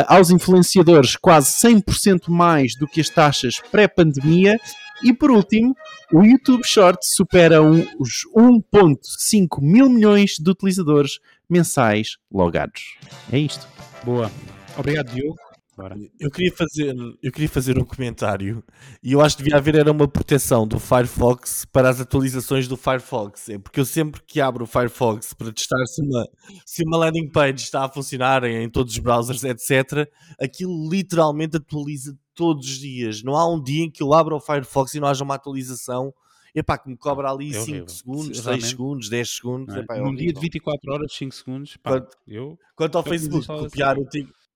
aos 0.06 0.30
influenciadores 0.30 1.16
quase 1.16 1.50
100% 1.52 2.28
mais 2.28 2.76
do 2.76 2.86
que 2.86 3.00
as 3.00 3.08
taxas 3.08 3.60
pré-pandemia. 3.70 4.58
E 5.02 5.12
por 5.12 5.30
último, 5.30 5.74
o 6.12 6.22
YouTube 6.22 6.62
Shorts 6.64 7.14
supera 7.14 7.60
um- 7.62 7.84
os 7.98 8.24
1,5 8.34 9.60
mil 9.60 9.88
milhões 9.90 10.36
de 10.38 10.50
utilizadores 10.50 11.18
mensais 11.50 12.16
logados. 12.32 12.96
É 13.32 13.38
isto. 13.38 13.66
Boa. 14.04 14.30
Obrigado, 14.78 15.12
Diogo. 15.12 15.36
Bora. 15.76 15.96
Eu 16.20 16.30
queria, 16.30 16.52
fazer, 16.52 16.94
eu 17.22 17.32
queria 17.32 17.48
fazer 17.48 17.76
um 17.78 17.84
comentário 17.84 18.62
e 19.02 19.12
eu 19.12 19.20
acho 19.20 19.36
que 19.36 19.42
devia 19.42 19.58
haver 19.58 19.74
era 19.74 19.90
uma 19.90 20.06
proteção 20.06 20.66
do 20.68 20.78
Firefox 20.78 21.64
para 21.64 21.88
as 21.90 22.00
atualizações 22.00 22.68
do 22.68 22.76
Firefox. 22.76 23.48
É 23.48 23.58
porque 23.58 23.80
eu 23.80 23.84
sempre 23.84 24.22
que 24.26 24.40
abro 24.40 24.64
o 24.64 24.66
Firefox 24.66 25.32
para 25.34 25.52
testar 25.52 25.84
se 25.86 26.00
uma, 26.00 26.28
se 26.64 26.84
uma 26.84 26.96
landing 26.98 27.28
page 27.30 27.64
está 27.64 27.84
a 27.84 27.88
funcionar 27.88 28.44
em, 28.44 28.62
em 28.64 28.70
todos 28.70 28.92
os 28.92 28.98
browsers, 29.00 29.42
etc., 29.42 30.08
aquilo 30.40 30.88
literalmente 30.88 31.56
atualiza 31.56 32.16
todos 32.34 32.66
os 32.68 32.78
dias. 32.78 33.22
Não 33.22 33.34
há 33.34 33.52
um 33.52 33.62
dia 33.62 33.84
em 33.84 33.90
que 33.90 34.02
eu 34.02 34.12
abra 34.14 34.34
o 34.34 34.40
Firefox 34.40 34.94
e 34.94 35.00
não 35.00 35.08
haja 35.08 35.24
uma 35.24 35.34
atualização. 35.34 36.14
Epá, 36.56 36.78
que 36.78 36.88
me 36.88 36.96
cobra 36.96 37.28
ali 37.32 37.48
É 37.50 37.52
5 37.58 37.62
horrível. 37.62 37.88
segundos, 37.88 38.26
6 38.26 38.44
Realmente. 38.44 38.66
segundos, 38.68 39.08
10 39.08 39.28
segundos. 39.28 39.66
Não 39.74 39.76
é? 39.76 39.80
Epá, 39.84 39.96
é 39.96 40.00
Num 40.00 40.10
dia 40.14 40.16
de 40.32 40.38
horrível. 40.38 40.40
24 40.42 40.92
horas, 40.92 41.12
5 41.12 41.34
segundos, 41.34 41.76
pá, 41.78 41.90
Quanto- 41.90 42.16
eu 42.28 42.58
Quanto 42.76 42.96
ao 42.98 43.02
Eu 43.04 43.08
Facebook, 43.10 43.46
copiar 43.46 43.96
assim. 43.96 44.02
o 44.04 44.08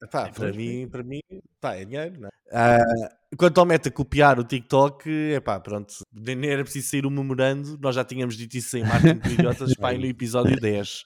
É, 0.03 0.07
para 0.07 0.53
mim, 0.53 0.89
para 0.89 1.03
mim, 1.03 1.21
pá, 1.61 1.75
é 1.75 1.85
dinheiro, 1.85 2.21
não 2.21 2.29
é? 2.29 2.31
Ah, 2.53 3.17
quanto 3.37 3.59
ao 3.59 3.67
meta 3.67 3.91
copiar 3.91 4.39
o 4.39 4.45
TikTok, 4.45 5.11
é 5.35 5.41
pá, 5.41 5.59
pronto, 5.59 5.95
nem 6.13 6.49
era 6.49 6.63
preciso 6.63 6.91
sair 6.91 7.05
um 7.05 7.11
memorando, 7.11 7.77
nós 7.81 7.97
já 7.97 8.05
tínhamos 8.05 8.37
dito 8.37 8.57
isso 8.57 8.77
em 8.77 8.85
Martin 8.85 9.21
Idiotas, 9.33 9.75
pá, 9.75 9.91
aí 9.91 9.99
no 9.99 10.07
episódio 10.07 10.57
10. 10.61 11.05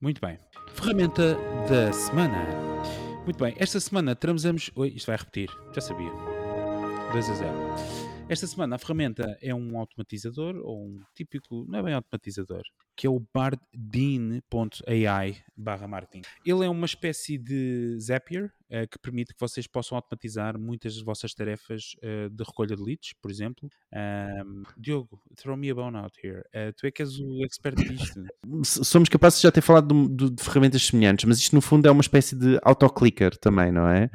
Muito 0.00 0.20
bem. 0.20 0.38
Ferramenta 0.74 1.36
da 1.68 1.92
semana. 1.92 2.46
Muito 3.24 3.38
bem. 3.38 3.54
Esta 3.56 3.78
semana 3.78 4.16
trazemos. 4.16 4.70
Oi, 4.74 4.88
isto 4.88 5.06
vai 5.06 5.16
repetir. 5.16 5.48
Já 5.72 5.80
sabia. 5.80 6.10
2 7.12 7.30
a 7.30 7.34
0. 7.34 8.11
Esta 8.28 8.46
semana 8.46 8.76
a 8.76 8.78
ferramenta 8.78 9.36
é 9.42 9.54
um 9.54 9.78
automatizador, 9.78 10.56
ou 10.56 10.86
um 10.86 11.00
típico, 11.14 11.66
não 11.68 11.80
é 11.80 11.82
bem 11.82 11.92
automatizador, 11.92 12.62
que 12.96 13.06
é 13.06 13.10
o 13.10 13.20
bardin.ai 13.34 14.40
barra 15.54 15.86
marketing. 15.86 16.22
Ele 16.44 16.64
é 16.64 16.68
uma 16.68 16.86
espécie 16.86 17.36
de 17.36 17.98
Zapier 18.00 18.50
eh, 18.72 18.86
que 18.86 18.98
permite 18.98 19.34
que 19.34 19.40
vocês 19.40 19.66
possam 19.66 19.96
automatizar 19.96 20.58
muitas 20.58 20.94
das 20.94 21.02
vossas 21.04 21.34
tarefas 21.34 21.94
eh, 22.02 22.28
de 22.30 22.42
recolha 22.42 22.74
de 22.74 22.82
leads, 22.82 23.12
por 23.20 23.30
exemplo. 23.30 23.68
Ahm, 23.94 24.62
Diogo, 24.78 25.20
throw 25.36 25.56
me 25.56 25.70
a 25.70 25.74
bone 25.74 25.96
out 25.98 26.18
here. 26.26 26.42
Eh, 26.52 26.72
tu 26.72 26.86
é 26.86 26.90
que 26.90 27.02
és 27.02 27.18
o 27.20 27.44
expert 27.44 27.76
disto. 27.76 28.24
Somos 28.64 29.08
capazes 29.10 29.38
de 29.40 29.42
já 29.44 29.52
ter 29.52 29.60
falado 29.60 29.92
de, 30.08 30.16
de- 30.28 30.30
de 30.36 30.42
ferramentas 30.42 30.86
semelhantes, 30.86 31.24
mas 31.26 31.38
isto 31.38 31.54
no 31.54 31.60
fundo 31.60 31.86
é 31.86 31.90
uma 31.90 32.00
espécie 32.00 32.34
de 32.34 32.58
autoclicker 32.62 33.36
também, 33.38 33.70
não 33.70 33.86
é? 33.88 34.10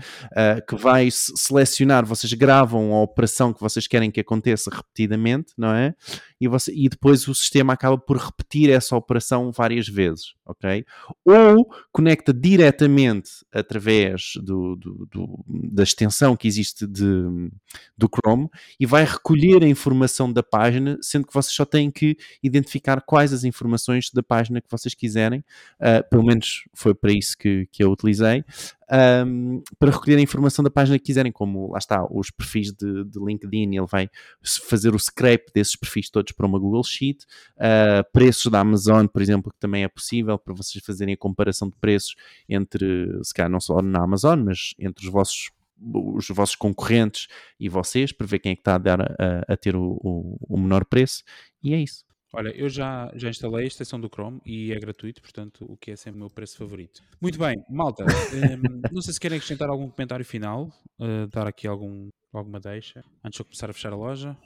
Que 0.68 0.76
vai 0.76 1.12
se- 1.12 1.32
selecionar, 1.38 2.06
vocês 2.06 2.34
gravam 2.34 2.94
a 2.96 3.02
operação 3.04 3.54
que 3.54 3.62
vocês 3.62 3.88
querem 3.88 4.10
que 4.10 4.20
aconteça 4.20 4.72
repetidamente, 4.74 5.54
não 5.58 5.72
é? 5.74 5.94
E, 6.40 6.48
você- 6.48 6.72
e 6.76 6.88
depois 6.88 7.28
o 7.28 7.34
sistema 7.36 7.74
acaba 7.74 7.98
por 7.98 8.18
repetir 8.18 8.70
essa 8.70 8.96
operação 8.96 9.52
várias 9.52 9.88
vezes, 9.88 10.34
ok? 10.46 10.86
Ou 11.26 11.68
conecta 11.92 12.34
diretamente 12.34 13.30
através 13.52 14.34
do, 14.44 14.76
do- 14.76 15.08
do- 15.12 15.46
da 15.48 15.84
extensão 15.84 16.36
que 16.38 16.48
existe 16.48 16.86
de, 16.86 17.04
do 17.98 18.08
Chrome 18.08 18.50
e 18.80 18.86
vai 18.86 19.04
recolher 19.04 19.64
a 19.64 19.68
informação 19.68 20.32
da 20.32 20.44
página, 20.44 20.98
sendo 21.02 21.26
que 21.28 21.34
vocês 21.34 21.54
só 21.56 21.66
têm 21.66 21.90
que 21.90 22.16
identificar 22.44 23.02
quais 23.02 23.34
as 23.34 23.44
informações 23.44 24.10
da 24.14 24.22
página 24.24 24.62
que 24.62 24.70
vocês 24.70 24.94
quiserem, 24.94 25.44
ah, 25.80 26.04
pelo 26.04 26.24
menos 26.24 26.64
foi 26.74 26.94
para 26.94 27.12
isso 27.12 27.38
que, 27.38 27.68
que 27.72 27.84
eu 27.84 27.92
utilizei, 27.92 28.44
ahm, 28.90 29.62
para 29.80 29.92
recolher 29.92 30.18
a 30.18 30.22
informação 30.22 30.64
da 30.64 30.70
página 30.72 30.98
que 30.98 31.06
quiserem, 31.06 31.32
como 31.32 31.72
lá 31.72 31.78
está, 31.78 32.06
os 32.10 32.30
perfis 32.32 32.72
de, 32.72 33.04
de 33.06 33.20
LinkedIn, 33.20 33.76
ele 33.76 33.86
vai 33.90 34.10
fazer 34.68 34.94
o 34.96 35.00
scrape 35.00 35.52
desses 35.54 35.76
perfis 35.76 36.10
todos 36.10 36.32
para 36.32 36.46
uma 36.46 36.60
Google 36.60 36.84
Sheet, 36.84 37.26
ah, 37.60 38.04
preços 38.14 38.52
da 38.52 38.60
Amazon, 38.60 39.06
por 39.08 39.22
exemplo, 39.22 39.52
que 39.52 39.60
também 39.60 39.84
é 39.84 39.88
possível 39.88 40.38
para 40.38 40.54
vocês 40.54 40.84
fazerem 40.84 41.14
a 41.14 41.18
comparação 41.18 41.70
de 41.70 41.76
preços 41.78 42.16
entre, 42.48 43.10
se 43.24 43.34
calhar 43.34 43.50
não 43.52 43.60
só 43.60 43.82
na 43.82 44.04
Amazon, 44.04 44.40
mas 44.44 44.74
entre 44.80 45.06
os 45.06 45.12
vossos 45.12 45.52
os 45.80 46.28
vossos 46.30 46.56
concorrentes 46.56 47.28
e 47.60 47.70
vocês 47.70 48.12
para 48.12 48.26
ver 48.26 48.40
quem 48.40 48.52
é 48.54 48.56
que 48.56 48.62
está 48.62 48.74
a 48.74 48.78
dar 48.80 49.00
a, 49.00 49.44
a 49.48 49.56
ter 49.56 49.76
o, 49.76 50.00
o- 50.04 50.38
o 50.42 50.58
menor 50.60 50.84
preço 50.86 51.22
e 51.62 51.72
é 51.72 51.80
isso. 51.80 52.04
Olha, 52.38 52.50
eu 52.56 52.70
já, 52.70 53.12
já 53.16 53.30
instalei 53.30 53.64
a 53.64 53.68
extensão 53.68 54.00
do 54.00 54.08
Chrome 54.08 54.40
e 54.46 54.72
é 54.72 54.80
gratuito, 54.80 55.24
portanto, 55.24 55.66
o 55.68 55.76
que 55.76 55.90
é 55.90 55.96
sempre 55.96 56.18
o 56.18 56.20
meu 56.20 56.30
preço 56.30 56.56
favorito. 56.56 57.02
Muito 57.20 57.40
bem, 57.40 57.56
malta. 57.68 58.04
hum, 58.04 58.82
não 58.94 59.02
sei 59.02 59.12
se 59.12 59.20
querem 59.20 59.38
acrescentar 59.38 59.68
algum 59.70 59.90
comentário 59.90 60.24
final, 60.24 60.72
uh, 61.00 61.26
dar 61.32 61.48
aqui 61.48 61.68
algum, 61.68 62.10
Alguma 62.34 62.60
deixa? 62.60 63.04
Antes 63.24 63.38
de 63.38 63.42
eu 63.42 63.46
começar 63.46 63.70
a 63.70 63.74
fechar 63.74 63.94
a 63.94 63.96
loja? 63.96 64.38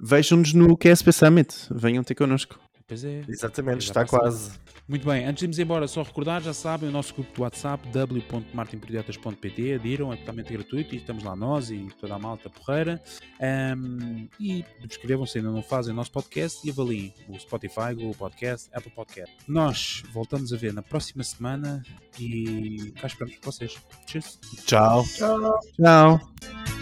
Vejam-nos 0.00 0.54
no 0.54 0.76
QSP 0.76 1.12
Summit. 1.12 1.54
Venham 1.70 2.02
ter 2.02 2.14
connosco. 2.14 2.58
Pois 2.88 3.04
é. 3.04 3.22
Exatamente, 3.28 3.84
Já 3.84 3.90
está 3.90 4.06
quase. 4.06 4.52
Muito 4.88 5.06
bem, 5.06 5.26
antes 5.26 5.40
de 5.40 5.44
irmos 5.44 5.58
embora, 5.58 5.86
só 5.86 6.02
recordar, 6.02 6.40
já 6.40 6.54
sabem, 6.54 6.88
o 6.88 6.92
nosso 6.92 7.12
grupo 7.12 7.30
do 7.34 7.42
WhatsApp, 7.42 7.86
w.martinprodietas.pt, 7.90 9.74
adiram, 9.74 10.10
é 10.10 10.16
totalmente 10.16 10.50
gratuito 10.50 10.94
e 10.94 10.98
estamos 10.98 11.22
lá 11.22 11.36
nós 11.36 11.70
e 11.70 11.86
toda 12.00 12.14
a 12.14 12.18
malta 12.18 12.48
porreira. 12.48 12.98
Ahm, 13.38 14.26
e 14.40 14.64
subscrevam-se 14.80 15.36
ainda 15.36 15.50
não 15.50 15.62
fazem 15.62 15.92
o 15.92 15.96
nosso 15.96 16.10
podcast 16.10 16.66
e 16.66 16.70
avaliem 16.70 17.12
o 17.28 17.38
Spotify, 17.38 17.94
Google 17.94 18.14
Podcast, 18.14 18.70
Apple 18.72 18.92
Podcast. 18.92 19.34
Nós 19.46 20.02
voltamos 20.14 20.50
a 20.54 20.56
ver 20.56 20.72
na 20.72 20.80
próxima 20.80 21.22
semana 21.22 21.82
e 22.18 22.94
cá 22.98 23.06
esperamos 23.06 23.36
por 23.36 23.52
vocês. 23.52 23.76
Cheers! 24.06 24.38
Tchau. 24.64 25.04
Tchau. 25.04 25.60
Tchau. 25.76 26.77